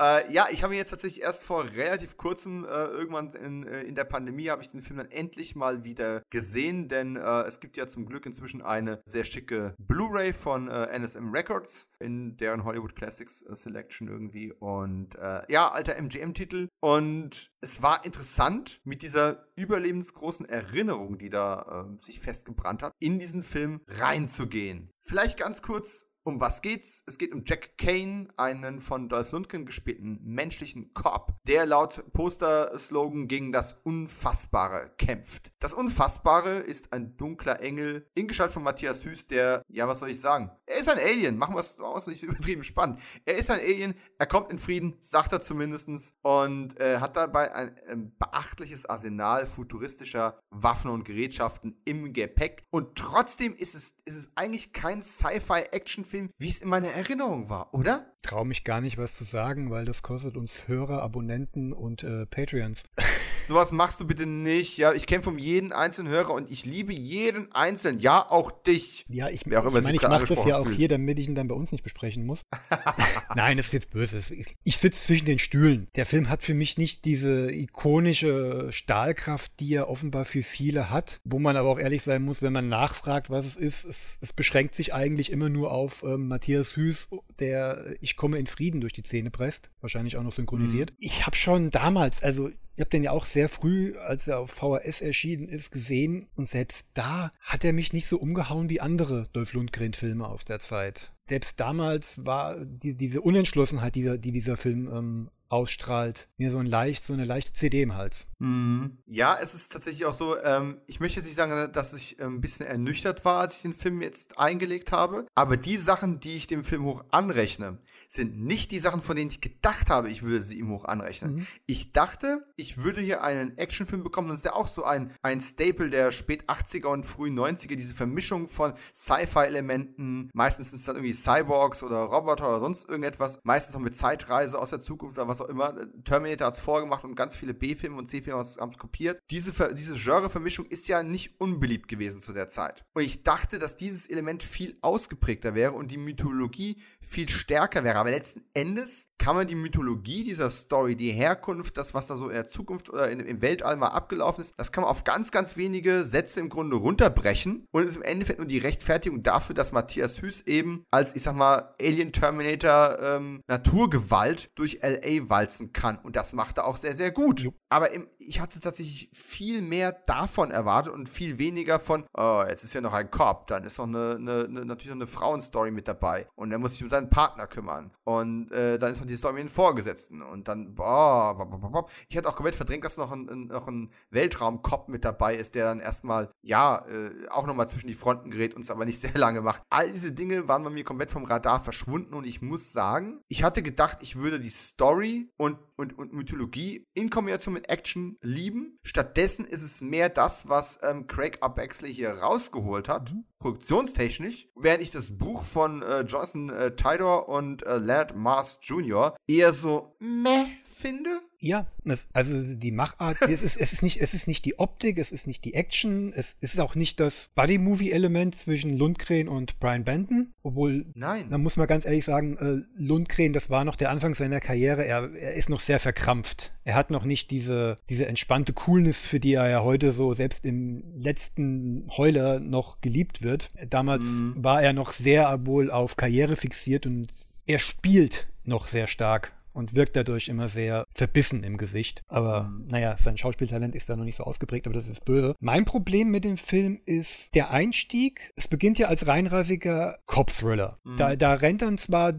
[0.00, 3.82] Äh, ja, ich habe ihn jetzt tatsächlich erst vor relativ kurzem, äh, irgendwann in, äh,
[3.82, 7.60] in der Pandemie, habe ich den Film dann endlich mal wieder gesehen, denn äh, es
[7.60, 12.64] gibt ja zum Glück inzwischen eine sehr schicke Blu-ray von äh, NSM Records in deren
[12.64, 15.10] Hollywood Classics äh, Selection irgendwie und
[15.48, 22.82] ja, alter MGM-Titel und es war interessant mit dieser überlebensgroßen Erinnerung, die da sich festgebrannt
[22.82, 24.90] hat, in diesen Film reinzugehen.
[25.02, 27.02] Vielleicht ganz kurz um was geht's?
[27.06, 33.26] Es geht um Jack Kane, einen von Dolph Lundgren gespielten menschlichen Cop, der laut Poster-Slogan
[33.26, 35.50] gegen das Unfassbare kämpft.
[35.58, 40.10] Das Unfassbare ist ein dunkler Engel, in Gestalt von Matthias Hüß, der, ja, was soll
[40.10, 40.52] ich sagen?
[40.66, 43.00] Er ist ein Alien, machen wir es nicht übertrieben spannend.
[43.24, 47.52] Er ist ein Alien, er kommt in Frieden, sagt er zumindestens und äh, hat dabei
[47.52, 52.62] ein äh, beachtliches Arsenal futuristischer Waffen und Gerätschaften im Gepäck.
[52.70, 57.48] Und trotzdem ist es, ist es eigentlich kein Sci-Fi-Action Film, wie es in meiner Erinnerung
[57.48, 58.12] war, oder?
[58.22, 62.26] Traue mich gar nicht, was zu sagen, weil das kostet uns Hörer, Abonnenten und äh,
[62.26, 62.84] Patreons.
[63.50, 64.76] Sowas machst du bitte nicht.
[64.76, 67.98] Ja, ich kämpfe um jeden einzelnen Hörer und ich liebe jeden einzelnen.
[67.98, 69.04] Ja, auch dich.
[69.08, 70.76] Ja, ich, ich meine, ich mache das ja auch fühlt.
[70.76, 72.42] hier, damit ich ihn dann bei uns nicht besprechen muss.
[73.34, 74.22] Nein, das ist jetzt böse.
[74.62, 75.88] Ich sitze zwischen den Stühlen.
[75.96, 81.20] Der Film hat für mich nicht diese ikonische Stahlkraft, die er offenbar für viele hat.
[81.24, 83.84] Wo man aber auch ehrlich sein muss, wenn man nachfragt, was es ist.
[83.84, 87.08] Es, es beschränkt sich eigentlich immer nur auf ähm, Matthias Hüß,
[87.40, 89.70] der Ich komme in Frieden durch die Zähne presst.
[89.80, 90.90] Wahrscheinlich auch noch synchronisiert.
[90.92, 90.96] Mhm.
[91.00, 94.50] Ich habe schon damals, also ich habe den ja auch sehr früh, als er auf
[94.52, 96.28] VHS erschienen ist, gesehen.
[96.34, 100.60] Und selbst da hat er mich nicht so umgehauen wie andere Dolph Lundgren-Filme aus der
[100.60, 101.12] Zeit.
[101.28, 106.28] Selbst damals war die, diese Unentschlossenheit, die, die dieser Film ähm, ausstrahlt.
[106.38, 108.28] Mir so ein leicht, so eine leichte CD im Hals.
[108.38, 108.98] Mhm.
[109.04, 112.36] Ja, es ist tatsächlich auch so, ähm, ich möchte jetzt nicht sagen, dass ich ähm,
[112.36, 116.36] ein bisschen ernüchtert war, als ich den Film jetzt eingelegt habe, aber die Sachen, die
[116.36, 117.78] ich dem Film hoch anrechne,
[118.12, 121.36] sind nicht die Sachen, von denen ich gedacht habe, ich würde sie ihm hoch anrechnen.
[121.36, 121.46] Mhm.
[121.66, 124.28] Ich dachte, ich würde hier einen Actionfilm bekommen.
[124.28, 127.94] Das ist ja auch so ein, ein Staple der spät 80er und frühen 90er, diese
[127.94, 130.30] Vermischung von Sci-Fi-Elementen.
[130.34, 133.38] Meistens sind es dann irgendwie Cyborgs oder Roboter oder sonst irgendetwas.
[133.44, 135.74] Meistens noch mit Zeitreise aus der Zukunft oder was auch immer.
[136.04, 139.20] Terminator hat es vorgemacht und ganz viele B-Filme und C-Filme haben es kopiert.
[139.30, 142.84] Diese, diese Genre-Vermischung ist ja nicht unbeliebt gewesen zu der Zeit.
[142.92, 147.98] Und ich dachte, dass dieses Element viel ausgeprägter wäre und die Mythologie viel stärker wäre.
[147.98, 152.28] Aber letzten Endes kann man die Mythologie dieser Story, die Herkunft, das, was da so
[152.28, 155.32] in der Zukunft oder in, im Weltall mal abgelaufen ist, das kann man auf ganz,
[155.32, 159.72] ganz wenige Sätze im Grunde runterbrechen und ist im Endeffekt nur die Rechtfertigung dafür, dass
[159.72, 165.98] Matthias Hüß eben als, ich sag mal, Alien Terminator ähm, Naturgewalt durch LA walzen kann.
[165.98, 167.40] Und das macht er auch sehr, sehr gut.
[167.40, 167.50] Ja.
[167.68, 172.62] Aber im, ich hatte tatsächlich viel mehr davon erwartet und viel weniger von, oh, jetzt
[172.62, 175.72] ist ja noch ein Cop, dann ist noch eine, eine, eine natürlich noch eine Frauenstory
[175.72, 176.28] mit dabei.
[176.36, 177.90] Und er muss sich um seine seinen Partner kümmern.
[178.04, 180.22] Und äh, dann ist noch die Story mit den Vorgesetzten.
[180.22, 184.88] Und dann, boah, ich hatte auch komplett verdrängt, dass noch ein, ein, noch ein Weltraumkopf
[184.88, 188.62] mit dabei ist, der dann erstmal, ja, äh, auch nochmal zwischen die Fronten gerät und
[188.62, 189.62] es aber nicht sehr lange macht.
[189.70, 193.42] All diese Dinge waren bei mir komplett vom Radar verschwunden und ich muss sagen, ich
[193.42, 198.78] hatte gedacht, ich würde die Story und, und, und Mythologie in Kombination mit Action lieben.
[198.82, 201.50] Stattdessen ist es mehr das, was ähm, Craig R.
[201.50, 203.24] Bexley hier rausgeholt hat, mhm.
[203.40, 209.16] Produktionstechnisch, während ich das Buch von äh, Jonathan äh, Tidor und äh, Laird Mars Jr.
[209.26, 211.20] eher so meh finde.
[211.42, 214.98] Ja, das, also die Machart, es ist, es, ist nicht, es ist nicht die Optik,
[214.98, 219.84] es ist nicht die Action, es ist auch nicht das Buddy-Movie-Element zwischen Lundgren und Brian
[219.84, 221.30] Benton, obwohl, Nein.
[221.30, 224.84] da muss man ganz ehrlich sagen, äh, Lundgren, das war noch der Anfang seiner Karriere,
[224.84, 226.50] er, er ist noch sehr verkrampft.
[226.64, 230.44] Er hat noch nicht diese, diese entspannte Coolness, für die er ja heute so selbst
[230.44, 233.48] im letzten Heuler noch geliebt wird.
[233.70, 234.34] Damals mhm.
[234.36, 237.08] war er noch sehr wohl auf Karriere fixiert und
[237.46, 242.02] er spielt noch sehr stark und wirkt dadurch immer sehr verbissen im Gesicht.
[242.08, 242.66] Aber mhm.
[242.68, 245.34] naja, sein Schauspieltalent ist da noch nicht so ausgeprägt, aber das ist böse.
[245.40, 248.32] Mein Problem mit dem Film ist der Einstieg.
[248.36, 250.78] Es beginnt ja als reinrassiger Cop-Thriller.
[250.84, 250.96] Mhm.
[250.96, 252.14] Da, da rennt dann zwar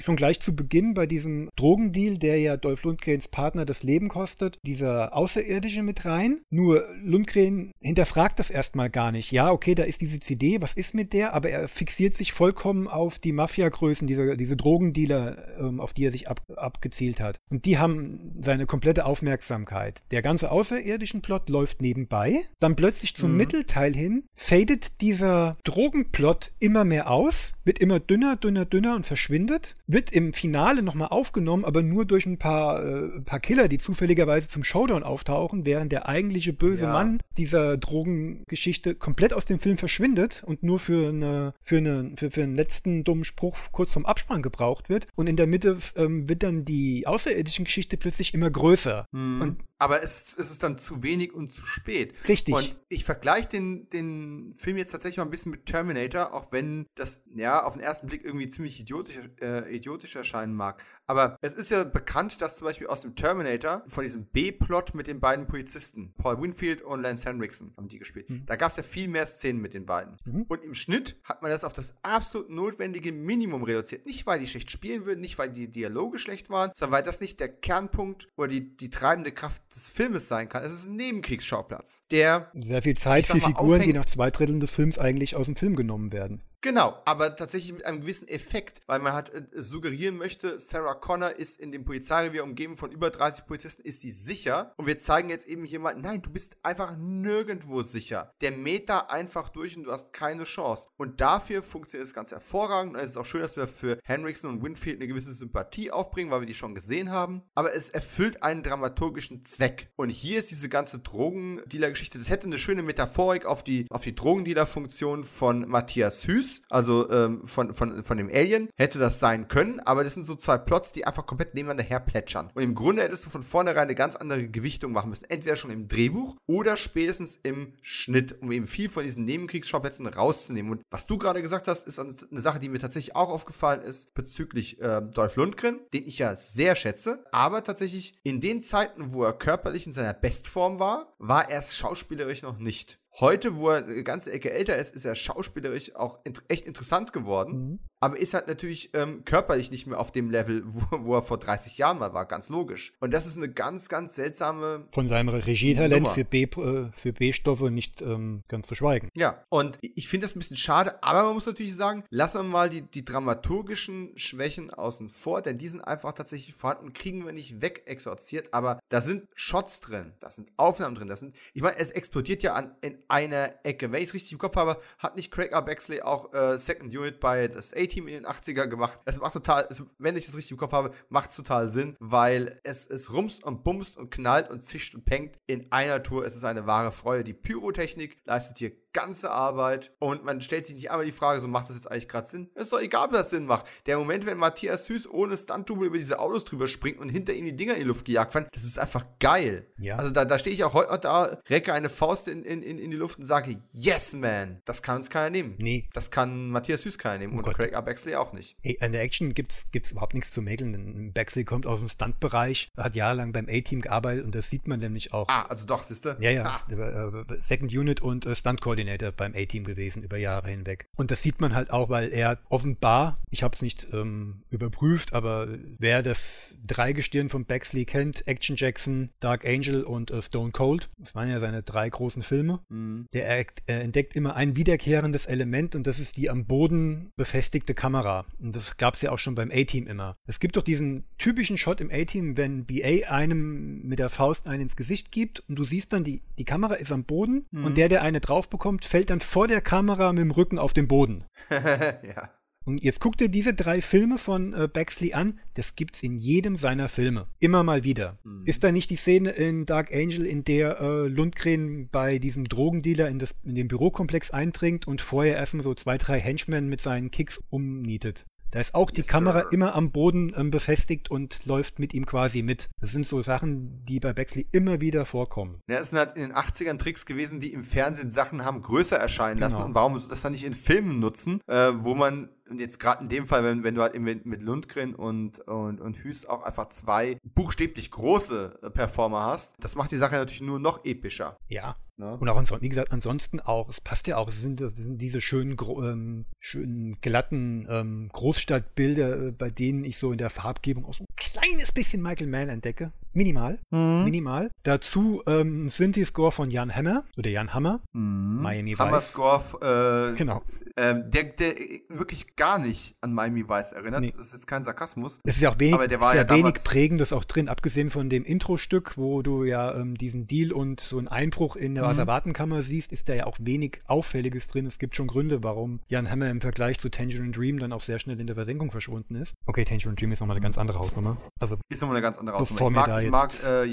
[0.00, 4.58] schon gleich zu Beginn bei diesem Drogendeal, der ja Dolph Lundgrens Partner das Leben kostet,
[4.62, 6.40] dieser Außerirdische mit rein.
[6.50, 9.32] Nur Lundgren hinterfragt das erstmal gar nicht.
[9.32, 11.34] Ja, okay, da ist diese CD, was ist mit der?
[11.34, 16.12] Aber er fixiert sich vollkommen auf die Mafia-Größen, diese, diese Drogendealer, ähm, auf die er
[16.12, 17.38] sich ab, ab abgezielt hat.
[17.50, 20.02] Und die haben seine komplette Aufmerksamkeit.
[20.10, 22.40] Der ganze außerirdischen Plot läuft nebenbei.
[22.60, 23.38] Dann plötzlich zum mhm.
[23.38, 29.74] Mittelteil hin fadet dieser Drogenplot immer mehr aus, wird immer dünner, dünner, dünner und verschwindet.
[29.86, 34.48] Wird im Finale nochmal aufgenommen, aber nur durch ein paar, äh, paar Killer, die zufälligerweise
[34.48, 36.92] zum Showdown auftauchen, während der eigentliche böse ja.
[36.92, 42.30] Mann dieser Drogengeschichte komplett aus dem Film verschwindet und nur für, eine, für, eine, für,
[42.30, 45.08] für einen letzten dummen Spruch kurz vom Abspann gebraucht wird.
[45.16, 49.06] Und in der Mitte ähm, wird dann die außerirdischen Geschichte plötzlich immer größer.
[49.12, 49.40] Mhm.
[49.40, 52.14] Und aber es, es ist dann zu wenig und zu spät.
[52.28, 52.54] Richtig.
[52.54, 56.86] Und ich vergleiche den, den Film jetzt tatsächlich mal ein bisschen mit Terminator, auch wenn
[56.94, 60.82] das ja auf den ersten Blick irgendwie ziemlich idiotisch, äh, idiotisch erscheinen mag.
[61.06, 65.06] Aber es ist ja bekannt, dass zum Beispiel aus dem Terminator, von diesem B-Plot mit
[65.06, 68.28] den beiden Polizisten, Paul Winfield und Lance Henriksen, haben die gespielt.
[68.28, 68.44] Mhm.
[68.46, 70.16] Da gab es ja viel mehr Szenen mit den beiden.
[70.24, 70.42] Mhm.
[70.48, 74.06] Und im Schnitt hat man das auf das absolut notwendige Minimum reduziert.
[74.06, 77.20] Nicht, weil die schlecht spielen würden, nicht, weil die Dialoge schlecht waren, sondern weil das
[77.20, 80.64] nicht der Kernpunkt oder die, die treibende Kraft des Filmes sein kann.
[80.64, 84.70] Es ist ein Nebenkriegsschauplatz, der sehr viel Zeit für Figuren, die nach zwei Dritteln des
[84.72, 86.42] Films eigentlich aus dem Film genommen werden.
[86.62, 91.30] Genau, aber tatsächlich mit einem gewissen Effekt, weil man halt äh, suggerieren möchte, Sarah Connor
[91.30, 94.74] ist in dem Polizeirevier umgeben von über 30 Polizisten, ist sie sicher.
[94.76, 98.32] Und wir zeigen jetzt eben hier mal, nein, du bist einfach nirgendwo sicher.
[98.40, 100.88] Der Meter einfach durch und du hast keine Chance.
[100.96, 102.94] Und dafür funktioniert es ganz hervorragend.
[102.94, 106.30] Und es ist auch schön, dass wir für Henriksen und Winfield eine gewisse Sympathie aufbringen,
[106.30, 107.42] weil wir die schon gesehen haben.
[107.54, 109.90] Aber es erfüllt einen dramaturgischen Zweck.
[109.96, 114.14] Und hier ist diese ganze Drogendealer-Geschichte, das hätte eine schöne Metaphorik auf die, auf die
[114.14, 119.80] Drogendealer-Funktion von Matthias Hüß also ähm, von, von, von dem Alien, hätte das sein können,
[119.80, 122.50] aber das sind so zwei Plots, die einfach komplett nebeneinander herplätschern.
[122.54, 125.28] Und im Grunde hättest du von vornherein eine ganz andere Gewichtung machen müssen.
[125.28, 130.72] Entweder schon im Drehbuch oder spätestens im Schnitt, um eben viel von diesen Nebenkriegsschauplätzen rauszunehmen.
[130.72, 134.14] Und was du gerade gesagt hast, ist eine Sache, die mir tatsächlich auch aufgefallen ist
[134.14, 139.24] bezüglich äh, Dolph Lundgren, den ich ja sehr schätze, aber tatsächlich in den Zeiten, wo
[139.24, 142.98] er körperlich in seiner Bestform war, war er es schauspielerisch noch nicht.
[143.18, 147.70] Heute, wo er eine ganze Ecke älter ist, ist er schauspielerisch auch echt interessant geworden.
[147.70, 151.22] Mhm aber ist halt natürlich ähm, körperlich nicht mehr auf dem Level, wo, wo, er
[151.22, 152.92] vor 30 Jahren mal war, ganz logisch.
[153.00, 154.86] Und das ist eine ganz, ganz seltsame.
[154.92, 159.08] Von seinem Regietalent äh, für B-Stoffe äh, nicht ähm, ganz zu schweigen.
[159.16, 162.44] Ja, und ich finde das ein bisschen schade, aber man muss natürlich sagen, lassen wir
[162.44, 167.32] mal die, die dramaturgischen Schwächen außen vor, denn die sind einfach tatsächlich vorhanden, kriegen wir
[167.32, 171.76] nicht wegexorziert, aber da sind Shots drin, da sind Aufnahmen drin, da sind, ich meine,
[171.78, 173.90] es explodiert ja an, in einer Ecke.
[173.90, 175.62] Wenn ich es richtig im Kopf habe, hat nicht Craig R.
[175.62, 179.00] Bexley auch äh, Second Unit bei das 80 Team in den 80er gemacht.
[179.06, 181.96] Es macht total, es, wenn ich das richtig im Kopf habe, macht es total Sinn,
[181.98, 186.26] weil es, es rumst und bumst und knallt und zischt und pengt in einer Tour.
[186.26, 187.24] Es ist eine wahre Freude.
[187.24, 191.48] Die Pyrotechnik leistet hier ganze Arbeit und man stellt sich nicht einmal die Frage, so
[191.48, 192.48] macht das jetzt eigentlich gerade Sinn?
[192.54, 193.66] ist doch egal, ob das Sinn macht.
[193.84, 197.44] Der Moment, wenn Matthias Süß ohne Stunt-Double über diese Autos drüber springt und hinter ihm
[197.44, 199.66] die Dinger in die Luft gejagt werden, das ist einfach geil.
[199.76, 199.96] Ja.
[199.96, 202.90] Also da, da stehe ich auch heute noch da, recke eine Faust in, in, in
[202.90, 205.56] die Luft und sage, yes, man, das kann uns keiner nehmen.
[205.58, 205.90] Nee.
[205.92, 207.56] Das kann Matthias Süß keiner nehmen oh und Gott.
[207.56, 207.74] Craig.
[207.84, 208.56] Bexley auch nicht.
[208.62, 211.12] Ey, an der Action gibt es überhaupt nichts zu mäkeln.
[211.12, 215.12] Bexley kommt aus dem Stunt-Bereich, hat jahrelang beim A-Team gearbeitet und das sieht man nämlich
[215.12, 215.28] auch.
[215.28, 216.16] Ah, also doch, siehst du?
[216.20, 216.60] Ja, ja.
[216.68, 217.24] Ah.
[217.46, 220.88] Second Unit und äh, Stunt-Coordinator Coordinator beim A-Team gewesen über Jahre hinweg.
[220.96, 225.12] Und das sieht man halt auch, weil er offenbar, ich habe es nicht ähm, überprüft,
[225.12, 230.88] aber wer das Dreigestirn von Bexley kennt, Action Jackson, Dark Angel und äh, Stone Cold,
[230.98, 233.06] das waren ja seine drei großen Filme, mhm.
[233.12, 237.74] der er, er entdeckt immer ein wiederkehrendes Element und das ist die am Boden befestigte
[237.74, 238.24] Kamera.
[238.38, 240.16] Und das gab es ja auch schon beim A-Team immer.
[240.26, 244.62] Es gibt doch diesen typischen Shot im A-Team, wenn BA einem mit der Faust einen
[244.62, 247.64] ins Gesicht gibt und du siehst dann, die, die Kamera ist am Boden mhm.
[247.64, 250.72] und der, der eine drauf bekommt, fällt dann vor der Kamera mit dem Rücken auf
[250.72, 251.24] den Boden.
[251.50, 252.30] ja.
[252.66, 255.38] Und jetzt guck dir diese drei Filme von äh, Baxley an.
[255.54, 257.28] Das gibt's in jedem seiner Filme.
[257.38, 258.18] Immer mal wieder.
[258.24, 258.42] Mhm.
[258.44, 263.08] Ist da nicht die Szene in Dark Angel, in der äh, Lundgren bei diesem Drogendealer
[263.08, 267.12] in, das, in den Bürokomplex eindringt und vorher erstmal so zwei, drei Henchmen mit seinen
[267.12, 268.26] Kicks umnietet?
[268.56, 269.52] Da ist auch die yes, Kamera sir.
[269.52, 272.70] immer am Boden ähm, befestigt und läuft mit ihm quasi mit.
[272.80, 275.60] Das sind so Sachen, die bei Bexley immer wieder vorkommen.
[275.68, 278.96] Ja, es sind halt in den 80ern Tricks gewesen, die im Fernsehen Sachen haben größer
[278.96, 279.56] erscheinen lassen.
[279.56, 279.66] Genau.
[279.66, 283.10] Und warum das dann nicht in Filmen nutzen, äh, wo man und jetzt gerade in
[283.10, 287.18] dem Fall, wenn, wenn du halt mit Lundgren und, und, und Hüst auch einfach zwei
[287.24, 291.36] buchstäblich große äh, Performer hast, das macht die Sache natürlich nur noch epischer.
[291.48, 291.76] Ja.
[291.98, 292.16] Ne?
[292.18, 295.00] Und auch ansonsten, wie gesagt, ansonsten auch, es passt ja auch, es sind, es sind
[295.00, 300.84] diese schönen, ähm, schönen glatten ähm, Großstadtbilder, äh, bei denen ich so in der Farbgebung
[300.84, 302.92] auch so ein kleines bisschen Michael Mann entdecke.
[303.16, 303.58] Minimal.
[303.70, 304.04] Mhm.
[304.04, 304.50] Minimal.
[304.62, 307.80] Dazu ähm, Synthi-Score von Jan Hammer oder Jan Hammer.
[307.94, 308.42] Mhm.
[308.42, 309.08] Miami Hammer Vice.
[309.08, 310.42] Score, äh, genau.
[310.76, 311.54] Ähm, der, der
[311.88, 314.02] wirklich gar nicht an Miami Vice erinnert.
[314.02, 314.12] Nee.
[314.14, 315.20] Das ist jetzt kein Sarkasmus.
[315.24, 318.10] Es ist ja auch wenig, aber der war ja wenig prägendes auch drin, abgesehen von
[318.10, 321.90] dem Intro-Stück, wo du ja ähm, diesen Deal und so einen Einbruch in der mhm.
[321.90, 324.66] Asservatenkammer siehst, ist da ja auch wenig Auffälliges drin.
[324.66, 327.98] Es gibt schon Gründe, warum Jan Hammer im Vergleich zu Tangerine Dream dann auch sehr
[327.98, 329.32] schnell in der Versenkung verschwunden ist.
[329.46, 331.16] Okay, Tangerine Dream ist nochmal eine ganz andere Hausnummer.
[331.40, 332.68] Also, ist nochmal eine ganz andere Hausnummer.
[332.68, 333.64] Ich mag, ich mag, äh,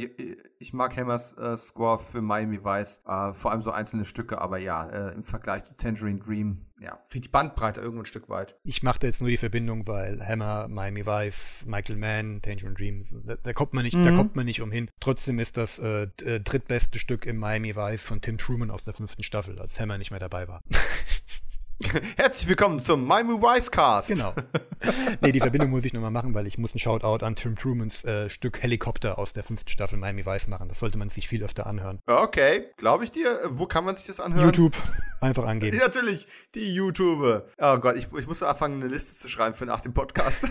[0.59, 4.57] ich mag Hammers äh, Score für Miami Vice, äh, vor allem so einzelne Stücke, aber
[4.57, 8.57] ja, äh, im Vergleich zu Tangerine Dream, ja, für die Bandbreite irgendwo ein Stück weit.
[8.63, 13.05] Ich mache da jetzt nur die Verbindung, weil Hammer, Miami Vice, Michael Mann, Tangerine Dream,
[13.25, 14.05] da, da kommt man nicht, mhm.
[14.05, 14.89] da kommt man nicht umhin.
[14.99, 18.93] Trotzdem ist das äh, äh, drittbeste Stück im Miami Vice von Tim Truman aus der
[18.93, 20.61] fünften Staffel, als Hammer nicht mehr dabei war.
[22.17, 24.09] Herzlich willkommen zum Miami Wisecast.
[24.09, 24.33] Genau.
[25.21, 28.03] Nee, die Verbindung muss ich nochmal machen, weil ich muss ein Shoutout an Tim Trumans
[28.03, 30.67] äh, Stück Helikopter aus der fünften Staffel Miami Vice machen.
[30.67, 31.99] Das sollte man sich viel öfter anhören.
[32.05, 33.39] Okay, glaube ich dir.
[33.47, 34.47] Wo kann man sich das anhören?
[34.47, 34.75] YouTube.
[35.21, 35.77] Einfach angeben.
[35.81, 37.45] Natürlich, die YouTube.
[37.57, 40.43] Oh Gott, ich, ich muss anfangen, eine Liste zu schreiben für nach dem Podcast.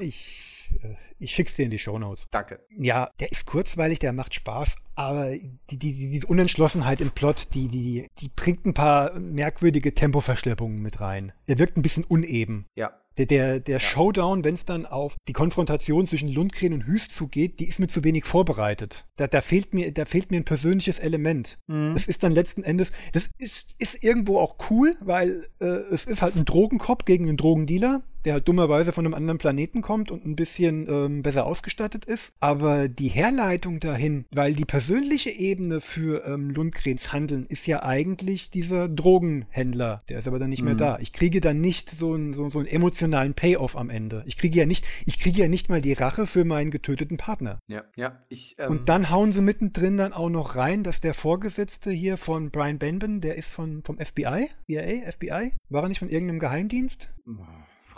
[0.00, 2.26] ich äh, ich schick's dir in die Shownotes.
[2.30, 2.60] Danke.
[2.76, 7.68] Ja, der ist kurzweilig, der macht Spaß, aber die, die, diese Unentschlossenheit im Plot, die,
[7.68, 11.32] die, die bringt ein paar merkwürdige Tempoverschleppungen mit rein.
[11.46, 12.66] Er wirkt ein bisschen uneben.
[12.74, 12.90] Ja.
[13.16, 13.80] Der, der, der ja.
[13.80, 17.86] Showdown, wenn es dann auf die Konfrontation zwischen Lundgren und Hüst zugeht, die ist mir
[17.86, 19.06] zu wenig vorbereitet.
[19.14, 21.58] Da, da, fehlt, mir, da fehlt mir ein persönliches Element.
[21.68, 21.94] Mhm.
[21.94, 26.22] Das ist dann letzten Endes, das ist, ist irgendwo auch cool, weil äh, es ist
[26.22, 30.26] halt ein Drogenkopf gegen einen Drogendealer der halt dummerweise von einem anderen Planeten kommt und
[30.26, 32.34] ein bisschen ähm, besser ausgestattet ist.
[32.40, 38.50] Aber die Herleitung dahin, weil die persönliche Ebene für ähm, Lundgrens Handeln ist ja eigentlich
[38.50, 40.02] dieser Drogenhändler.
[40.08, 40.68] Der ist aber dann nicht mhm.
[40.68, 40.98] mehr da.
[40.98, 44.24] Ich kriege dann nicht so, ein, so, so einen emotionalen Payoff am Ende.
[44.26, 47.58] Ich kriege ja nicht, ich kriege ja nicht mal die Rache für meinen getöteten Partner.
[47.68, 48.18] Ja, ja.
[48.30, 52.16] Ich, ähm und dann hauen sie mittendrin dann auch noch rein, dass der Vorgesetzte hier
[52.16, 56.38] von Brian Benben, der ist von, vom FBI, CIA, FBI, war er nicht von irgendeinem
[56.38, 57.12] Geheimdienst?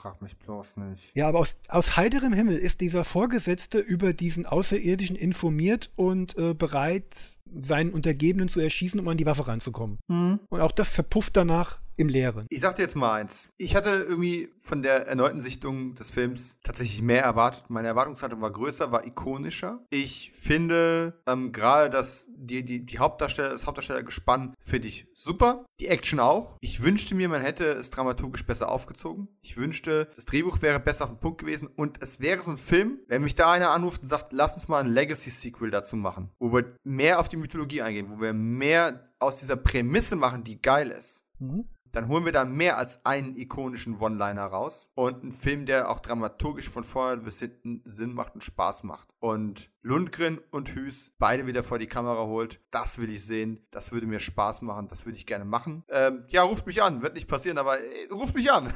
[0.00, 1.14] Frag mich bloß nicht.
[1.14, 6.54] Ja, aber aus, aus heiterem Himmel ist dieser Vorgesetzte über diesen Außerirdischen informiert und äh,
[6.54, 7.04] bereit,
[7.52, 9.98] seinen Untergebenen zu erschießen, um an die Waffe ranzukommen.
[10.08, 10.40] Mhm.
[10.48, 12.46] Und auch das verpufft danach im Leeren.
[12.48, 13.50] Ich sag dir jetzt mal eins.
[13.58, 17.64] Ich hatte irgendwie von der erneuten Sichtung des Films tatsächlich mehr erwartet.
[17.68, 19.84] Meine Erwartungshaltung war größer, war ikonischer.
[19.90, 25.66] Ich finde ähm, gerade das, die, die, die Hauptdarsteller, das Hauptdarstellergespann finde ich super.
[25.78, 26.56] Die Action auch.
[26.60, 29.28] Ich wünschte mir, man hätte es dramaturgisch besser aufgezogen.
[29.42, 32.58] Ich wünschte, das Drehbuch wäre besser auf den Punkt gewesen und es wäre so ein
[32.58, 36.30] Film, wenn mich da einer anruft und sagt, lass uns mal ein Legacy-Sequel dazu machen,
[36.38, 40.62] wo wir mehr auf die Mythologie eingehen, wo wir mehr aus dieser Prämisse machen, die
[40.62, 41.26] geil ist.
[41.38, 45.90] Mhm dann holen wir da mehr als einen ikonischen One-Liner raus und einen Film, der
[45.90, 49.08] auch dramaturgisch von vorne bis hinten Sinn macht und Spaß macht.
[49.18, 53.92] Und Lundgren und Hüß beide wieder vor die Kamera holt, das will ich sehen, das
[53.92, 55.84] würde mir Spaß machen, das würde ich gerne machen.
[55.88, 58.72] Ähm, ja, ruft mich an, wird nicht passieren, aber äh, ruft mich an.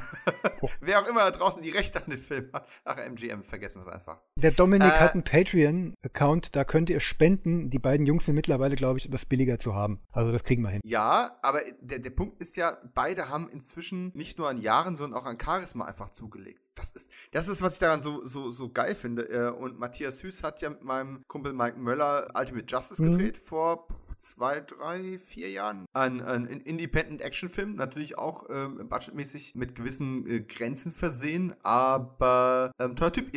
[0.61, 0.69] Oh.
[0.81, 2.67] Wer auch immer da draußen die Rechte an dem Film hat.
[2.83, 4.19] Ach, MGM, vergessen wir es einfach.
[4.35, 7.69] Der Dominik äh, hat einen Patreon-Account, da könnt ihr spenden.
[7.69, 9.99] Die beiden Jungs sind mittlerweile, glaube ich, etwas billiger zu haben.
[10.11, 10.81] Also das kriegen wir hin.
[10.83, 15.19] Ja, aber der, der Punkt ist ja, beide haben inzwischen nicht nur an Jahren, sondern
[15.19, 18.69] auch an Charisma einfach zugelegt das ist, das ist, was ich daran so, so, so
[18.69, 19.29] geil finde.
[19.29, 23.11] Äh, und Matthias Hüß hat ja mit meinem Kumpel Mike Möller Ultimate Justice mhm.
[23.11, 23.87] gedreht vor
[24.17, 27.75] zwei, drei, vier Jahren ein, ein Independent-Action-Film.
[27.75, 33.31] Natürlich auch äh, budgetmäßig mit gewissen äh, Grenzen versehen, aber ähm, toller Typ.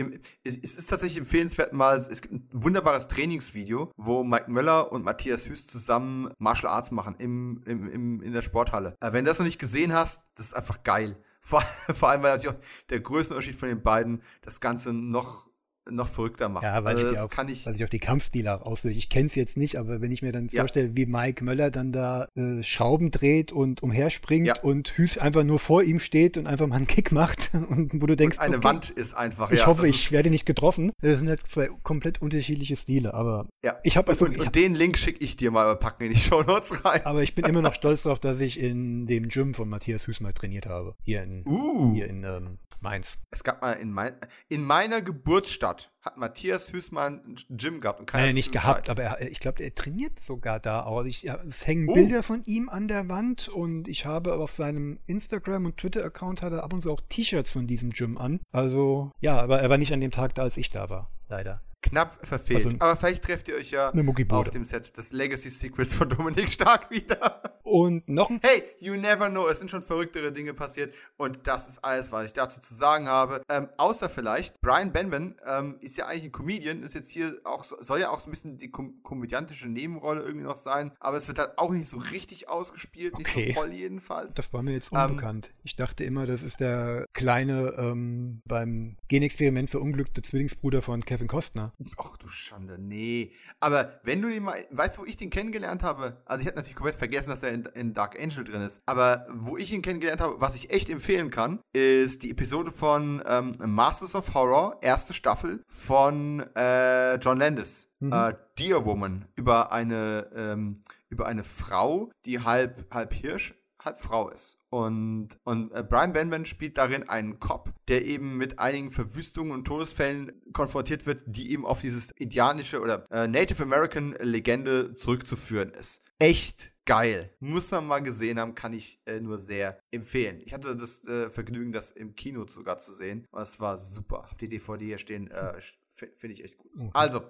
[0.44, 5.48] Es ist tatsächlich empfehlenswert mal, es gibt ein wunderbares Trainingsvideo, wo Mike Möller und Matthias
[5.48, 8.96] Hüß zusammen Martial Arts machen im, im, im, in der Sporthalle.
[9.00, 11.16] Äh, wenn du das noch nicht gesehen hast, das ist einfach geil.
[11.40, 11.62] Vor,
[11.94, 12.60] vor allem, weil natürlich auch
[12.90, 15.47] der Größenunterschied von den beiden das Ganze noch
[15.90, 16.64] noch verrückter macht.
[16.64, 18.96] Ja, weil, also ich, auch, kann ich, weil sich auch die Kampfstile auslöst.
[18.96, 20.62] Ich kenne es jetzt nicht, aber wenn ich mir dann ja.
[20.62, 24.60] vorstelle, wie Mike Möller dann da äh, Schrauben dreht und umherspringt ja.
[24.60, 28.06] und Hüß einfach nur vor ihm steht und einfach mal einen Kick macht und wo
[28.06, 29.50] du denkst, und eine okay, Wand ist einfach.
[29.50, 30.92] Ich ja, hoffe, ich werde nicht getroffen.
[31.00, 33.76] Das sind halt zwei komplett unterschiedliche Stile, aber ja.
[33.82, 36.20] ich habe also und, und, und den Link schicke ich dir mal, packen in die
[36.20, 37.04] Show Notes rein.
[37.04, 40.20] Aber ich bin immer noch stolz darauf, dass ich in dem Gym von Matthias Hüß
[40.20, 40.94] mal trainiert habe.
[41.02, 41.94] Hier in, uh.
[41.94, 43.18] hier in ähm, Mainz.
[43.30, 44.12] Es gab mal in, mein,
[44.48, 48.00] in meiner Geburtsstadt hat Matthias Hüßmann ein Gym gehabt.
[48.00, 48.90] Und Nein, nicht gehabt, Zeit.
[48.90, 51.04] aber er, ich glaube, er trainiert sogar da auch.
[51.04, 51.94] Ich, es hängen oh.
[51.94, 56.52] Bilder von ihm an der Wand und ich habe auf seinem Instagram- und Twitter-Account hat
[56.52, 58.40] er ab und zu auch T-Shirts von diesem Gym an.
[58.52, 61.10] Also, ja, aber er war nicht an dem Tag da, als ich da war.
[61.28, 61.60] Leider.
[61.82, 62.66] Knapp verfehlt.
[62.66, 63.92] Also, Aber vielleicht trefft ihr euch ja
[64.30, 67.42] auf dem Set des Legacy Secrets von Dominik Stark wieder.
[67.62, 68.40] Und noch ein.
[68.42, 69.46] Hey, you never know.
[69.48, 70.94] Es sind schon verrücktere Dinge passiert.
[71.16, 73.42] Und das ist alles, was ich dazu zu sagen habe.
[73.48, 77.64] Ähm, außer vielleicht, Brian Benman ähm, ist ja eigentlich ein Comedian, ist jetzt hier auch,
[77.64, 80.92] soll ja auch so ein bisschen die kom komödiantische Nebenrolle irgendwie noch sein.
[80.98, 83.14] Aber es wird halt auch nicht so richtig ausgespielt.
[83.14, 83.38] Okay.
[83.38, 84.34] Nicht so voll jedenfalls.
[84.34, 85.48] Das war mir jetzt unbekannt.
[85.48, 91.28] Ähm, ich dachte immer, das ist der kleine ähm, beim Genexperiment verunglückte Zwillingsbruder von Kevin
[91.28, 91.67] Costner.
[91.96, 93.32] Ach du Schande, nee.
[93.60, 96.22] Aber wenn du den mal, weißt du, wo ich den kennengelernt habe?
[96.24, 98.82] Also ich hatte natürlich komplett vergessen, dass er in, in, Dark Angel drin ist.
[98.86, 103.22] Aber wo ich ihn kennengelernt habe, was ich echt empfehlen kann, ist die Episode von
[103.26, 107.88] ähm, Masters of Horror, erste Staffel von äh, John Landis.
[108.00, 108.12] Mhm.
[108.12, 110.76] Äh, Dear Woman über eine ähm,
[111.08, 113.54] über eine Frau, die halb halb Hirsch
[113.84, 114.57] halb Frau ist.
[114.70, 119.64] Und, und äh, Brian Benman spielt darin einen Cop, der eben mit einigen Verwüstungen und
[119.64, 126.02] Todesfällen konfrontiert wird, die eben auf dieses indianische oder äh, Native American Legende zurückzuführen ist.
[126.18, 127.30] Echt geil.
[127.38, 130.40] Muss man mal gesehen haben, kann ich äh, nur sehr empfehlen.
[130.44, 133.26] Ich hatte das äh, Vergnügen, das im Kino sogar zu sehen.
[133.30, 134.26] Und es war super.
[134.30, 135.30] Hab die DVD hier stehen.
[135.30, 135.60] Äh,
[136.16, 136.70] Finde ich echt gut.
[136.76, 136.90] Okay.
[136.92, 137.22] Also.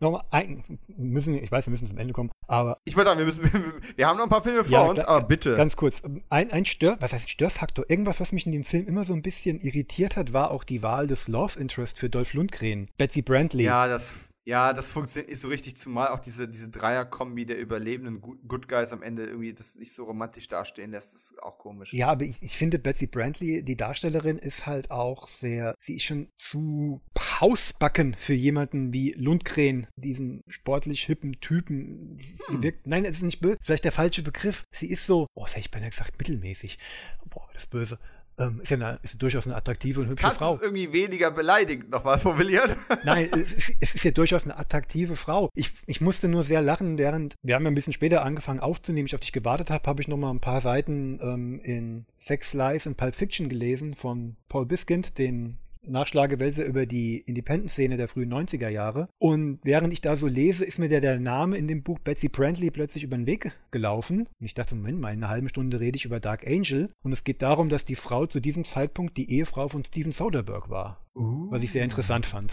[0.00, 2.78] Nochmal, ein, müssen, ich weiß, wir müssen zum Ende kommen, aber.
[2.84, 3.42] Ich würde sagen, wir, müssen,
[3.96, 5.54] wir haben noch ein paar Filme vor ja, uns, aber bitte.
[5.54, 6.02] Ganz kurz.
[6.28, 7.84] Ein, ein Stör, was heißt Störfaktor?
[7.88, 10.82] Irgendwas, was mich in dem Film immer so ein bisschen irritiert hat, war auch die
[10.82, 12.88] Wahl des Love Interest für Dolph Lundgren.
[12.98, 13.64] Betsy Brantley.
[13.64, 18.20] Ja, das ja, das funktioniert nicht so richtig, zumal auch diese, diese Dreier-Kombi der überlebenden
[18.20, 21.92] Good Guys am Ende irgendwie das nicht so romantisch dastehen lässt, das ist auch komisch.
[21.92, 26.04] Ja, aber ich, ich finde, Betsy Brantley, die Darstellerin, ist halt auch sehr, sie ist
[26.04, 27.00] schon zu
[27.40, 32.18] hausbacken für jemanden wie Lundgren, diesen sportlich hippen Typen.
[32.46, 32.62] Hm.
[32.62, 34.64] Wirkt, nein, das ist nicht böse, vielleicht der falsche Begriff.
[34.72, 36.78] Sie ist so, oh, das hätte ich beinahe gesagt, mittelmäßig.
[37.26, 37.98] Boah, das ist böse.
[38.38, 40.56] Ähm, ist ja eine, ist durchaus eine attraktive und hübsche Kannst Frau.
[40.56, 42.76] Kannst du irgendwie weniger beleidigend nochmal formulieren?
[43.04, 45.50] Nein, es ist, es ist, ja durchaus eine attraktive Frau.
[45.54, 49.06] Ich, ich musste nur sehr lachen, während wir haben ja ein bisschen später angefangen aufzunehmen,
[49.06, 52.86] ich auf dich gewartet habe, habe ich nochmal ein paar Seiten ähm, in Sex, Lies
[52.86, 58.68] und Pulp Fiction gelesen von Paul Biskind, den Nachschlagewälzer über die Independent-Szene der frühen 90er
[58.68, 59.08] Jahre.
[59.18, 62.28] Und während ich da so lese, ist mir der, der Name in dem Buch Betsy
[62.28, 64.28] Brantley plötzlich über den Weg gelaufen.
[64.40, 66.90] Und ich dachte, Moment mal, in einer halben Stunde rede ich über Dark Angel.
[67.02, 70.70] Und es geht darum, dass die Frau zu diesem Zeitpunkt die Ehefrau von Steven Soderbergh
[70.70, 71.04] war.
[71.14, 71.50] Uh.
[71.50, 72.52] Was ich sehr interessant fand.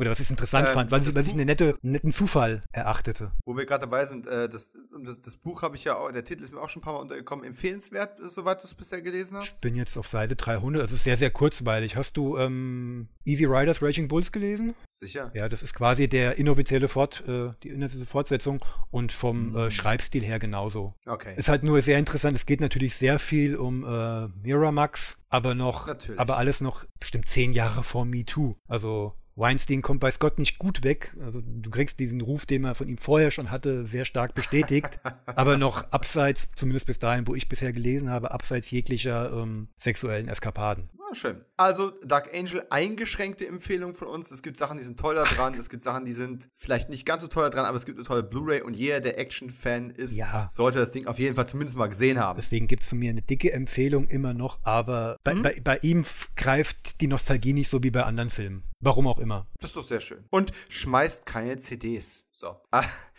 [0.00, 3.32] Oder was ich interessant äh, fand, weil, weil ich eine nette, einen netten Zufall erachtete.
[3.44, 4.72] Wo wir gerade dabei sind, äh, das,
[5.04, 6.94] das, das, Buch habe ich ja auch, der Titel ist mir auch schon ein paar
[6.94, 7.44] Mal untergekommen.
[7.44, 9.56] Empfehlenswert, soweit du es bisher gelesen hast?
[9.56, 11.96] Ich bin jetzt auf Seite 300, das ist sehr, sehr kurzweilig.
[11.96, 14.74] Hast du ähm, Easy Riders Raging Bulls gelesen?
[14.88, 15.30] Sicher.
[15.34, 19.70] Ja, das ist quasi der inoffizielle Fort, äh, die inoffizielle Fortsetzung und vom mhm.
[19.70, 20.94] Schreibstil her genauso.
[21.04, 21.34] Okay.
[21.36, 22.34] Ist halt nur sehr interessant.
[22.38, 26.18] Es geht natürlich sehr viel um äh, Miramax, aber noch, Natürlich.
[26.18, 28.56] aber alles noch bestimmt zehn Jahre vor Me Too.
[28.66, 31.16] Also Weinstein kommt bei Scott nicht gut weg.
[31.24, 35.00] Also du kriegst diesen Ruf, den man von ihm vorher schon hatte, sehr stark bestätigt.
[35.26, 40.28] aber noch abseits, zumindest bis dahin, wo ich bisher gelesen habe, abseits jeglicher ähm, sexuellen
[40.28, 40.90] Eskapaden.
[41.14, 41.44] Schön.
[41.56, 44.30] Also Dark Angel, eingeschränkte Empfehlung von uns.
[44.30, 45.54] Es gibt Sachen, die sind teuer dran.
[45.54, 48.06] es gibt Sachen, die sind vielleicht nicht ganz so teuer dran, aber es gibt eine
[48.06, 50.48] tolle Blu-ray und jeder, der Action-Fan ist, ja.
[50.50, 52.36] sollte das Ding auf jeden Fall zumindest mal gesehen haben.
[52.36, 55.42] Deswegen gibt es von mir eine dicke Empfehlung immer noch, aber bei, hm?
[55.42, 56.04] bei, bei ihm
[56.36, 58.64] greift die Nostalgie nicht so wie bei anderen Filmen.
[58.80, 59.46] Warum auch immer.
[59.58, 60.24] Das ist doch sehr schön.
[60.30, 62.26] Und schmeißt keine CDs.
[62.32, 62.56] So.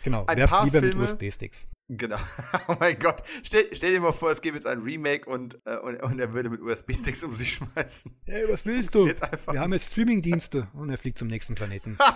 [0.04, 1.68] Genau, ein werft lieber Filme, mit USB-Sticks.
[1.98, 2.18] Genau.
[2.68, 3.22] Oh mein Gott.
[3.44, 6.32] Stell, stell, dir mal vor, es gäbe jetzt ein Remake und, äh, und, und, er
[6.32, 8.16] würde mit USB-Sticks um sich schmeißen.
[8.26, 9.08] Hey, was willst du?
[9.08, 10.68] Wir haben jetzt Streaming-Dienste.
[10.74, 11.98] Und er fliegt zum nächsten Planeten.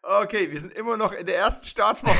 [0.00, 2.16] Okay, wir sind immer noch in der ersten Startwoche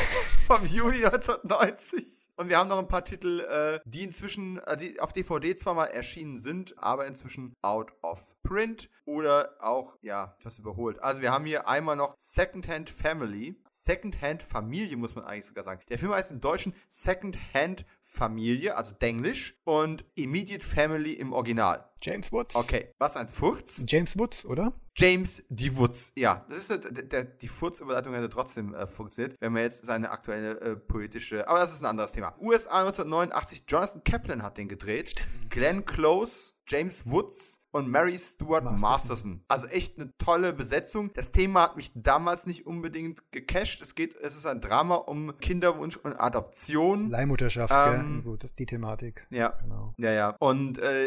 [0.47, 2.28] vom Juni 1990.
[2.39, 5.75] Und wir haben noch ein paar Titel, äh, die inzwischen äh, die auf DVD zwar
[5.75, 11.03] mal erschienen sind, aber inzwischen out of print oder auch, ja, etwas überholt.
[11.03, 13.61] Also wir haben hier einmal noch Secondhand Family.
[13.73, 15.81] Secondhand Familie muss man eigentlich sogar sagen.
[15.89, 21.91] Der Film heißt im Deutschen Secondhand Familie, also Denglisch, und Immediate Family im Original.
[22.03, 22.55] James Woods.
[22.55, 23.85] Okay, was ein Furz?
[23.87, 24.73] James Woods, oder?
[24.99, 26.45] James die Woods, ja.
[26.49, 30.61] Das ist der, der, die Furz-Überleitung hätte trotzdem äh, funktioniert, wenn man jetzt seine aktuelle
[30.61, 32.35] äh, politische, aber das ist ein anderes Thema.
[32.41, 35.15] USA 1989, Jonathan Kaplan hat den gedreht.
[35.51, 38.81] Glenn Close, James Woods und Mary Stuart Masterson.
[38.81, 39.45] Masterson.
[39.49, 41.13] Also echt eine tolle Besetzung.
[41.15, 43.81] Das Thema hat mich damals nicht unbedingt gecasht.
[43.81, 47.09] Es geht, es ist ein Drama um Kinderwunsch und Adoption.
[47.09, 49.25] Leihmutterschaft, ähm, ja, so, das ist die Thematik.
[49.31, 49.95] Ja, genau.
[49.97, 50.37] Ja, ja.
[50.41, 51.07] Und äh,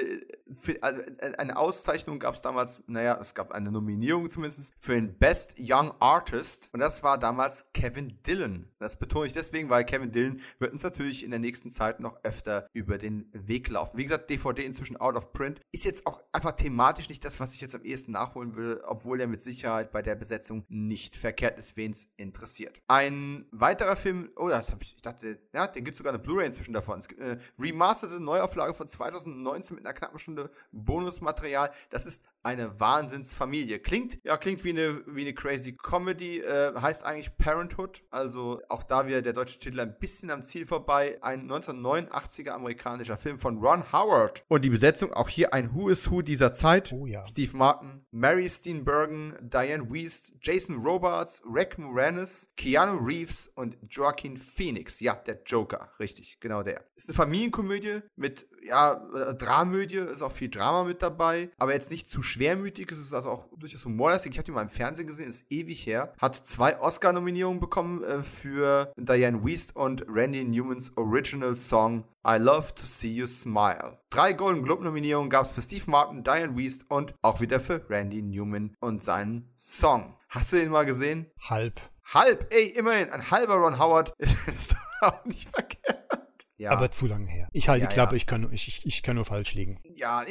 [0.51, 4.93] für, also, äh, eine Auszeichnung gab es damals, naja, es gab eine Nominierung zumindest für
[4.93, 6.69] den Best Young Artist.
[6.73, 8.67] Und das war damals Kevin Dillon.
[8.79, 12.23] Das betone ich deswegen, weil Kevin Dillon wird uns natürlich in der nächsten Zeit noch
[12.23, 13.97] öfter über den Weg laufen.
[13.97, 15.61] Wie gesagt, DVD inzwischen out of print.
[15.71, 19.21] Ist jetzt auch einfach thematisch nicht das, was ich jetzt am ehesten nachholen will, obwohl
[19.21, 22.81] er mit Sicherheit bei der Besetzung nicht verkehrt ist, wen es interessiert.
[22.87, 26.47] Ein weiterer Film, oh, das habe ich, ich dachte, ja, den gibt sogar eine Blu-ray
[26.47, 26.99] inzwischen davon.
[26.99, 31.71] Es gibt eine remasterte Neuauflage von 2019 mit einer knappen Stunde Bonusmaterial.
[31.89, 33.79] Das ist eine Wahnsinnsfamilie.
[33.79, 38.03] Klingt, ja, klingt wie eine, wie eine crazy Comedy, äh, heißt eigentlich Parenthood.
[38.09, 41.17] Also auch da wieder der deutsche Titel ein bisschen am Ziel vorbei.
[41.21, 44.43] Ein 1989er amerikanischer Film von Ron Howard.
[44.47, 46.91] Und die Besetzung auch hier ein Who is Who dieser Zeit.
[46.91, 47.25] Oh ja.
[47.27, 54.99] Steve Martin, Mary Steenburgen, Diane Wiest, Jason Robards, Rick Moranis, Keanu Reeves und Joaquin Phoenix.
[54.99, 55.91] Ja, der Joker.
[55.99, 56.83] Richtig, genau der.
[56.95, 58.95] Ist eine Familienkomödie mit, ja,
[59.33, 59.97] Dramödie.
[59.97, 61.49] Ist auch viel Drama mit dabei.
[61.57, 64.31] Aber jetzt nicht zu schwermütig, es ist also auch durchaus humorlastig.
[64.31, 66.13] Ich habe die mal im Fernsehen gesehen, ist ewig her.
[66.19, 72.73] Hat zwei Oscar-Nominierungen bekommen äh, für Diane Wiest und Randy Newmans Original Song I Love
[72.75, 73.97] to See You Smile.
[74.09, 78.21] Drei Golden Globe-Nominierungen gab es für Steve Martin, Diane Wiest und auch wieder für Randy
[78.21, 80.15] Newman und seinen Song.
[80.29, 81.25] Hast du den mal gesehen?
[81.49, 81.81] Halb.
[82.13, 86.20] Halb, ey, immerhin, ein halber Ron Howard ist doch auch nicht verkehrt.
[86.61, 86.69] Ja.
[86.69, 87.47] Aber zu lang her.
[87.53, 88.17] Ich halte ja, die Klappe, ja.
[88.17, 89.79] ich, kann, ich, ich, ich kann nur falsch liegen.
[89.95, 90.23] Ja,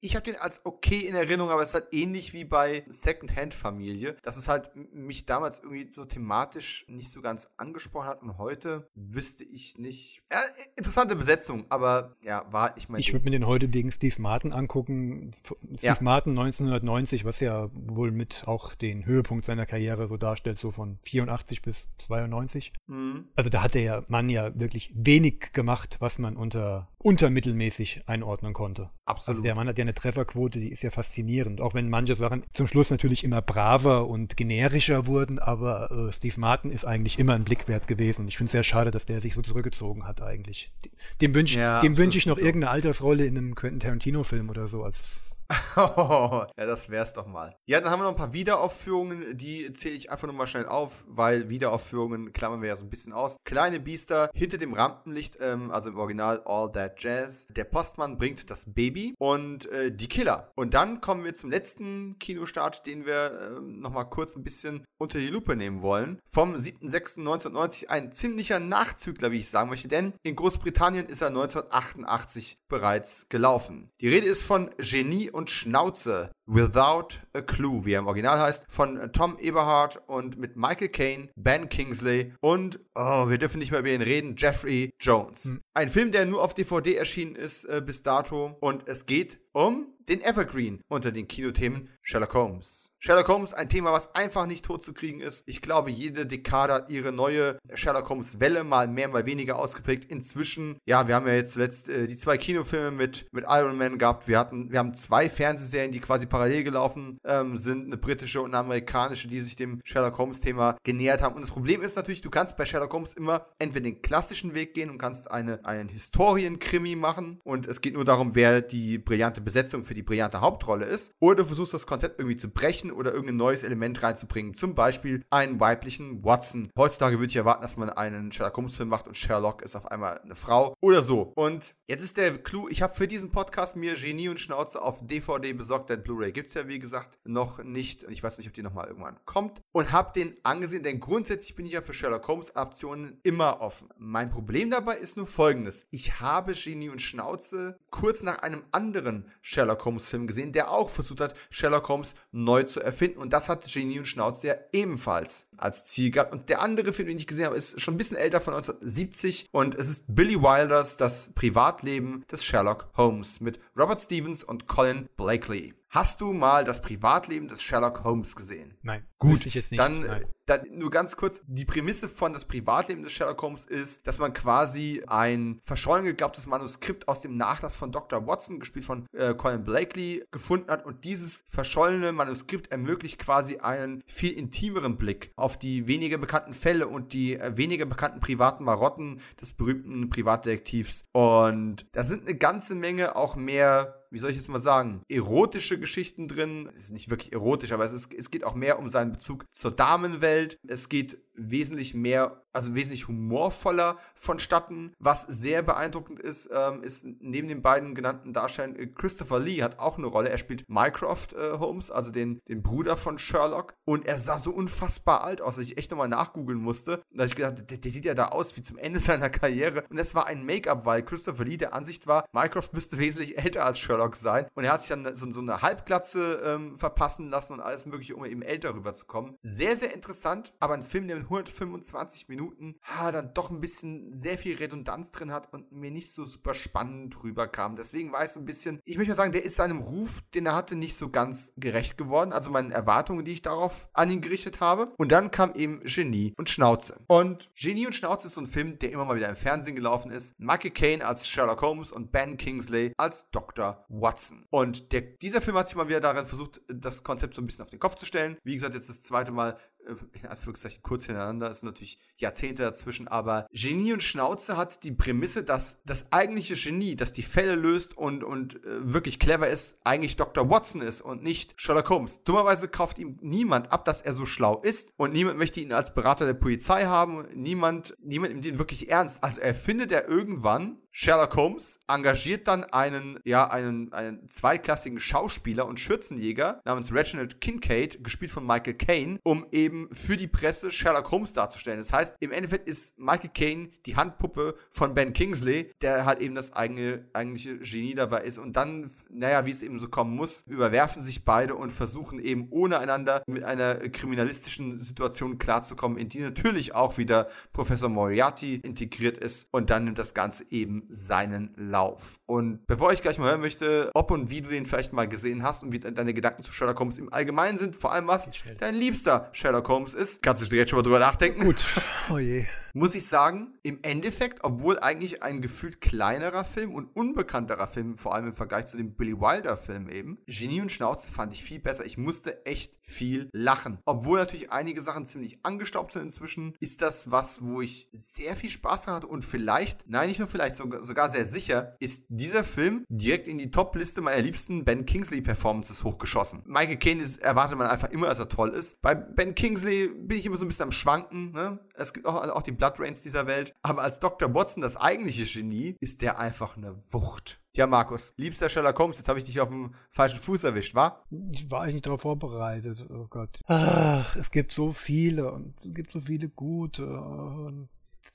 [0.00, 4.16] ich habe den als okay in Erinnerung, aber es ist halt ähnlich wie bei Second-Hand-Familie,
[4.22, 8.88] dass es halt mich damals irgendwie so thematisch nicht so ganz angesprochen hat und heute
[8.94, 10.22] wüsste ich nicht.
[10.32, 10.40] Ja,
[10.74, 13.02] interessante Besetzung, aber ja, war ich meine.
[13.02, 15.32] Ich würde mir den heute wegen Steve Martin angucken.
[15.76, 20.70] Steve Martin 1990, was ja wohl mit auch den Höhepunkt seiner Karriere so darstellt, so
[20.70, 22.72] von 84 bis 92.
[22.86, 23.28] Mhm.
[23.36, 28.54] Also da hat der Mann ja wirklich wenig gemacht gemacht, was man unter untermittelmäßig einordnen
[28.54, 28.90] konnte.
[29.04, 29.28] Absolut.
[29.28, 31.60] Also der Mann hat ja eine Trefferquote, die ist ja faszinierend.
[31.60, 36.40] Auch wenn manche Sachen zum Schluss natürlich immer braver und generischer wurden, aber äh, Steve
[36.40, 38.22] Martin ist eigentlich immer ein Blick wert gewesen.
[38.22, 40.72] Und ich finde es sehr schade, dass der sich so zurückgezogen hat eigentlich.
[41.20, 45.33] Dem wünsche ja, wünsch ich noch irgendeine Altersrolle in einem Quentin Tarantino-Film oder so als
[45.76, 47.56] ja, das wär's doch mal.
[47.66, 50.66] Ja, dann haben wir noch ein paar Wiederaufführungen, die zähle ich einfach nur mal schnell
[50.66, 53.36] auf, weil Wiederaufführungen klammern wir ja so ein bisschen aus.
[53.44, 57.46] Kleine Biester hinter dem Rampenlicht, ähm, also im Original All That Jazz.
[57.50, 60.50] Der Postmann bringt das Baby und äh, die Killer.
[60.54, 65.18] Und dann kommen wir zum letzten Kinostart, den wir äh, nochmal kurz ein bisschen unter
[65.18, 66.20] die Lupe nehmen wollen.
[66.26, 72.58] Vom 7.6.1990 ein ziemlicher Nachzügler, wie ich sagen möchte, denn in Großbritannien ist er 1988
[72.68, 73.90] bereits gelaufen.
[74.00, 76.30] Die Rede ist von Genie und Schnauze.
[76.46, 81.28] Without a Clue, wie er im Original heißt, von Tom Eberhardt und mit Michael Caine,
[81.36, 85.44] Ben Kingsley und, oh, wir dürfen nicht mehr über ihn reden, Jeffrey Jones.
[85.44, 85.60] Hm.
[85.74, 89.88] Ein Film, der nur auf DVD erschienen ist äh, bis dato und es geht um
[90.08, 92.90] den Evergreen unter den Kinothemen Sherlock Holmes.
[93.06, 95.46] Sherlock Holmes, ein Thema, was einfach nicht tot zu kriegen ist.
[95.46, 100.10] Ich glaube, jede Dekade hat ihre neue Sherlock Holmes-Welle mal mehr, mal weniger ausgeprägt.
[100.10, 103.98] Inzwischen, ja, wir haben ja jetzt zuletzt äh, die zwei Kinofilme mit, mit Iron Man
[103.98, 104.26] gehabt.
[104.26, 108.54] Wir hatten, wir haben zwei Fernsehserien, die quasi parallel gelaufen ähm, sind, eine britische und
[108.54, 111.34] eine amerikanische, die sich dem Sherlock Holmes-Thema genähert haben.
[111.34, 114.72] Und das Problem ist natürlich, du kannst bei Sherlock Holmes immer entweder den klassischen Weg
[114.72, 117.38] gehen und kannst eine, einen Historienkrimi machen.
[117.44, 121.12] Und es geht nur darum, wer die brillante Besetzung für die brillante Hauptrolle ist.
[121.20, 124.54] Oder du versuchst das Konzept irgendwie zu brechen oder irgendein neues Element reinzubringen.
[124.54, 126.70] Zum Beispiel einen weiblichen Watson.
[126.76, 129.90] Heutzutage würde ich erwarten, dass man einen Sherlock Holmes Film macht und Sherlock ist auf
[129.90, 131.32] einmal eine Frau oder so.
[131.34, 135.06] Und jetzt ist der Clou, ich habe für diesen Podcast mir Genie und Schnauze auf
[135.06, 138.04] DVD besorgt, denn Blu-ray gibt es ja wie gesagt noch nicht.
[138.04, 139.60] Ich weiß nicht, ob die nochmal irgendwann kommt.
[139.72, 143.88] Und habe den angesehen, denn grundsätzlich bin ich ja für Sherlock Holmes Optionen immer offen.
[143.98, 145.86] Mein Problem dabei ist nur folgendes.
[145.90, 151.20] Ich habe Genie und Schnauze kurz nach einem anderen Sherlock Holmes-Film gesehen, der auch versucht
[151.20, 153.18] hat, Sherlock Holmes neu zu erfinden.
[153.18, 156.32] Und das hat Genie und Schnauze ja ebenfalls als Ziel gehabt.
[156.32, 159.48] Und der andere Film, den ich gesehen habe, ist schon ein bisschen älter, von 1970.
[159.50, 165.08] Und es ist Billy Wilders, das Privatleben des Sherlock Holmes mit Robert Stevens und Colin
[165.16, 165.74] Blakely.
[165.94, 168.76] Hast du mal das Privatleben des Sherlock Holmes gesehen?
[168.82, 169.06] Nein.
[169.20, 169.78] Gut, ich jetzt nicht.
[169.78, 170.26] Dann, Nein.
[170.44, 171.40] dann nur ganz kurz.
[171.46, 176.48] Die Prämisse von das Privatleben des Sherlock Holmes ist, dass man quasi ein verschollen geglaubtes
[176.48, 178.26] Manuskript aus dem Nachlass von Dr.
[178.26, 180.84] Watson, gespielt von äh, Colin Blakely, gefunden hat.
[180.84, 186.88] Und dieses verschollene Manuskript ermöglicht quasi einen viel intimeren Blick auf die weniger bekannten Fälle
[186.88, 191.04] und die äh, weniger bekannten privaten Marotten des berühmten Privatdetektivs.
[191.12, 195.78] Und da sind eine ganze Menge auch mehr wie soll ich jetzt mal sagen, erotische
[195.78, 196.70] Geschichten drin.
[196.76, 199.44] Es ist nicht wirklich erotisch, aber es, ist, es geht auch mehr um seinen Bezug
[199.52, 200.60] zur Damenwelt.
[200.68, 204.94] Es geht wesentlich mehr, also wesentlich humorvoller vonstatten.
[204.98, 209.78] Was sehr beeindruckend ist, ähm, ist neben den beiden genannten Darstellern äh, Christopher Lee hat
[209.78, 210.30] auch eine Rolle.
[210.30, 213.74] Er spielt Mycroft äh, Holmes, also den, den Bruder von Sherlock.
[213.84, 217.02] Und er sah so unfassbar alt aus, dass ich echt nochmal nachgoogeln musste.
[217.12, 219.84] Da ich gedacht, der, der, sieht ja da aus wie zum Ende seiner Karriere.
[219.90, 223.64] Und das war ein Make-up, weil Christopher Lee der Ansicht war, Mycroft müsste wesentlich älter
[223.64, 224.46] als Sherlock sein.
[224.54, 228.14] Und er hat sich dann so, so eine Halbglatze ähm, verpassen lassen und alles mögliche,
[228.14, 229.36] um eben älter rüberzukommen.
[229.42, 232.43] Sehr, sehr interessant, aber ein Film, der 125 Minuten
[232.82, 236.54] ha, dann doch ein bisschen sehr viel Redundanz drin hat und mir nicht so super
[236.54, 237.76] spannend rüberkam.
[237.76, 240.54] Deswegen war es ein bisschen, ich möchte mal sagen, der ist seinem Ruf, den er
[240.54, 242.32] hatte, nicht so ganz gerecht geworden.
[242.32, 244.92] Also meinen Erwartungen, die ich darauf an ihn gerichtet habe.
[244.96, 247.00] Und dann kam eben Genie und Schnauze.
[247.06, 250.10] Und Genie und Schnauze ist so ein Film, der immer mal wieder im Fernsehen gelaufen
[250.10, 250.38] ist.
[250.38, 253.84] Michael Caine als Sherlock Holmes und Ben Kingsley als Dr.
[253.88, 254.46] Watson.
[254.50, 257.62] Und der, dieser Film hat sich mal wieder daran versucht, das Konzept so ein bisschen
[257.62, 258.36] auf den Kopf zu stellen.
[258.44, 263.46] Wie gesagt, jetzt das zweite Mal in Anführungszeichen kurz hintereinander, ist natürlich Jahrzehnte dazwischen, aber
[263.52, 268.24] Genie und Schnauze hat die Prämisse, dass das eigentliche Genie, das die Fälle löst und,
[268.24, 270.48] und äh, wirklich clever ist, eigentlich Dr.
[270.48, 272.22] Watson ist und nicht Sherlock Holmes.
[272.24, 275.94] Dummerweise kauft ihm niemand ab, dass er so schlau ist und niemand möchte ihn als
[275.94, 279.22] Berater der Polizei haben, niemand, niemand nimmt ihn wirklich ernst.
[279.22, 285.66] Also er findet er irgendwann Sherlock Holmes engagiert dann einen, ja, einen, einen zweiklassigen Schauspieler
[285.66, 291.10] und Schürzenjäger namens Reginald Kincaid, gespielt von Michael Caine, um eben für die Presse Sherlock
[291.10, 291.80] Holmes darzustellen.
[291.80, 296.36] Das heißt, im Endeffekt ist Michael Caine die Handpuppe von Ben Kingsley, der halt eben
[296.36, 298.38] das eigene, eigentliche Genie dabei ist.
[298.38, 302.46] Und dann, naja, wie es eben so kommen muss, überwerfen sich beide und versuchen eben
[302.50, 309.18] ohne einander mit einer kriminalistischen Situation klarzukommen, in die natürlich auch wieder Professor Moriarty integriert
[309.18, 309.48] ist.
[309.50, 312.20] Und dann nimmt das Ganze eben seinen Lauf.
[312.26, 315.42] Und bevor ich gleich mal hören möchte, ob und wie du den vielleicht mal gesehen
[315.42, 318.74] hast und wie deine Gedanken zu Sherlock Holmes im Allgemeinen sind, vor allem was dein
[318.74, 321.44] liebster Sherlock Holmes ist, kannst du direkt schon mal drüber nachdenken.
[321.44, 321.56] Gut.
[322.10, 322.44] Oh je
[322.74, 328.14] muss ich sagen, im Endeffekt, obwohl eigentlich ein gefühlt kleinerer Film und unbekannterer Film, vor
[328.14, 331.60] allem im Vergleich zu dem Billy Wilder Film eben, Genie und Schnauze fand ich viel
[331.60, 331.86] besser.
[331.86, 333.78] Ich musste echt viel lachen.
[333.84, 338.50] Obwohl natürlich einige Sachen ziemlich angestaubt sind inzwischen, ist das was, wo ich sehr viel
[338.50, 342.84] Spaß dran hatte und vielleicht, nein, nicht nur vielleicht, sogar, sehr sicher, ist dieser Film
[342.88, 346.42] direkt in die Top-Liste meiner liebsten Ben Kingsley Performances hochgeschossen.
[346.46, 348.82] Michael Caine ist, erwartet man einfach immer, dass er toll ist.
[348.82, 351.30] Bei Ben Kingsley bin ich immer so ein bisschen am Schwanken.
[351.30, 351.60] Ne?
[351.74, 353.54] Es gibt auch, auch die Blood Rains dieser Welt.
[353.62, 354.34] Aber als Dr.
[354.34, 357.42] Watson das eigentliche Genie ist der einfach eine Wucht.
[357.54, 361.04] Ja, Markus, liebster Sherlock Holmes, jetzt habe ich dich auf dem falschen Fuß erwischt, wa?
[361.30, 362.86] Ich war eigentlich darauf vorbereitet.
[362.90, 363.38] Oh Gott.
[363.46, 366.86] Ach, es gibt so viele und es gibt so viele gute.
[366.86, 367.68] Und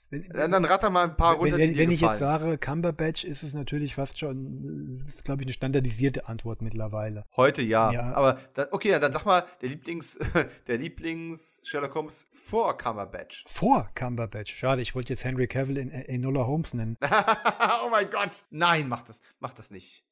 [0.10, 3.44] wenn, dann, dann ratter mal ein paar runter, Wenn, wenn, ich jetzt sage Cumberbatch, ist
[3.44, 7.26] es natürlich fast schon, ist glaube ich eine standardisierte Antwort mittlerweile.
[7.36, 7.92] Heute ja.
[7.92, 8.14] ja.
[8.14, 10.20] Aber dann, okay, dann sag mal, der Lieblings,
[10.68, 13.44] der Lieblings Sherlock Holmes vor Cumberbatch.
[13.48, 14.56] Vor Cumberbatch.
[14.56, 16.98] Schade, ich wollte jetzt Henry Cavill in Enola Holmes nennen.
[17.04, 18.44] oh mein Gott.
[18.50, 20.04] Nein, mach das, mach das nicht.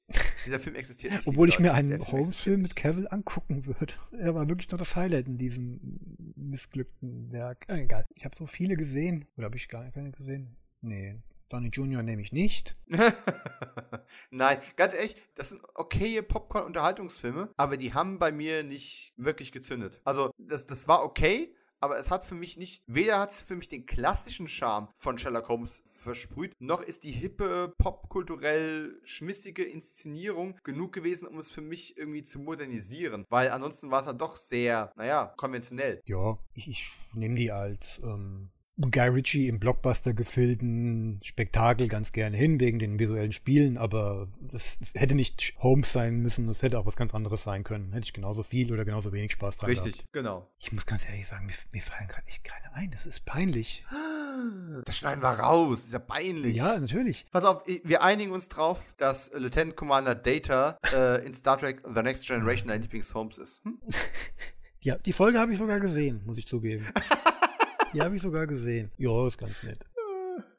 [0.46, 1.28] Dieser Film existiert nicht.
[1.28, 3.94] Obwohl ich mir einen Holmes-Film mit Cavill angucken würde.
[4.18, 6.00] Er war wirklich noch das Highlight in diesem
[6.36, 7.66] missglückten Werk.
[7.68, 8.06] Äh, egal.
[8.16, 9.26] Ich habe so viele gesehen.
[9.36, 10.56] Oder habe ich gar keine gesehen?
[10.82, 11.18] Nee.
[11.50, 12.04] Donny Jr.
[12.04, 12.76] nehme ich nicht.
[14.32, 20.02] Nein, ganz ehrlich, das sind okaye Popcorn-Unterhaltungsfilme, aber die haben bei mir nicht wirklich gezündet.
[20.04, 23.56] Also, das, das war okay, aber es hat für mich nicht, weder hat es für
[23.56, 30.60] mich den klassischen Charme von Sherlock Holmes versprüht, noch ist die hippe, popkulturell schmissige Inszenierung
[30.64, 33.26] genug gewesen, um es für mich irgendwie zu modernisieren.
[33.30, 36.02] Weil ansonsten war es dann doch sehr, naja, konventionell.
[36.06, 38.50] Ja, ich, ich nehme die als ähm,
[38.80, 44.78] Guy Ritchie im Blockbuster gefüllten Spektakel ganz gerne hin, wegen den visuellen Spielen, aber das,
[44.80, 47.92] das hätte nicht Holmes sein müssen, das hätte auch was ganz anderes sein können.
[47.94, 50.14] Hätte ich genauso viel oder genauso wenig Spaß dran Richtig, gehabt.
[50.14, 50.48] genau.
[50.60, 52.92] Ich muss ganz ehrlich sagen, mir, mir fallen gerade echt keine ein.
[52.92, 53.84] Das ist peinlich.
[54.86, 56.56] Das schneiden wir raus, ist ja peinlich.
[56.56, 57.26] Ja, natürlich.
[57.32, 62.04] Pass auf, wir einigen uns drauf, dass Lieutenant Commander Data äh, in Star Trek The
[62.04, 63.64] Next Generation dein Lieblings-Holmes ist.
[63.64, 63.80] Hm?
[64.80, 66.86] Ja, die Folge habe ich sogar gesehen, muss ich zugeben.
[67.98, 68.92] die habe ich sogar gesehen.
[68.98, 69.80] Ja, ist ganz nett.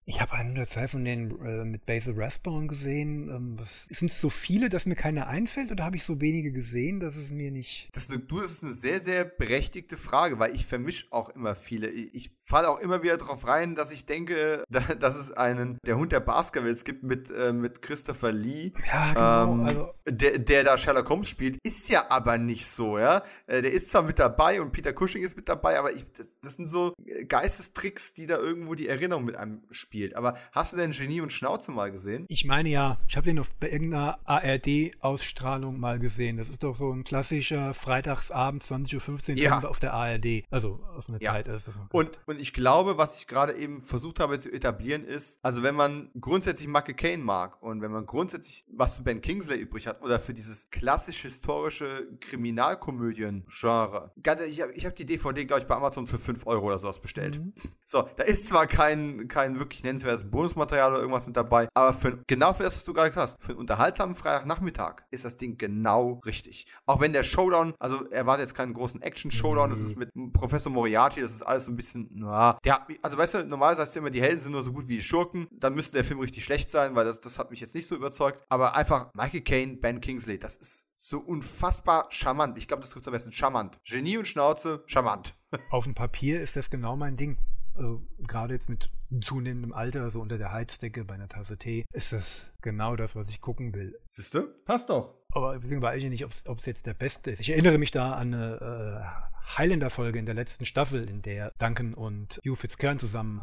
[0.09, 3.29] Ich habe einen oder zwei von denen äh, mit Basil Rathbone gesehen.
[3.29, 3.59] Ähm,
[3.91, 7.17] Sind es so viele, dass mir keiner einfällt oder habe ich so wenige gesehen, dass
[7.17, 7.91] es mir nicht.
[7.93, 11.29] Das ist eine, du, das ist eine sehr, sehr berechtigte Frage, weil ich vermische auch
[11.29, 11.89] immer viele.
[11.91, 15.99] Ich falle auch immer wieder darauf rein, dass ich denke, da, dass es einen Der
[15.99, 18.73] Hund der Baskervilles gibt mit, äh, mit Christopher Lee.
[18.87, 19.53] Ja, genau.
[19.53, 23.23] Ähm, also, der, der da Sherlock Holmes spielt, ist ja aber nicht so, ja.
[23.47, 26.33] Äh, Der ist zwar mit dabei und Peter Cushing ist mit dabei, aber ich, das,
[26.41, 26.95] das sind so
[27.29, 29.61] Geistestricks, die da irgendwo die Erinnerung mit einem
[29.99, 30.17] spielt.
[30.17, 32.25] Aber hast du denn Genie und Schnauze mal gesehen?
[32.29, 36.37] ich meine ja, ich habe den auf bei irgendeiner ARD-Ausstrahlung mal gesehen.
[36.37, 39.61] Das ist doch so ein klassischer Freitagsabend 20.15 Uhr Ja.
[39.65, 40.45] auf der ARD.
[40.51, 41.33] Also aus einer Ja.
[41.33, 41.79] Zeit ist das.
[41.91, 45.75] Und, und ich glaube, was ich gerade eben versucht habe zu etablieren, ist, also wenn
[45.75, 50.03] man grundsätzlich Michael Caine mag und wenn man grundsätzlich was für Ben Kingsley übrig hat
[50.03, 55.67] oder für dieses klassisch historische Kriminalkomödien-Genre, ganz ehrlich, ich habe hab die DVD, glaube ich,
[55.69, 57.39] bei Amazon für 5 Euro oder sowas bestellt.
[57.39, 57.53] Mhm.
[57.85, 62.23] So, da ist zwar kein, kein wirklich nennenswertes Bonusmaterial oder irgendwas mit dabei, aber für,
[62.27, 65.57] genau für das, was du gerade gesagt hast, für einen unterhaltsamen Freitagnachmittag ist das Ding
[65.59, 66.67] genau richtig.
[66.87, 70.71] Auch wenn der Showdown, also er war jetzt keinen großen Action-Showdown, das ist mit Professor
[70.71, 73.97] Moriarty, das ist alles so ein bisschen, na, der, also weißt du, normalerweise heißt es
[73.97, 76.45] immer, die Helden sind nur so gut wie die Schurken, dann müsste der Film richtig
[76.45, 79.77] schlecht sein, weil das, das hat mich jetzt nicht so überzeugt, aber einfach Michael Caine,
[79.77, 82.59] Ben Kingsley, das ist so unfassbar charmant.
[82.59, 83.79] Ich glaube, das trifft am besten charmant.
[83.85, 85.35] Genie und Schnauze, charmant.
[85.71, 87.39] Auf dem Papier ist das genau mein Ding.
[87.79, 88.91] Also, gerade jetzt mit
[89.21, 93.29] zunehmendem Alter, so unter der Heizdecke bei einer Tasse Tee, ist das genau das, was
[93.29, 93.97] ich gucken will.
[94.09, 94.49] Siehst du?
[94.65, 95.15] Passt doch.
[95.31, 97.41] Aber deswegen weiß ich nicht, ob es jetzt der beste ist.
[97.41, 101.95] Ich erinnere mich da an eine äh, Highlander-Folge in der letzten Staffel, in der Duncan
[101.95, 103.41] und Hugh Fitzcairn zusammen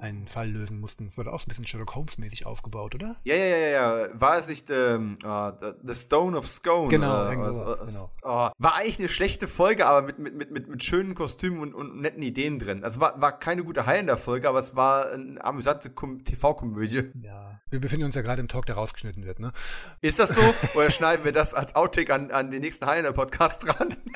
[0.00, 1.04] einen Fall lösen mussten.
[1.06, 3.16] Das wurde auch ein bisschen Sherlock Holmes-mäßig aufgebaut, oder?
[3.22, 4.08] Ja, ja, ja, ja.
[4.14, 5.52] War es nicht ähm, äh,
[5.84, 6.88] The- Stone of Scone?
[6.88, 8.48] Genau, äh, was- was- genau.
[8.48, 12.00] oh, war eigentlich eine schlechte Folge, aber mit, mit, mit, mit, schönen Kostümen und, und
[12.00, 12.82] netten Ideen drin.
[12.82, 17.10] Also war, war keine gute Highlander-Folge, aber es war eine amüsante Kom- TV-Komödie.
[17.22, 17.60] Ja.
[17.70, 19.52] Wir befinden uns ja gerade im Talk, der rausgeschnitten wird, ne?
[20.00, 20.40] Ist das so?
[20.74, 23.96] Oder schneiden wir das als Outtake an, an den nächsten Highlander-Podcast dran?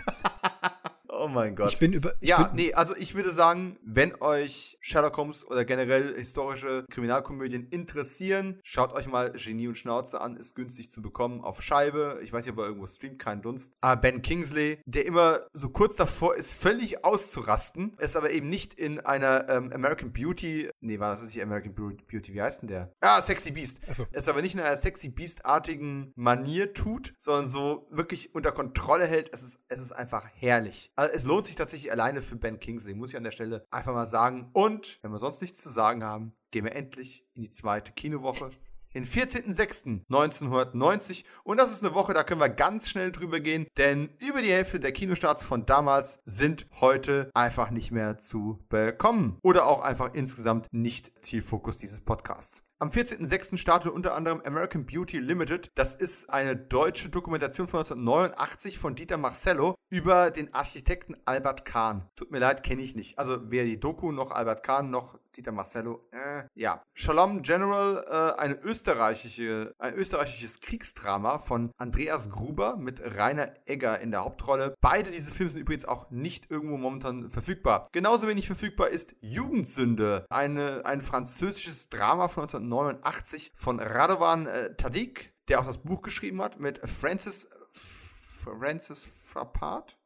[1.26, 1.72] oh mein Gott.
[1.72, 2.12] Ich bin über.
[2.20, 6.84] Ich Ja, bin, nee, also ich würde sagen, wenn euch Sherlock Holmes oder generell historische
[6.90, 12.20] Kriminalkomödien interessieren, schaut euch mal Genie und Schnauze an, ist günstig zu bekommen auf Scheibe.
[12.22, 13.72] Ich weiß nicht, ob er irgendwo streamt, kein Dunst.
[13.80, 18.74] Aber Ben Kingsley, der immer so kurz davor ist, völlig auszurasten, ist aber eben nicht
[18.74, 22.68] in einer ähm, American Beauty, nee, war das nicht American Beau- Beauty, wie heißt denn
[22.68, 22.92] der?
[23.00, 23.80] Ah, Sexy Beast.
[23.90, 24.06] Ach so.
[24.12, 29.30] Es aber nicht in einer Sexy Beast-artigen Manier tut, sondern so wirklich unter Kontrolle hält.
[29.32, 30.90] Es ist, es ist einfach herrlich.
[30.96, 33.94] Also es lohnt sich tatsächlich alleine für Ben Kingsley, muss ich an der Stelle einfach
[33.94, 34.50] mal sagen.
[34.52, 38.50] Und wenn wir sonst nichts zu sagen haben, gehen wir endlich in die zweite Kinowoche.
[38.94, 41.24] Den 14.06.1990.
[41.42, 44.52] Und das ist eine Woche, da können wir ganz schnell drüber gehen, denn über die
[44.52, 49.38] Hälfte der Kinostarts von damals sind heute einfach nicht mehr zu bekommen.
[49.42, 52.65] Oder auch einfach insgesamt nicht Zielfokus dieses Podcasts.
[52.78, 53.56] Am 14.06.
[53.56, 55.70] startet unter anderem American Beauty Limited.
[55.76, 62.06] Das ist eine deutsche Dokumentation von 1989 von Dieter Marcello über den Architekten Albert Kahn.
[62.16, 63.18] Tut mir leid, kenne ich nicht.
[63.18, 66.06] Also weder die Doku noch Albert Kahn noch Dieter Marcello.
[66.12, 66.82] Äh, ja.
[66.94, 74.10] Shalom General, äh, eine österreichische, ein österreichisches Kriegsdrama von Andreas Gruber mit Rainer Egger in
[74.10, 74.74] der Hauptrolle.
[74.80, 77.86] Beide diese Filme sind übrigens auch nicht irgendwo momentan verfügbar.
[77.92, 85.32] Genauso wenig verfügbar ist Jugendsünde, eine, ein französisches Drama von 1989 von Radovan äh, Tadik,
[85.48, 89.98] der auch das Buch geschrieben hat mit Francis, Francis Frappart.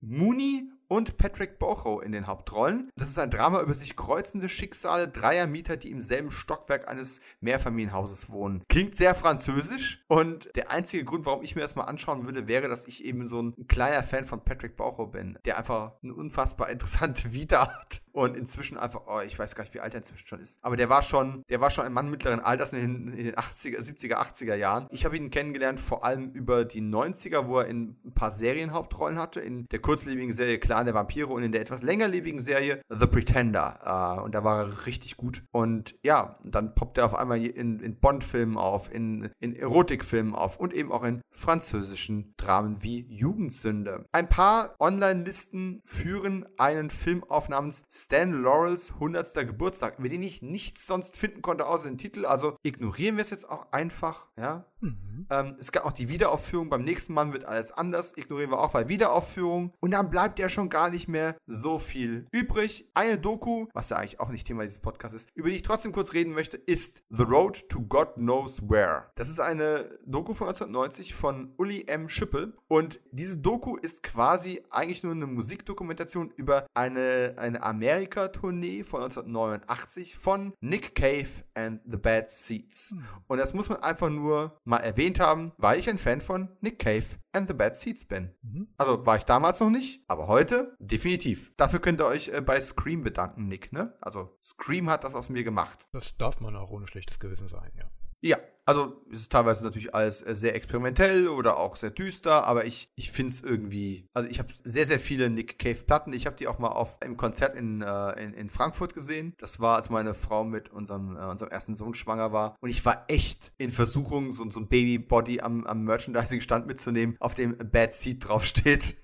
[0.00, 2.90] Mooney und Patrick Bocho in den Hauptrollen.
[2.96, 7.20] Das ist ein Drama über sich kreuzende Schicksale dreier Mieter, die im selben Stockwerk eines
[7.40, 8.64] Mehrfamilienhauses wohnen.
[8.68, 12.68] Klingt sehr französisch und der einzige Grund, warum ich mir das mal anschauen würde, wäre,
[12.68, 16.68] dass ich eben so ein kleiner Fan von Patrick Bocho bin, der einfach eine unfassbar
[16.70, 20.26] interessante Vita hat und inzwischen einfach, oh, ich weiß gar nicht, wie alt er inzwischen
[20.26, 23.16] schon ist, aber der war schon, der war schon ein Mann mittleren Alters in den,
[23.16, 24.88] in den 80er, 70er, 80er Jahren.
[24.90, 29.20] Ich habe ihn kennengelernt vor allem über die 90er, wo er in ein paar Serienhauptrollen
[29.20, 32.82] hatte, in der kurzlebigen Serie Kleine Clan der Vampire und in der etwas längerlebigen Serie
[32.88, 34.16] The Pretender.
[34.18, 35.42] Äh, und da war er richtig gut.
[35.50, 40.58] Und ja, dann poppt er auf einmal in, in Bond-Filmen auf, in, in Erotikfilmen auf
[40.58, 44.06] und eben auch in französischen Dramen wie Jugendsünde.
[44.12, 49.34] Ein paar Online-Listen führen einen Film auf namens Stan Laurels 100.
[49.46, 52.24] Geburtstag, über den ich nichts sonst finden konnte außer den Titel.
[52.24, 54.28] Also ignorieren wir es jetzt auch einfach.
[54.38, 54.64] Ja?
[54.80, 55.26] Mhm.
[55.30, 56.70] Ähm, es gab auch die Wiederaufführung.
[56.70, 58.16] Beim nächsten Mal wird alles anders.
[58.16, 59.74] Ignorieren wir auch bei Wiederaufführung.
[59.80, 62.88] Und dann bleibt ja schon gar nicht mehr so viel übrig.
[62.94, 65.92] Eine Doku, was ja eigentlich auch nicht Thema dieses Podcasts ist, über die ich trotzdem
[65.92, 69.10] kurz reden möchte, ist The Road to God Knows Where.
[69.16, 72.08] Das ist eine Doku von 1990 von Uli M.
[72.08, 72.56] Schippel.
[72.68, 80.16] Und diese Doku ist quasi eigentlich nur eine Musikdokumentation über eine, eine Amerika-Tournee von 1989
[80.16, 82.90] von Nick Cave and the Bad Seeds.
[82.90, 83.04] Hm.
[83.26, 86.78] Und das muss man einfach nur mal erwähnt haben, weil ich ein Fan von Nick
[86.78, 88.34] Cave and the Bad Seeds bin.
[88.42, 88.68] Mhm.
[88.76, 91.52] Also war ich damals noch nicht, aber heute definitiv.
[91.56, 93.96] Dafür könnt ihr euch äh, bei Scream bedanken, Nick, ne?
[94.00, 95.86] Also Scream hat das aus mir gemacht.
[95.92, 97.90] Das darf man auch ohne schlechtes Gewissen sein, ja.
[98.22, 98.38] Ja,
[98.70, 102.92] also es ist teilweise natürlich alles äh, sehr experimentell oder auch sehr düster, aber ich,
[102.94, 106.12] ich finde es irgendwie, also ich habe sehr, sehr viele Nick Cave Platten.
[106.12, 109.34] Ich habe die auch mal auf im Konzert in, äh, in, in, Frankfurt gesehen.
[109.38, 112.54] Das war, als meine Frau mit unserem, äh, unserem ersten Sohn schwanger war.
[112.60, 117.34] Und ich war echt in Versuchung, so, so ein Babybody am, am Merchandising-Stand mitzunehmen, auf
[117.34, 118.94] dem Bad Seed draufsteht.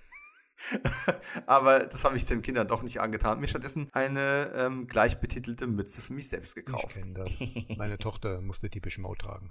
[1.47, 3.41] Aber das habe ich den Kindern doch nicht angetan.
[3.41, 6.87] Mir stattdessen eine ähm, gleichbetitelte Mütze für mich selbst gekauft.
[6.89, 7.77] Ich kenne das.
[7.77, 9.51] Meine Tochter musste die Bischmau tragen.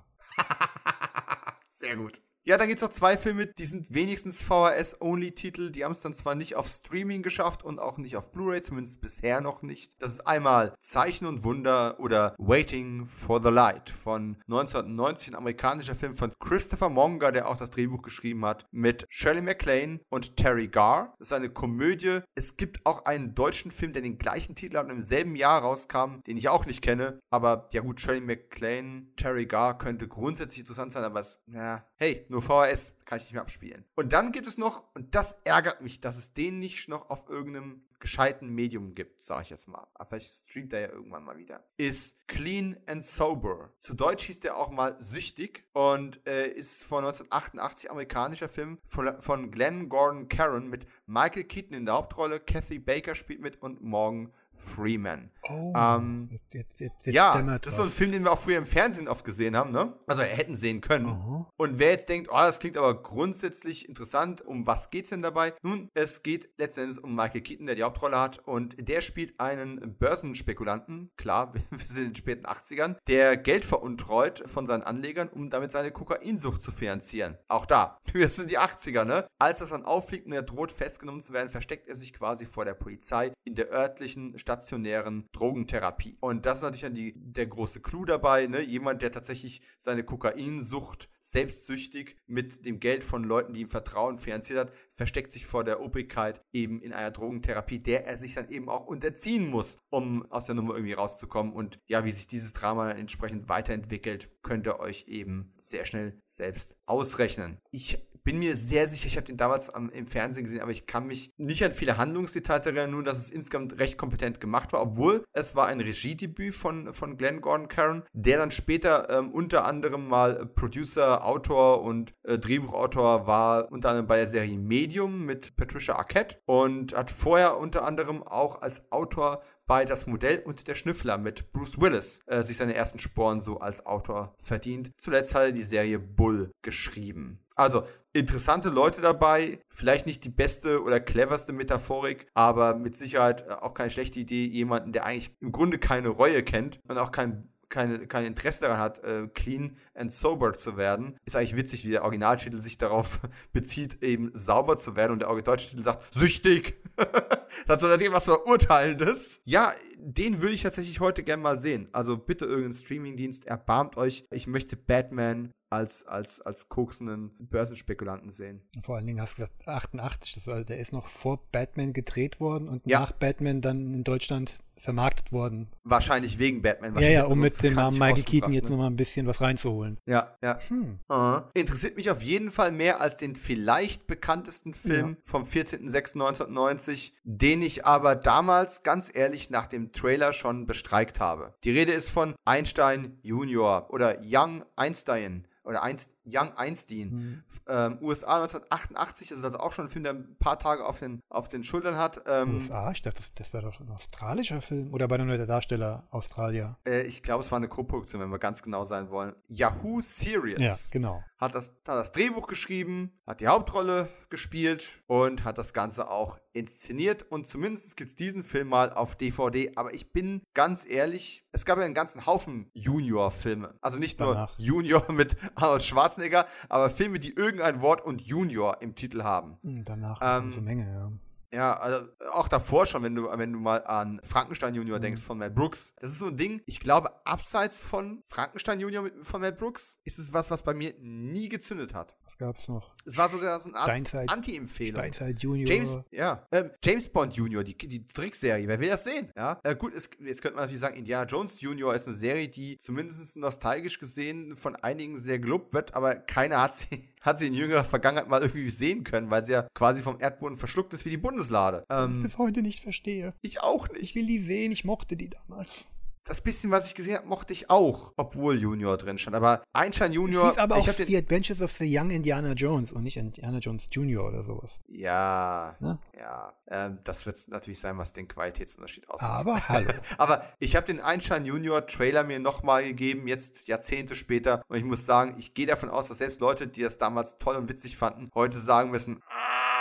[1.70, 2.22] Sehr gut.
[2.48, 5.72] Ja, dann gibt es noch zwei Filme, die sind wenigstens VHS-Only-Titel.
[5.72, 9.02] Die haben es dann zwar nicht auf Streaming geschafft und auch nicht auf Blu-ray, zumindest
[9.02, 9.94] bisher noch nicht.
[9.98, 15.96] Das ist einmal Zeichen und Wunder oder Waiting for the Light von 1990, ein amerikanischer
[15.96, 20.68] Film von Christopher Monger, der auch das Drehbuch geschrieben hat, mit Shirley MacLaine und Terry
[20.68, 21.16] Garr.
[21.18, 22.20] Das ist eine Komödie.
[22.36, 25.64] Es gibt auch einen deutschen Film, der den gleichen Titel hat und im selben Jahr
[25.64, 27.18] rauskam, den ich auch nicht kenne.
[27.32, 32.24] Aber ja gut, Shirley MacLaine, Terry Garr könnte grundsätzlich interessant sein, aber es, ja, hey,
[32.36, 33.86] nur VHS kann ich nicht mehr abspielen.
[33.96, 37.30] Und dann gibt es noch, und das ärgert mich, dass es den nicht noch auf
[37.30, 39.88] irgendeinem gescheiten Medium gibt, sage ich jetzt mal.
[39.94, 41.64] Aber vielleicht streamt er ja irgendwann mal wieder.
[41.78, 43.74] Ist Clean and Sober.
[43.80, 49.22] Zu Deutsch hieß der auch mal Süchtig und äh, ist von 1988 amerikanischer Film von,
[49.22, 53.82] von Glenn Gordon Caron mit Michael Keaton in der Hauptrolle, Kathy Baker spielt mit und
[53.82, 55.30] Morgan Freeman.
[55.48, 58.58] Oh, ähm, jetzt, jetzt, jetzt ja, das ist so ein Film, den wir auch früher
[58.58, 59.94] im Fernsehen oft gesehen haben, ne?
[60.08, 61.06] Also hätten sehen können.
[61.06, 61.46] Uh -huh.
[61.58, 65.54] Und wer jetzt denkt, oh, das klingt aber grundsätzlich interessant, um was geht's denn dabei?
[65.62, 69.98] Nun, es geht letztendlich um Michael Keaton, der die Hauptrolle hat und der spielt einen
[69.98, 75.50] Börsenspekulanten, klar, wir sind in den späten 80ern, der Geld veruntreut von seinen Anlegern, um
[75.50, 77.38] damit seine Kokainsucht zu finanzieren.
[77.48, 79.28] Auch da, wir sind die 80er, ne?
[79.38, 82.66] Als das dann auffliegt und er droht festgenommen zu werden, versteckt er sich quasi vor
[82.66, 86.18] der Polizei in der örtlichen stationären Drogentherapie.
[86.20, 88.62] Und das ist natürlich dann die, der große Clou dabei, ne?
[88.62, 94.60] Jemand, der tatsächlich seine Kokainsucht selbstsüchtig mit dem Geld von Leuten, die ihm vertrauen, finanziert
[94.60, 98.70] hat, versteckt sich vor der Obrigkeit eben in einer Drogentherapie, der er sich dann eben
[98.70, 101.52] auch unterziehen muss, um aus der Nummer irgendwie rauszukommen.
[101.52, 106.78] Und ja, wie sich dieses Drama entsprechend weiterentwickelt, könnt ihr euch eben sehr schnell selbst
[106.86, 107.58] ausrechnen.
[107.72, 110.88] Ich bin mir sehr sicher, ich habe den damals am, im Fernsehen gesehen, aber ich
[110.88, 114.82] kann mich nicht an viele Handlungsdetails erinnern, nur dass es insgesamt recht kompetent gemacht war,
[114.82, 119.66] obwohl es war ein Regiedebüt von, von Glenn Gordon Caron, der dann später ähm, unter
[119.66, 125.56] anderem mal Producer, Autor und äh, Drehbuchautor war, unter anderem bei der Serie Medium mit
[125.56, 130.76] Patricia Arquette und hat vorher unter anderem auch als Autor bei Das Modell und der
[130.76, 134.92] Schnüffler mit Bruce Willis äh, sich seine ersten Sporen so als Autor verdient.
[134.98, 137.45] Zuletzt hat er die Serie Bull geschrieben.
[137.56, 143.54] Also interessante Leute dabei, vielleicht nicht die beste oder cleverste Metaphorik, aber mit Sicherheit äh,
[143.54, 147.50] auch keine schlechte Idee, jemanden, der eigentlich im Grunde keine Reue kennt und auch kein
[147.68, 151.18] keine, kein Interesse daran hat, äh, clean and sober zu werden.
[151.26, 153.20] Ist eigentlich witzig, wie der Originaltitel sich darauf
[153.54, 156.82] bezieht, eben sauber zu werden und der deutsche Titel sagt, süchtig.
[157.68, 159.42] das soll natürlich was Verurteilendes.
[159.46, 161.90] Ja, den würde ich tatsächlich heute gerne mal sehen.
[161.92, 164.26] Also bitte irgendein Streamingdienst, erbarmt euch.
[164.32, 168.62] Ich möchte Batman als, als, als koksenden Börsenspekulanten sehen.
[168.84, 172.40] Vor allen Dingen hast du gesagt 88, das war, der ist noch vor Batman gedreht
[172.40, 173.00] worden und ja.
[173.00, 175.68] nach Batman dann in Deutschland vermarktet worden.
[175.84, 176.98] Wahrscheinlich wegen Batman.
[177.00, 178.72] Ja, ja, um mit dem Namen Michael Keaton jetzt ne?
[178.72, 179.98] nochmal ein bisschen was reinzuholen.
[180.06, 180.60] Ja, ja.
[180.68, 181.00] Hm.
[181.10, 185.16] Uh, interessiert mich auf jeden Fall mehr als den vielleicht bekanntesten Film ja.
[185.24, 191.54] vom 14.06.1990, den ich aber damals ganz ehrlich nach dem Trailer schon bestreikt habe.
[191.64, 197.10] Die Rede ist von Einstein Junior oder Young Einstein oder Einst, Young Einstein.
[197.10, 197.44] Mhm.
[197.68, 201.00] Ähm, USA 1988, das ist also auch schon ein Film, der ein paar Tage auf
[201.00, 202.24] den, auf den Schultern hat.
[202.28, 202.92] Ähm, USA?
[202.92, 204.94] Ich dachte, das, das wäre doch ein australischer Film.
[204.94, 206.78] Oder war nur der Darsteller Australier?
[206.88, 209.34] Äh, ich glaube, es war eine Co-Produktion, wenn wir ganz genau sein wollen.
[209.48, 210.62] Yahoo Serious.
[210.62, 211.24] Ja, genau.
[211.38, 216.40] Hat das, hat das Drehbuch geschrieben, hat die Hauptrolle gespielt und hat das Ganze auch
[216.54, 217.24] inszeniert.
[217.30, 219.74] Und zumindest gibt es diesen Film mal auf DVD.
[219.76, 223.76] Aber ich bin ganz ehrlich, es gab ja einen ganzen Haufen Junior-Filme.
[223.82, 224.58] Also nicht Danach.
[224.58, 229.58] nur Junior mit Arnold Schwarzenegger, aber Filme, die irgendein Wort und Junior im Titel haben.
[229.62, 231.12] Hm, danach ähm, eine ganze Menge, ja.
[231.54, 235.04] Ja, also auch davor schon, wenn du, wenn du mal an Frankenstein Junior mhm.
[235.04, 235.94] denkst von Mel Brooks.
[236.00, 240.20] Das ist so ein Ding, ich glaube, abseits von Frankenstein Junior von Mel Brooks ist
[240.20, 242.16] es was, was bei mir nie gezündet hat.
[242.24, 242.94] Was gab's noch?
[243.06, 245.00] Es war sogar so eine Art Anti-Empfehlung.
[245.00, 245.70] Steinzeit Junior.
[245.70, 248.68] James, ja, ähm, James Bond Junior, die, die Trickserie.
[248.68, 249.32] Wer will das sehen?
[249.36, 252.48] Ja, äh, gut, es, jetzt könnte man natürlich sagen, Indiana Jones Junior ist eine Serie,
[252.48, 257.48] die zumindest nostalgisch gesehen von einigen sehr gelobt wird, aber keiner hat sie hat sie
[257.48, 261.06] in jüngerer Vergangenheit mal irgendwie sehen können, weil sie ja quasi vom Erdboden verschluckt ist
[261.06, 261.84] wie die Bundeslade.
[261.90, 263.34] Ähm, ich bis heute nicht verstehe.
[263.42, 264.04] Ich auch nicht.
[264.04, 265.90] Ich will die sehen, ich mochte die damals
[266.26, 269.36] das bisschen, was ich gesehen habe, mochte ich auch, obwohl Junior drin stand.
[269.36, 270.46] Aber Einstein Junior.
[270.46, 273.88] Es hieß aber auch The Adventures of the Young Indiana Jones und nicht Indiana Jones
[273.92, 274.80] Junior oder sowas.
[274.88, 276.00] Ja, ne?
[276.18, 276.54] ja.
[276.68, 279.32] Ähm, das wird natürlich sein, was den Qualitätsunterschied ausmacht.
[279.32, 279.94] Aber hallo.
[280.18, 284.64] aber ich habe den Einstein Junior Trailer mir nochmal gegeben, jetzt Jahrzehnte später.
[284.68, 287.56] Und ich muss sagen, ich gehe davon aus, dass selbst Leute, die das damals toll
[287.56, 289.75] und witzig fanden, heute sagen müssen, ah,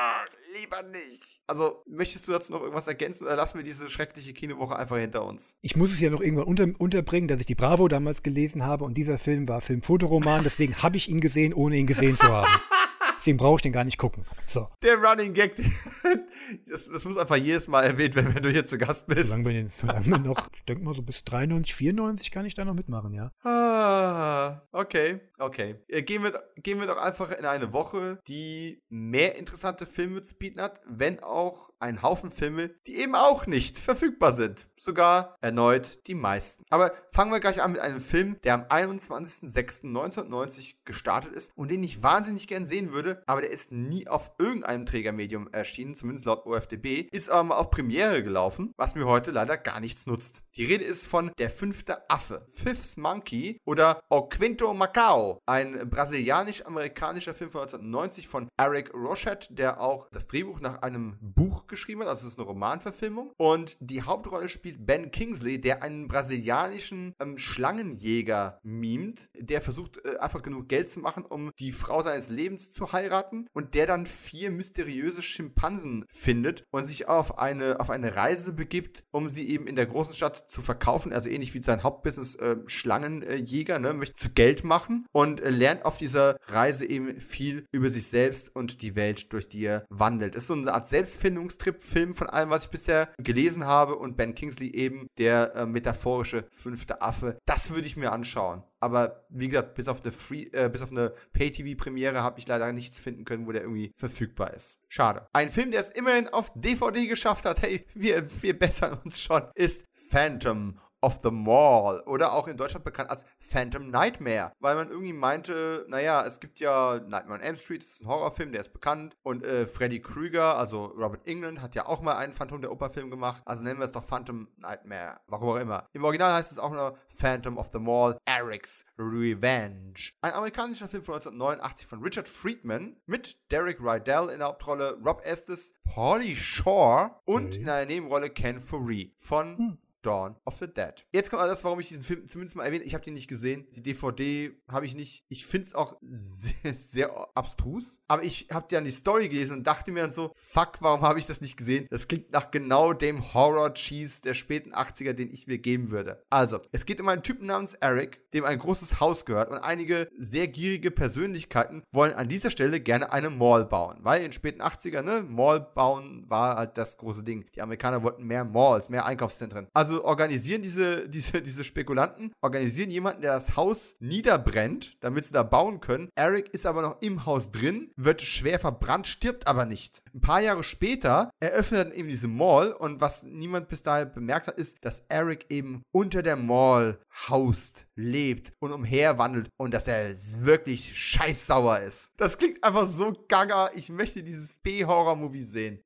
[0.61, 1.41] lieber nicht.
[1.47, 5.25] Also, möchtest du dazu noch irgendwas ergänzen oder lassen wir diese schreckliche Kinowoche einfach hinter
[5.25, 5.57] uns?
[5.63, 8.85] Ich muss es ja noch irgendwann unter, unterbringen, dass ich die Bravo damals gelesen habe
[8.85, 12.49] und dieser Film war Filmfotoroman, deswegen habe ich ihn gesehen, ohne ihn gesehen zu haben.
[13.25, 14.23] Deswegen brauche ich den gar nicht gucken.
[14.45, 14.69] So.
[14.83, 15.57] Der Running Gag,
[16.69, 19.29] das, das muss einfach jedes Mal erwähnt werden, wenn du hier zu Gast bist.
[19.29, 22.53] Solange wir, den, solange wir noch, ich denke mal so bis 93, 94 kann ich
[22.53, 23.33] da noch mitmachen, ja.
[23.43, 25.77] Ah, okay, okay.
[25.89, 30.61] Gehen wir, gehen wir doch einfach in eine Woche, die mehr interessante Filme zu bieten
[30.61, 34.67] hat, wenn auch ein Haufen Filme, die eben auch nicht verfügbar sind.
[34.79, 36.63] Sogar erneut die meisten.
[36.69, 41.83] Aber fangen wir gleich an mit einem Film, der am 21.06.1990 gestartet ist und den
[41.83, 46.47] ich wahnsinnig gern sehen würde, aber der ist nie auf irgendeinem Trägermedium erschienen, zumindest laut
[46.47, 50.43] OFDB, ist aber mal auf Premiere gelaufen, was mir heute leider gar nichts nutzt.
[50.57, 57.35] Die Rede ist von Der fünfte Affe, Fifth Monkey oder O Quinto Macao, ein brasilianisch-amerikanischer
[57.35, 62.09] Film von 1990 von Eric Rochette, der auch das Drehbuch nach einem Buch geschrieben hat,
[62.09, 67.39] also es ist eine Romanverfilmung und die Hauptrolle spielt Ben Kingsley, der einen brasilianischen ähm,
[67.39, 72.73] Schlangenjäger mimt, der versucht äh, einfach genug Geld zu machen, um die Frau seines Lebens
[72.73, 77.91] zu heiraten heiraten und der dann vier mysteriöse Schimpansen findet und sich auf eine, auf
[77.91, 81.13] eine Reise begibt, um sie eben in der großen Stadt zu verkaufen.
[81.13, 85.85] Also ähnlich wie sein Hauptbusiness äh, Schlangenjäger, ne, möchte zu Geld machen und äh, lernt
[85.85, 90.35] auf dieser Reise eben viel über sich selbst und die Welt, durch die er wandelt.
[90.35, 94.71] Ist so eine Art Selbstfindungstrip-Film von allem, was ich bisher gelesen habe und Ben Kingsley
[94.71, 97.39] eben der äh, metaphorische fünfte Affe.
[97.47, 98.63] Das würde ich mir anschauen.
[98.85, 102.71] Aber wie gesagt, bis auf eine Free, äh, bis auf eine Pay-TV-Premiere habe ich leider
[102.71, 104.79] nichts finden können, wo der irgendwie verfügbar ist.
[104.89, 105.27] Schade.
[105.33, 109.41] Ein Film, der es immerhin auf DVD geschafft hat, hey, wir, wir bessern uns schon,
[109.55, 114.89] ist Phantom of the Mall oder auch in Deutschland bekannt als Phantom Nightmare, weil man
[114.89, 118.63] irgendwie meinte, naja, es gibt ja Nightmare on Elm Street, das ist ein Horrorfilm, der
[118.63, 122.63] ist bekannt und äh, Freddy Krueger, also Robert England, hat ja auch mal einen Phantom
[122.63, 125.87] der Oper-Film gemacht, also nennen wir es doch Phantom Nightmare, warum auch immer.
[125.93, 130.13] Im Original heißt es auch nur Phantom of the Mall, Eric's Revenge.
[130.23, 135.21] Ein amerikanischer Film von 1989 von Richard Friedman mit Derek Rydell in der Hauptrolle, Rob
[135.27, 137.61] Estes, Paulie Shore und okay.
[137.61, 139.79] in einer Nebenrolle Ken Foree von hm.
[140.05, 141.07] Dawn of the Dead.
[141.13, 142.85] Jetzt kommt alles, warum ich diesen Film zumindest mal erwähne.
[142.85, 143.67] Ich habe den nicht gesehen.
[143.75, 145.25] Die DVD habe ich nicht.
[145.29, 148.01] Ich finde es auch sehr, sehr abstrus.
[148.09, 151.19] Aber ich habe dann die Story gelesen und dachte mir dann so, fuck, warum habe
[151.19, 151.87] ich das nicht gesehen?
[151.91, 156.23] Das klingt nach genau dem Horror-Cheese der späten 80er, den ich mir geben würde.
[156.31, 160.09] Also, es geht um einen Typen namens Eric, dem ein großes Haus gehört und einige
[160.19, 163.99] sehr gierige Persönlichkeiten wollen an dieser Stelle gerne eine Mall bauen.
[164.01, 167.47] Weil in den späten 80er, ne, Mall bauen war halt das große Ding.
[167.55, 169.69] Die Amerikaner wollten mehr Malls, mehr Einkaufszentren.
[169.73, 175.33] Also also organisieren diese, diese, diese Spekulanten, organisieren jemanden, der das Haus niederbrennt, damit sie
[175.33, 176.09] da bauen können.
[176.17, 180.03] Eric ist aber noch im Haus drin, wird schwer verbrannt, stirbt aber nicht.
[180.13, 184.47] Ein paar Jahre später eröffnet dann eben diese Mall und was niemand bis dahin bemerkt
[184.47, 186.99] hat, ist, dass Eric eben unter der Mall
[187.29, 192.13] haust, lebt und umherwandelt und dass er wirklich scheißsauer ist.
[192.17, 193.71] Das klingt einfach so gaga.
[193.75, 195.81] Ich möchte dieses B-Horror-Movie sehen.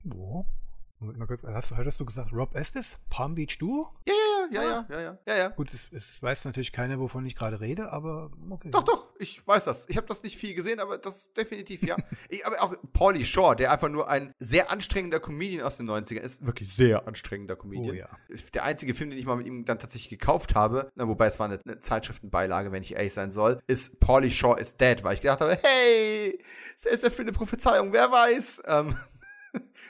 [1.00, 1.14] Boah.
[1.54, 2.96] Hast du, hattest du gesagt, Rob Estes?
[3.08, 3.86] Palm Beach Duo?
[4.04, 4.14] Ja,
[4.50, 5.48] ja, ja, ja, ja, ja, ja, ja.
[5.48, 8.70] Gut, es, es weiß natürlich keiner, wovon ich gerade rede, aber okay.
[8.70, 9.88] Doch, doch, ich weiß das.
[9.88, 11.96] Ich habe das nicht viel gesehen, aber das definitiv, ja.
[12.28, 16.20] ich, aber auch Paulie Shaw, der einfach nur ein sehr anstrengender Comedian aus den 90ern
[16.20, 17.90] ist, wirklich sehr anstrengender Comedian.
[17.90, 18.08] Oh, ja.
[18.54, 21.38] Der einzige Film, den ich mal mit ihm dann tatsächlich gekauft habe, na, wobei es
[21.38, 25.14] war eine, eine Zeitschriftenbeilage, wenn ich ehrlich sein soll, ist Paulie Shaw is Dead, weil
[25.14, 26.38] ich gedacht habe, hey,
[26.74, 28.62] ist das für eine Prophezeiung, wer weiß.
[28.66, 28.96] Ähm,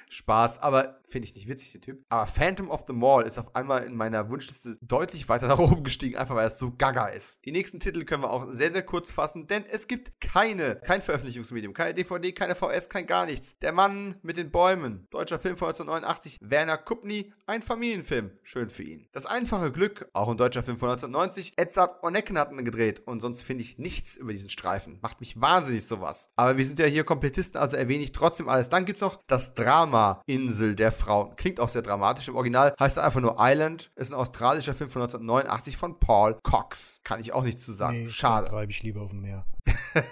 [0.09, 2.05] Spaß, aber finde ich nicht witzig, der Typ.
[2.09, 5.85] Aber Phantom of the Mall ist auf einmal in meiner Wunschliste deutlich weiter nach oben
[5.85, 7.45] gestiegen, einfach weil es so gaga ist.
[7.45, 11.03] Die nächsten Titel können wir auch sehr, sehr kurz fassen, denn es gibt keine, kein
[11.03, 13.59] Veröffentlichungsmedium, keine DVD, keine VS, kein gar nichts.
[13.59, 18.83] Der Mann mit den Bäumen, deutscher Film von 1989, Werner Kupny, ein Familienfilm, schön für
[18.83, 19.09] ihn.
[19.13, 23.43] Das einfache Glück, auch ein deutscher Film von 1990, Edzard Onecken hatten gedreht und sonst
[23.43, 24.99] finde ich nichts über diesen Streifen.
[25.03, 26.31] Macht mich wahnsinnig sowas.
[26.37, 28.69] Aber wir sind ja hier Komplettisten, also erwähne ich trotzdem alles.
[28.69, 31.35] Dann gibt es noch das Drama Insel der Frauen.
[31.37, 32.29] Klingt auch sehr dramatisch.
[32.29, 33.91] Im Original heißt er einfach nur Island.
[33.97, 37.01] Ist ein australischer Film von 1989 von Paul Cox.
[37.05, 38.05] Kann ich auch nichts zu sagen.
[38.05, 38.49] Nee, Schade.
[38.49, 39.47] Treibe ich lieber auf dem Meer.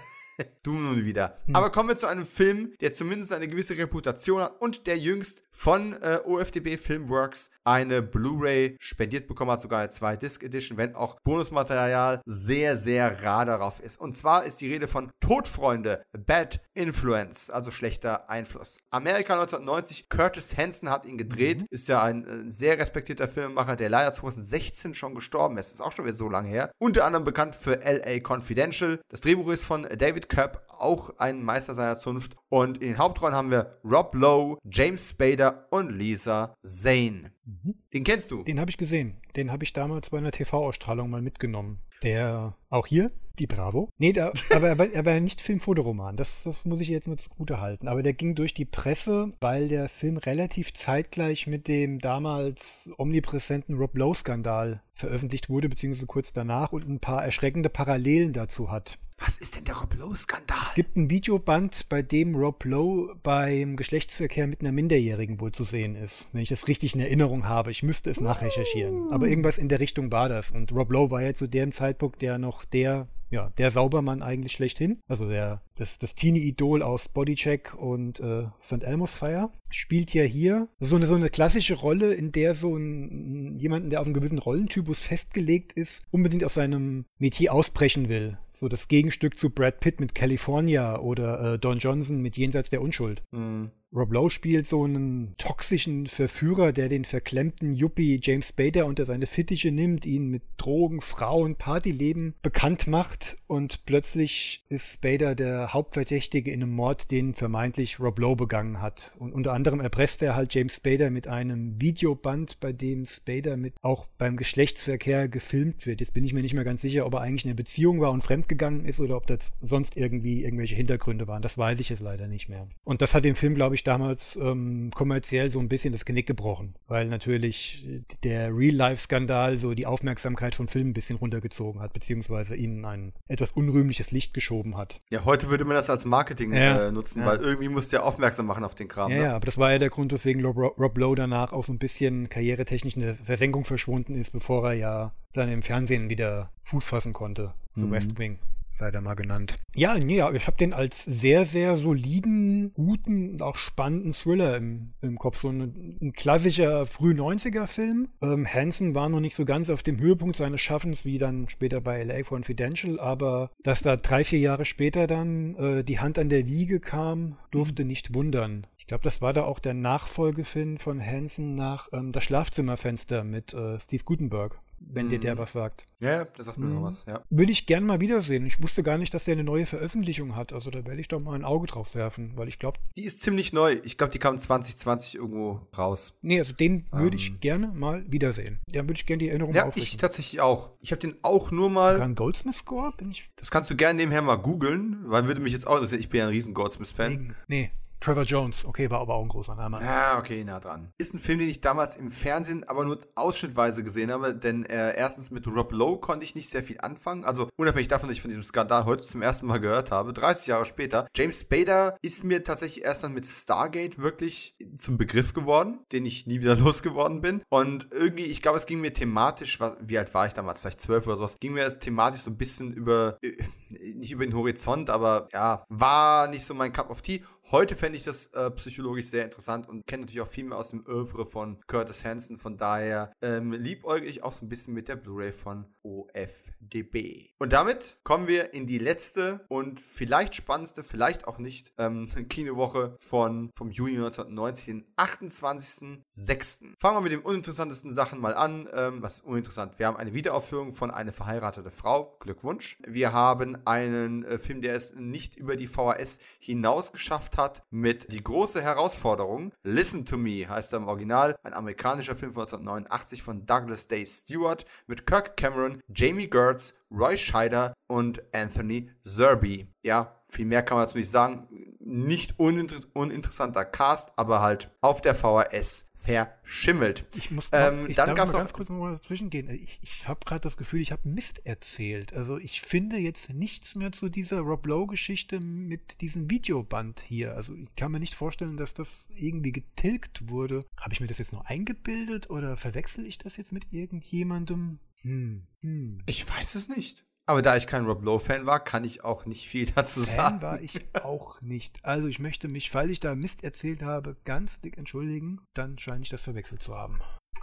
[0.63, 1.37] du nun wieder.
[1.45, 1.55] Hm.
[1.55, 5.43] Aber kommen wir zu einem Film, der zumindest eine gewisse Reputation hat und der jüngst
[5.51, 12.21] von äh, OFDB Filmworks eine Blu-ray spendiert bekommen hat, sogar eine 2-Disc-Edition, wenn auch Bonusmaterial
[12.25, 13.99] sehr, sehr rar darauf ist.
[13.99, 18.77] Und zwar ist die Rede von Todfreunde, Bad Influence, also schlechter Einfluss.
[18.91, 21.67] Amerika 1990, Curtis Hanson hat ihn gedreht, mhm.
[21.71, 25.73] ist ja ein äh, sehr respektierter Filmemacher, der leider 2016 schon gestorben ist.
[25.73, 26.71] Ist auch schon wieder so lange her.
[26.77, 28.99] Unter anderem bekannt für LA Confidential.
[29.09, 32.35] Das Drehbuch ist von David Koepp, auch ein Meister seiner Zunft.
[32.49, 37.31] Und in den Hauptrollen haben wir Rob Lowe, James Spader und Lisa Zane.
[37.45, 37.75] Mhm.
[37.93, 38.43] Den kennst du?
[38.43, 39.17] Den habe ich gesehen.
[39.35, 41.79] Den habe ich damals bei einer TV-Ausstrahlung mal mitgenommen.
[42.03, 43.09] Der auch hier,
[43.39, 43.89] die Bravo.
[43.99, 46.15] Nee, da, aber er war, er war nicht Film-Fotoroman.
[46.15, 47.87] Das, das muss ich jetzt mit zugute halten.
[47.87, 53.75] Aber der ging durch die Presse, weil der Film relativ zeitgleich mit dem damals omnipräsenten
[53.77, 58.99] Rob Lowe-Skandal veröffentlicht wurde, beziehungsweise kurz danach und ein paar erschreckende Parallelen dazu hat.
[59.19, 60.59] Was ist denn der Rob Lowe-Skandal?
[60.69, 65.63] Es gibt ein Videoband, bei dem Rob Lowe beim Geschlechtsverkehr mit einer Minderjährigen wohl zu
[65.63, 66.29] sehen ist.
[66.33, 67.71] Wenn ich das richtig in Erinnerung habe.
[67.71, 69.11] Ich müsste es nachrecherchieren.
[69.11, 70.51] Aber irgendwas in der Richtung war das.
[70.51, 74.53] Und Rob Lowe war ja zu dem Zeitpunkt ja noch der ja, der Saubermann eigentlich
[74.53, 74.99] schlechthin.
[75.07, 78.83] Also der, das, das Teenie-Idol aus Bodycheck und äh, St.
[78.83, 79.51] Elmo's Fire.
[79.69, 83.99] Spielt ja hier so eine, so eine klassische Rolle, in der so ein, jemanden, der
[83.99, 88.37] auf einen gewissen Rollentypus festgelegt ist, unbedingt aus seinem Metier ausbrechen will.
[88.53, 92.81] So das Gegenstück zu Brad Pitt mit California oder äh, Don Johnson mit Jenseits der
[92.81, 93.23] Unschuld.
[93.31, 93.71] Mhm.
[93.93, 99.27] Rob Lowe spielt so einen toxischen Verführer, der den verklemmten Yuppie James Spader unter seine
[99.27, 106.51] Fittiche nimmt, ihn mit Drogen, Frauen, Partyleben bekannt macht und plötzlich ist Spader der Hauptverdächtige
[106.51, 109.15] in einem Mord, den vermeintlich Rob Lowe begangen hat.
[109.19, 113.73] Und unter anderem erpresst er halt James Spader mit einem Videoband, bei dem Spader mit
[113.81, 116.01] auch beim Geschlechtsverkehr gefilmt wird.
[116.01, 118.11] Jetzt bin ich mir nicht mehr ganz sicher, ob er eigentlich in einer Beziehung war
[118.11, 121.41] und fremdgegangen ist oder ob das sonst irgendwie irgendwelche Hintergründe waren.
[121.41, 122.67] Das weiß ich jetzt leider nicht mehr.
[122.83, 126.05] Und das hat dem Film, glaube ich, ich, damals ähm, kommerziell so ein bisschen das
[126.05, 127.87] Genick gebrochen, weil natürlich
[128.23, 133.51] der Real-Life-Skandal so die Aufmerksamkeit von Filmen ein bisschen runtergezogen hat, beziehungsweise ihnen ein etwas
[133.51, 134.99] unrühmliches Licht geschoben hat.
[135.09, 137.27] Ja, heute würde man das als Marketing ja, äh, nutzen, ja.
[137.27, 139.11] weil irgendwie musst du ja aufmerksam machen auf den Kram.
[139.11, 139.23] Ja, ne?
[139.23, 141.79] ja, aber das war ja der Grund, weswegen Rob, Rob Lowe danach auch so ein
[141.79, 146.85] bisschen karrieretechnisch in der Versenkung verschwunden ist, bevor er ja dann im Fernsehen wieder Fuß
[146.85, 147.53] fassen konnte.
[147.73, 147.91] So mhm.
[147.91, 148.39] West Wing
[148.77, 149.55] sei da mal genannt.
[149.75, 154.93] Ja, nee, ich habe den als sehr, sehr soliden, guten und auch spannenden Thriller im,
[155.01, 155.37] im Kopf.
[155.37, 158.09] So ein, ein klassischer Früh-90er-Film.
[158.21, 161.81] Ähm, Hansen war noch nicht so ganz auf dem Höhepunkt seines Schaffens, wie dann später
[161.81, 166.29] bei LA Confidential, aber dass da drei, vier Jahre später dann äh, die Hand an
[166.29, 167.89] der Wiege kam, durfte mhm.
[167.89, 168.67] nicht wundern.
[168.77, 173.53] Ich glaube, das war da auch der Nachfolgefilm von Hansen nach ähm, Das Schlafzimmerfenster mit
[173.53, 175.39] äh, Steve Gutenberg wenn dir der mhm.
[175.39, 175.85] was sagt.
[175.99, 176.75] Ja, der sagt mir mhm.
[176.75, 177.23] noch was, ja.
[177.29, 178.45] Würde ich gern mal wiedersehen.
[178.45, 180.53] Ich wusste gar nicht, dass der eine neue Veröffentlichung hat.
[180.53, 182.79] Also da werde ich doch mal ein Auge drauf werfen, weil ich glaube.
[182.95, 183.79] Die ist ziemlich neu.
[183.83, 186.13] Ich glaube, die kam 2020 irgendwo raus.
[186.21, 187.21] Nee, also den würde ähm.
[187.21, 188.59] ich gerne mal wiedersehen.
[188.67, 189.83] Da würde ich gerne die Erinnerung ja, aufrichten.
[189.83, 190.71] Ja, ich tatsächlich auch.
[190.81, 191.93] Ich habe den auch nur mal.
[191.93, 192.93] Sogar ein Goldsmith-Score?
[193.35, 196.01] Das kannst du gerne nebenher mal googeln, weil würde mich jetzt auch interessieren.
[196.01, 197.35] Ich bin ja ein riesen Goldsmith-Fan.
[197.47, 199.79] Nee, Trevor Jones, okay, war aber auch ein großer Name.
[199.81, 200.91] Ja, okay, nah dran.
[200.97, 204.95] Ist ein Film, den ich damals im Fernsehen aber nur ausschnittweise gesehen habe, denn äh,
[204.95, 207.25] erstens mit Rob Lowe konnte ich nicht sehr viel anfangen.
[207.25, 210.47] Also unabhängig davon, dass ich von diesem Skandal heute zum ersten Mal gehört habe, 30
[210.47, 211.07] Jahre später.
[211.15, 216.27] James Spader ist mir tatsächlich erst dann mit Stargate wirklich zum Begriff geworden, den ich
[216.27, 217.41] nie wieder losgeworden bin.
[217.49, 220.81] Und irgendwie, ich glaube, es ging mir thematisch, was, wie alt war ich damals, vielleicht
[220.81, 223.35] zwölf oder sowas, ging mir es thematisch so ein bisschen über, äh,
[223.69, 227.97] nicht über den Horizont, aber ja, war nicht so mein Cup of Tea Heute fände
[227.97, 231.25] ich das äh, psychologisch sehr interessant und kenne natürlich auch viel mehr aus dem Oeuvre
[231.25, 232.35] von Curtis Hanson.
[232.35, 237.29] Von daher ähm, liebäugel ich auch so ein bisschen mit der Blu-ray von OFDB.
[237.39, 242.93] Und damit kommen wir in die letzte und vielleicht spannendste, vielleicht auch nicht, ähm, Kinowoche
[242.97, 246.75] von, vom Juni 1990, den 28.06.
[246.77, 248.67] Fangen wir mit den uninteressantesten Sachen mal an.
[248.73, 249.79] Ähm, was ist uninteressant?
[249.79, 252.17] Wir haben eine Wiederaufführung von Eine verheiratete Frau.
[252.19, 252.77] Glückwunsch.
[252.85, 258.11] Wir haben einen äh, Film, der es nicht über die VHS hinaus geschafft hat, mit
[258.11, 259.51] Die große Herausforderung.
[259.63, 261.35] Listen to Me heißt er im Original.
[261.43, 267.17] Ein amerikanischer Film von 1989 von Douglas Day Stewart mit Kirk Cameron, Jamie Gertz, Roy
[267.17, 269.73] Scheider und Anthony Zerby.
[269.81, 271.47] Ja, viel mehr kann man dazu nicht sagen.
[271.79, 277.05] Nicht uninter uninteressanter Cast, aber halt auf der VHS verschimmelt.
[277.15, 279.49] Ich muss noch, ähm, ich dann darf mal ganz kurz noch mal dazwischen gehen.
[279.49, 282.13] Ich, ich habe gerade das Gefühl, ich habe Mist erzählt.
[282.13, 287.35] Also ich finde jetzt nichts mehr zu dieser Rob Lowe-Geschichte mit diesem Videoband hier.
[287.35, 290.65] Also ich kann mir nicht vorstellen, dass das irgendwie getilgt wurde.
[290.79, 294.79] Habe ich mir das jetzt noch eingebildet oder verwechsel ich das jetzt mit irgendjemandem?
[295.01, 296.01] Hm, hm.
[296.05, 297.05] Ich weiß es nicht.
[297.29, 300.41] Aber da ich kein Rob Lowe-Fan war, kann ich auch nicht viel dazu Fan sagen.
[300.41, 301.83] war ich auch nicht.
[301.83, 305.41] Also ich möchte mich, falls ich da Mist erzählt habe, ganz dick entschuldigen.
[305.53, 307.01] Dann scheine ich das verwechselt zu haben.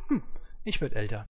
[0.08, 0.22] Hm,
[0.64, 1.26] ich werde älter.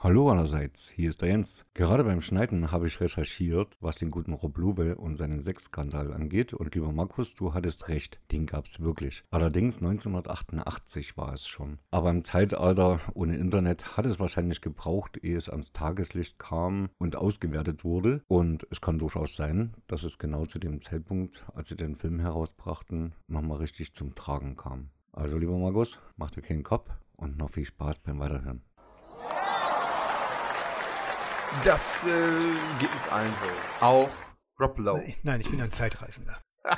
[0.00, 1.66] Hallo allerseits, hier ist der Jens.
[1.74, 6.54] Gerade beim Schneiden habe ich recherchiert, was den guten Rob Lowe und seinen Sexskandal angeht.
[6.54, 9.24] Und lieber Markus, du hattest recht, den gab es wirklich.
[9.32, 11.80] Allerdings 1988 war es schon.
[11.90, 17.16] Aber im Zeitalter ohne Internet hat es wahrscheinlich gebraucht, ehe es ans Tageslicht kam und
[17.16, 18.22] ausgewertet wurde.
[18.28, 22.20] Und es kann durchaus sein, dass es genau zu dem Zeitpunkt, als sie den Film
[22.20, 24.90] herausbrachten, nochmal richtig zum Tragen kam.
[25.10, 28.62] Also lieber Markus, mach dir keinen Kopf und noch viel Spaß beim Weiterhören.
[31.64, 32.08] Das äh,
[32.78, 33.84] geht uns allen so.
[33.84, 34.10] Auch
[34.60, 35.14] Rob Lowe.
[35.22, 36.42] Nein, ich bin ein Zeitreisender.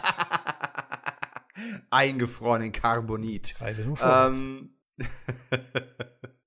[1.91, 3.49] Eingefroren in Carbonit.
[3.49, 4.75] Ich reise nur ähm,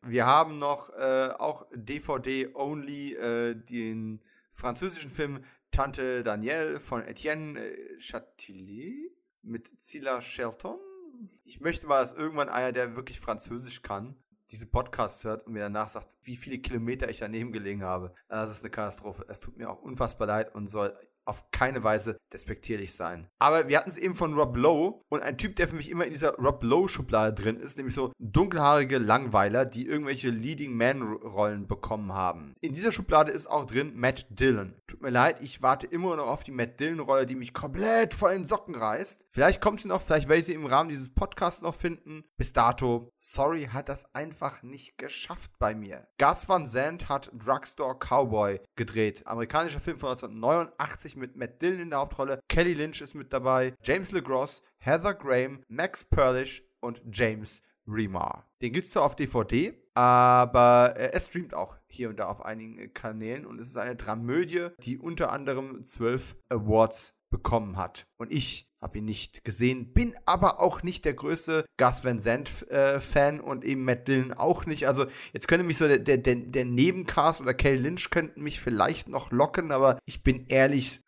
[0.02, 4.22] Wir haben noch äh, auch DVD-only äh, den
[4.52, 9.10] französischen Film Tante Danielle von Etienne äh, Châtillier
[9.42, 10.80] mit Zilla Shelton.
[11.44, 14.16] Ich möchte mal, dass irgendwann einer, der wirklich Französisch kann,
[14.54, 18.14] diese Podcasts hört und mir danach sagt, wie viele Kilometer ich daneben gelegen habe.
[18.30, 19.26] Das ist eine Katastrophe.
[19.28, 23.28] Es tut mir auch unfassbar leid und soll auf keine Weise despektierlich sein.
[23.40, 26.06] Aber wir hatten es eben von Rob Lowe und ein Typ, der für mich immer
[26.06, 32.14] in dieser Rob Lowe-Schublade drin ist, nämlich so dunkelhaarige Langweiler, die irgendwelche Leading Man-Rollen bekommen
[32.14, 32.54] haben.
[32.62, 34.76] In dieser Schublade ist auch drin Matt Dillon.
[34.88, 38.32] Tut mir leid, ich warte immer noch auf die Matt Dillon-Rolle, die mich komplett vor
[38.32, 39.26] den Socken reißt.
[39.30, 42.24] Vielleicht kommt sie noch, vielleicht werde ich sie im Rahmen dieses Podcasts noch finden.
[42.38, 46.08] Bis dato, sorry, hat das einfach nicht geschafft bei mir.
[46.18, 49.26] Gus Van Sant hat Drugstore Cowboy gedreht.
[49.26, 52.40] Amerikanischer Film von 1989 natürlich mit Matt Dillon in der Hauptrolle.
[52.48, 53.74] Kelly Lynch ist mit dabei.
[53.84, 58.50] James LeGross, Heather Graham, Max Perlish und James Remar.
[58.62, 62.94] Den gibt es zwar auf DVD, aber er streamt auch hier und da auf einigen
[62.94, 68.06] Kanälen und es ist eine Dramödie, die unter anderem zwölf Awards bekommen hat.
[68.18, 73.38] Und ich habe ihn nicht gesehen, bin aber auch nicht der größte Gus Van Sant-Fan
[73.40, 74.88] äh, und eben Matt Dillon auch nicht.
[74.88, 79.08] Also jetzt könnte mich so der, der, der Nebencast oder Kay Lynch könnten mich vielleicht
[79.08, 81.02] noch locken, aber ich bin ehrlich,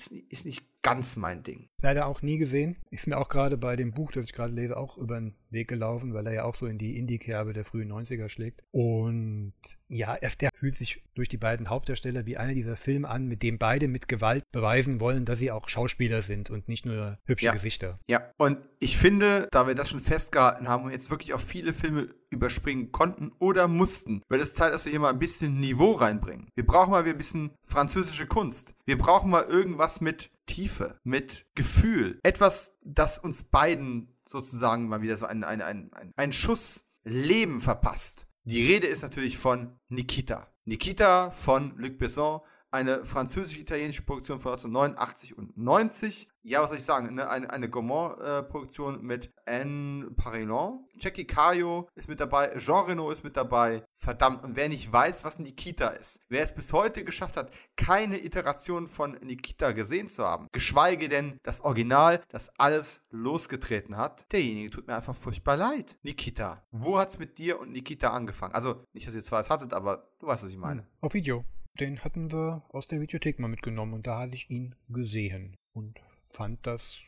[0.00, 1.68] ist, ist nicht ganz mein Ding.
[1.82, 2.76] Leider auch nie gesehen.
[2.90, 5.68] Ist mir auch gerade bei dem Buch, das ich gerade lese, auch über den Weg
[5.68, 8.62] gelaufen, weil er ja auch so in die Indie-Kerbe der frühen 90er schlägt.
[8.70, 9.52] Und
[9.88, 13.58] ja, der fühlt sich durch die beiden Hauptdarsteller wie einer dieser Filme an, mit dem
[13.58, 17.52] beide mit Gewalt beweisen wollen, dass sie auch Schauspieler sind und nicht nur hübsche ja.
[17.52, 17.98] Gesichter.
[18.06, 21.72] Ja, und ich finde, da wir das schon festgehalten haben und jetzt wirklich auch viele
[21.72, 25.92] Filme überspringen konnten oder mussten, wird es Zeit, dass wir hier mal ein bisschen Niveau
[25.92, 26.48] reinbringen.
[26.54, 28.74] Wir brauchen mal wieder ein bisschen französische Kunst.
[28.86, 32.18] Wir brauchen mal irgendwas mit Tiefe, mit Gefühl.
[32.22, 38.26] Etwas, das uns beiden sozusagen mal wieder so einen, einen, einen, einen Schuss Leben verpasst.
[38.44, 40.48] Die Rede ist natürlich von Nikita.
[40.64, 42.40] Nikita von Luc Besson,
[42.70, 46.28] eine französisch-italienische Produktion von 1989 und 90.
[46.42, 47.14] Ja, was soll ich sagen?
[47.14, 47.28] Ne?
[47.28, 50.86] Eine, eine Gaumont-Produktion mit Anne Parilon.
[50.98, 52.50] Jackie Cario ist mit dabei.
[52.58, 53.84] Jean Reno ist mit dabei.
[53.92, 54.42] Verdammt.
[54.42, 58.86] Und wer nicht weiß, was Nikita ist, wer es bis heute geschafft hat, keine Iteration
[58.86, 64.86] von Nikita gesehen zu haben, geschweige denn das Original, das alles losgetreten hat, derjenige tut
[64.86, 65.98] mir einfach furchtbar leid.
[66.02, 66.62] Nikita.
[66.70, 68.54] Wo hat's mit dir und Nikita angefangen?
[68.54, 70.86] Also, nicht, dass ihr zwar es hattet, aber du weißt, was ich meine.
[71.00, 71.44] Auf Video.
[71.78, 76.00] Den hatten wir aus der Videothek mal mitgenommen und da hatte ich ihn gesehen und
[76.30, 76.98] fand das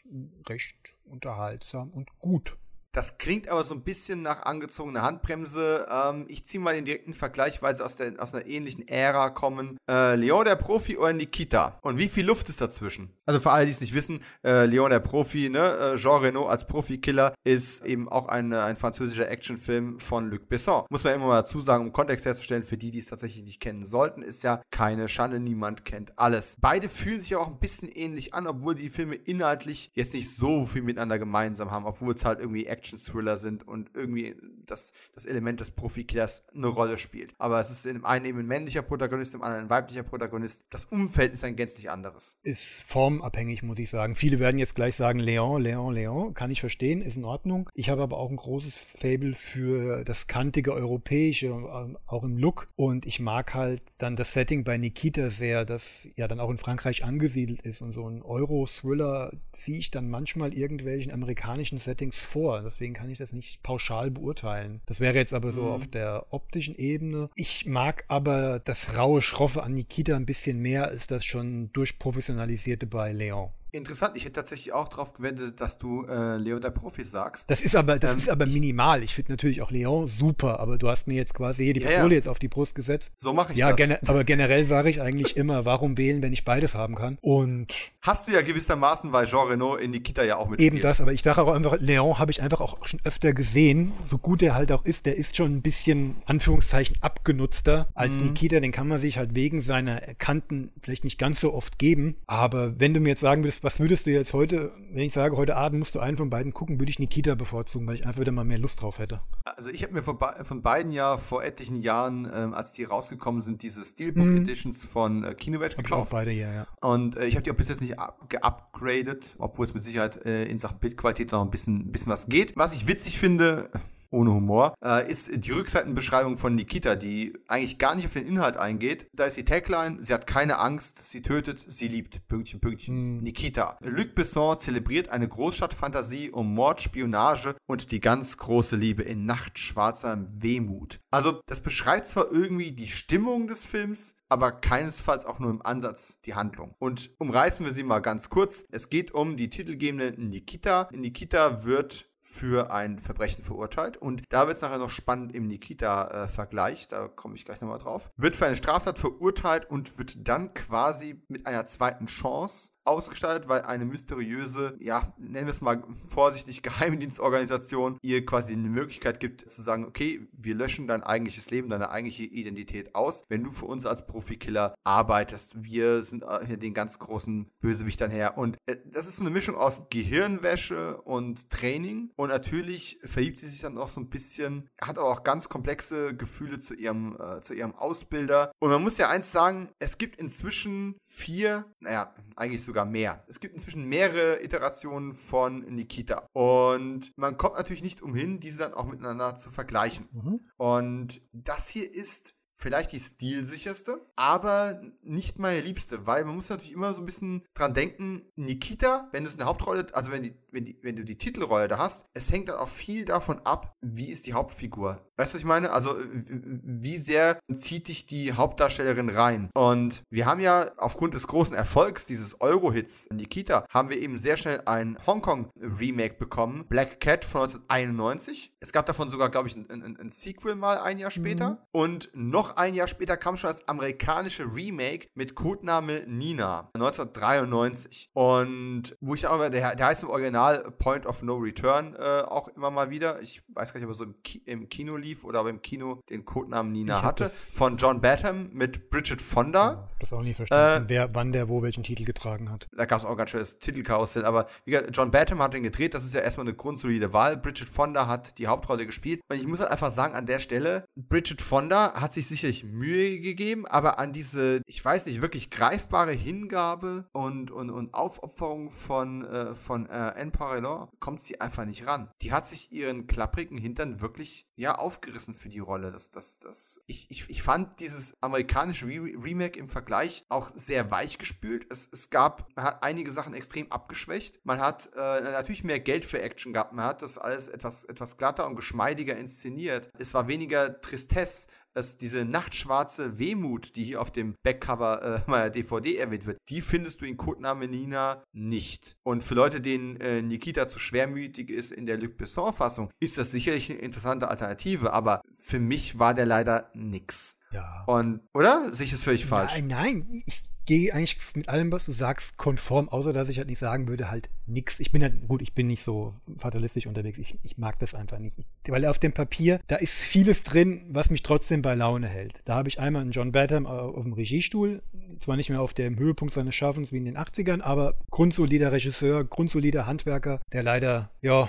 [0.48, 2.56] recht unterhaltsam und gut.
[2.94, 5.86] Das klingt aber so ein bisschen nach angezogener Handbremse.
[5.90, 9.30] Ähm, ich ziehe mal den direkten Vergleich, weil sie aus, der, aus einer ähnlichen Ära
[9.30, 9.78] kommen.
[9.88, 11.78] Äh, Leon der Profi oder Nikita?
[11.80, 13.08] Und wie viel Luft ist dazwischen?
[13.24, 15.94] Also für alle, die es nicht wissen, äh, Leon der Profi, ne?
[15.94, 20.84] Äh, Jean Reno als Profikiller ist eben auch ein, ein französischer Actionfilm von Luc Besson.
[20.90, 23.60] Muss man immer mal dazu sagen, um Kontext herzustellen, für die, die es tatsächlich nicht
[23.60, 26.56] kennen sollten, ist ja keine Schande, niemand kennt alles.
[26.60, 30.66] Beide fühlen sich auch ein bisschen ähnlich an, obwohl die Filme inhaltlich jetzt nicht so
[30.66, 34.34] viel miteinander gemeinsam haben, obwohl es halt irgendwie Action-Thriller sind und irgendwie
[34.66, 37.32] das, das Element des Profikillers eine Rolle spielt.
[37.38, 40.64] Aber es ist dem einen eben ein männlicher Protagonist, im anderen ein weiblicher Protagonist.
[40.70, 42.36] Das Umfeld ist ein gänzlich anderes.
[42.42, 44.16] Ist formabhängig, muss ich sagen.
[44.16, 46.34] Viele werden jetzt gleich sagen, Leon, Leon, Leon.
[46.34, 47.70] Kann ich verstehen, ist in Ordnung.
[47.74, 52.66] Ich habe aber auch ein großes Fable für das kantige Europäische, ähm, auch im Look.
[52.74, 56.58] Und ich mag halt dann das Setting bei Nikita sehr, das ja dann auch in
[56.58, 57.82] Frankreich angesiedelt ist.
[57.82, 62.62] Und so ein Euro-Thriller ziehe ich dann manchmal irgendwelchen amerikanischen Settings vor.
[62.72, 64.80] Deswegen kann ich das nicht pauschal beurteilen.
[64.86, 65.72] Das wäre jetzt aber so mhm.
[65.72, 67.26] auf der optischen Ebene.
[67.34, 72.86] Ich mag aber das raue Schroffe an Nikita ein bisschen mehr als das schon durchprofessionalisierte
[72.86, 73.50] bei Leon.
[73.74, 77.48] Interessant, ich hätte tatsächlich auch darauf gewendet, dass du äh, Leo der Profi sagst.
[77.48, 79.02] Das ist aber, das ähm, ist aber minimal.
[79.02, 82.10] Ich finde natürlich auch Leon super, aber du hast mir jetzt quasi hier die Pistole
[82.10, 82.16] ja.
[82.16, 83.14] jetzt auf die Brust gesetzt.
[83.16, 83.76] So mache ich ja, das.
[83.78, 87.16] Gene aber generell sage ich eigentlich immer, warum wählen, wenn ich beides haben kann?
[87.22, 87.72] Und
[88.02, 90.74] hast du ja gewissermaßen, weil Jean Reno in Nikita ja auch mitspielt.
[90.74, 93.92] Eben das, aber ich sage auch einfach, Leon habe ich einfach auch schon öfter gesehen,
[94.04, 98.26] so gut er halt auch ist, der ist schon ein bisschen, Anführungszeichen, abgenutzter als mhm.
[98.26, 102.16] Nikita, den kann man sich halt wegen seiner Kanten vielleicht nicht ganz so oft geben,
[102.26, 105.36] aber wenn du mir jetzt sagen würdest, was würdest du jetzt heute, wenn ich sage,
[105.36, 108.20] heute Abend musst du einen von beiden gucken, würde ich Nikita bevorzugen, weil ich einfach
[108.20, 109.20] wieder mal mehr Lust drauf hätte.
[109.44, 113.40] Also ich habe mir von, von, beiden ja vor etlichen Jahren, ähm, als die rausgekommen
[113.40, 114.38] sind, diese Steelbook mhm.
[114.38, 115.88] Editions von äh, Kinovet gekauft.
[115.88, 116.66] Ich auch beide, ja, ja.
[116.80, 117.96] Und äh, ich habe die auch bis jetzt nicht
[118.28, 122.26] geupgradet, obwohl es mit Sicherheit äh, in Sachen Bildqualität noch ein bisschen, ein bisschen was
[122.26, 122.56] geht.
[122.56, 123.70] Was ich witzig finde,
[124.12, 128.56] ohne Humor, äh, ist die Rückseitenbeschreibung von Nikita, die eigentlich gar nicht auf den Inhalt
[128.56, 129.08] eingeht.
[129.12, 132.26] Da ist die Tagline, sie hat keine Angst, sie tötet, sie liebt.
[132.28, 133.16] Pünktchen, Pünktchen.
[133.16, 133.18] Mm.
[133.18, 133.78] Nikita.
[133.80, 140.26] Luc Besson zelebriert eine Großstadtfantasie um Mord, Spionage und die ganz große Liebe in nachtschwarzer
[140.32, 141.00] Wehmut.
[141.10, 146.20] Also, das beschreibt zwar irgendwie die Stimmung des Films, aber keinesfalls auch nur im Ansatz
[146.24, 146.74] die Handlung.
[146.78, 148.64] Und umreißen wir sie mal ganz kurz.
[148.70, 150.88] Es geht um die titelgebende Nikita.
[150.92, 153.98] Nikita wird für ein Verbrechen verurteilt.
[153.98, 158.10] Und da wird es nachher noch spannend im Nikita-Vergleich, da komme ich gleich nochmal drauf.
[158.16, 163.62] Wird für eine Straftat verurteilt und wird dann quasi mit einer zweiten Chance ausgestaltet, weil
[163.62, 169.62] eine mysteriöse, ja, nennen wir es mal vorsichtig, Geheimdienstorganisation ihr quasi eine Möglichkeit gibt zu
[169.62, 173.86] sagen, okay, wir löschen dein eigentliches Leben, deine eigentliche Identität aus, wenn du für uns
[173.86, 175.62] als Profikiller arbeitest.
[175.64, 178.38] Wir sind hier den ganz großen Bösewichtern her.
[178.38, 182.10] Und äh, das ist so eine Mischung aus Gehirnwäsche und Training.
[182.16, 186.14] Und natürlich verliebt sie sich dann auch so ein bisschen, hat aber auch ganz komplexe
[186.16, 188.52] Gefühle zu ihrem, äh, zu ihrem Ausbilder.
[188.58, 193.22] Und man muss ja eins sagen, es gibt inzwischen vier, naja, eigentlich sogar mehr.
[193.28, 196.26] Es gibt inzwischen mehrere Iterationen von Nikita.
[196.32, 200.08] Und man kommt natürlich nicht umhin, diese dann auch miteinander zu vergleichen.
[200.10, 200.40] Mhm.
[200.56, 206.72] Und das hier ist vielleicht die stilsicherste, aber nicht meine liebste, weil man muss natürlich
[206.72, 210.34] immer so ein bisschen dran denken, Nikita, wenn du es eine Hauptrolle, also wenn, die,
[210.52, 213.74] wenn, die, wenn du die Titelrolle da hast, es hängt dann auch viel davon ab,
[213.80, 214.98] wie ist die Hauptfigur.
[215.16, 215.70] Weißt du, was ich meine?
[215.72, 219.50] Also, wie sehr zieht dich die Hauptdarstellerin rein?
[219.54, 224.36] Und wir haben ja aufgrund des großen Erfolgs dieses Euro-Hits Nikita, haben wir eben sehr
[224.36, 228.52] schnell ein Hongkong-Remake bekommen, Black Cat von 1991.
[228.60, 231.50] Es gab davon sogar, glaube ich, ein, ein, ein, Sequel mal ein Jahr später.
[231.50, 231.58] Mhm.
[231.72, 238.10] Und noch ein Jahr später kam schon das amerikanische Remake mit Codename Nina 1993.
[238.12, 240.41] Und wo ich auch, der, der heißt im Original
[240.78, 243.20] Point of No Return äh, auch immer mal wieder.
[243.22, 245.50] Ich weiß gar nicht, ob er so im, Ki im Kino lief oder ob er
[245.50, 247.28] im Kino den Codenamen Nina hatte.
[247.28, 249.72] Von John Batham mit Bridget Fonda.
[249.72, 252.68] Ja, das auch nie verstanden, äh, wer, wann der wo welchen Titel getragen hat.
[252.76, 254.24] Da gab es auch ganz schönes Titelkarussell.
[254.24, 255.94] Aber wie gesagt, John Batham hat den gedreht.
[255.94, 257.36] Das ist ja erstmal eine grundsolide Wahl.
[257.36, 259.20] Bridget Fonda hat die Hauptrolle gespielt.
[259.28, 263.20] Und ich muss halt einfach sagen, an der Stelle, Bridget Fonda hat sich sicherlich Mühe
[263.20, 269.24] gegeben, aber an diese, ich weiß nicht, wirklich greifbare Hingabe und, und, und Aufopferung von,
[269.24, 269.92] äh, von äh,
[270.32, 272.10] Anne Parellon kommt sie einfach nicht ran.
[272.22, 275.92] Die hat sich ihren klapprigen Hintern wirklich, ja, aufgerissen für die Rolle.
[275.92, 280.90] Das, das, das, ich, ich, ich fand dieses amerikanische Re Remake im Vergleich auch sehr
[280.90, 281.66] weich gespült.
[281.70, 284.40] Es, es gab, man hat einige Sachen extrem abgeschwächt.
[284.44, 286.72] Man hat äh, natürlich mehr Geld für Action gehabt.
[286.72, 289.90] Man hat das alles etwas, etwas glatter und geschmeidiger inszeniert.
[289.98, 295.50] Es war weniger Tristesse es, diese nachtschwarze Wehmut, die hier auf dem Backcover äh, meiner
[295.50, 298.96] DVD erwähnt wird, die findest du in Codename Nina nicht.
[299.02, 303.30] Und für Leute, denen äh, Nikita zu schwermütig ist in der Luc Besson-Fassung, ist das
[303.30, 307.38] sicherlich eine interessante Alternative, aber für mich war der leider nix.
[307.52, 307.84] Ja.
[307.86, 308.72] Und, oder?
[308.72, 309.52] Sehe ich das völlig falsch?
[309.54, 313.48] Nein, nein, ich gehe eigentlich mit allem, was du sagst, konform, außer dass ich halt
[313.48, 314.80] nicht sagen würde, halt nix.
[314.80, 317.18] Ich bin halt, gut, ich bin nicht so fatalistisch unterwegs.
[317.18, 318.38] Ich, ich mag das einfach nicht.
[318.38, 322.40] Ich, weil auf dem Papier, da ist vieles drin, was mich trotzdem bei Laune hält.
[322.44, 324.82] Da habe ich einmal einen John Badham auf dem Regiestuhl,
[325.20, 329.24] zwar nicht mehr auf dem Höhepunkt seines Schaffens wie in den 80ern, aber grundsolider Regisseur,
[329.24, 331.48] grundsolider Handwerker, der leider, ja,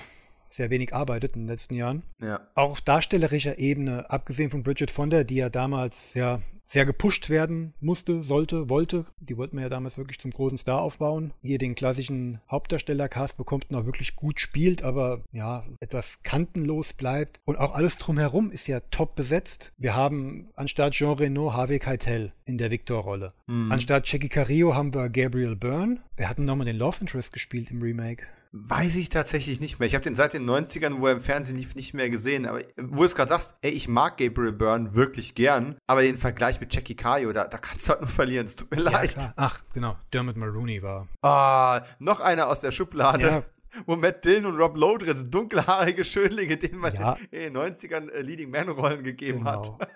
[0.54, 2.04] sehr wenig arbeitet in den letzten Jahren.
[2.22, 2.42] Ja.
[2.56, 7.74] Auch auf darstellerischer Ebene, abgesehen von Bridget Fonda, die ja damals ja sehr gepusht werden
[7.82, 9.06] musste, sollte, wollte.
[9.20, 11.34] Die wollten wir ja damals wirklich zum großen Star aufbauen.
[11.42, 17.42] Hier den klassischen Hauptdarsteller-Cast bekommt und auch wirklich gut spielt, aber ja, etwas kantenlos bleibt.
[17.46, 19.74] Und auch alles drumherum ist ja top besetzt.
[19.78, 23.34] Wir haben anstatt Jean Reno Harvey Keitel in der Victor-Rolle.
[23.48, 23.72] Mhm.
[23.72, 26.00] Anstatt Jackie Carillo haben wir Gabriel Byrne.
[26.16, 28.26] Wir hatten nochmal den Love Interest gespielt im Remake.
[28.56, 29.88] Weiß ich tatsächlich nicht mehr.
[29.88, 32.46] Ich habe den seit den 90ern, wo er im Fernsehen lief, nicht mehr gesehen.
[32.46, 36.18] Aber wo du es gerade sagst, ey, ich mag Gabriel Byrne wirklich gern, aber den
[36.18, 38.46] Vergleich mit Jackie Cario, da, da kannst du halt nur verlieren.
[38.46, 39.14] Es tut mir ja, leid.
[39.14, 39.34] Klar.
[39.38, 39.98] Ach, genau.
[40.14, 41.08] Dermot Maroney war.
[41.24, 43.24] Ah, noch einer aus der Schublade.
[43.24, 43.44] Ja.
[43.88, 47.18] Wo Matt Dillon und Rob Lowe drin sind, dunkelhaarige Schönlinge, denen man ja.
[47.32, 49.80] in den 90ern äh, Leading Man-Rollen gegeben genau.
[49.80, 49.90] hat.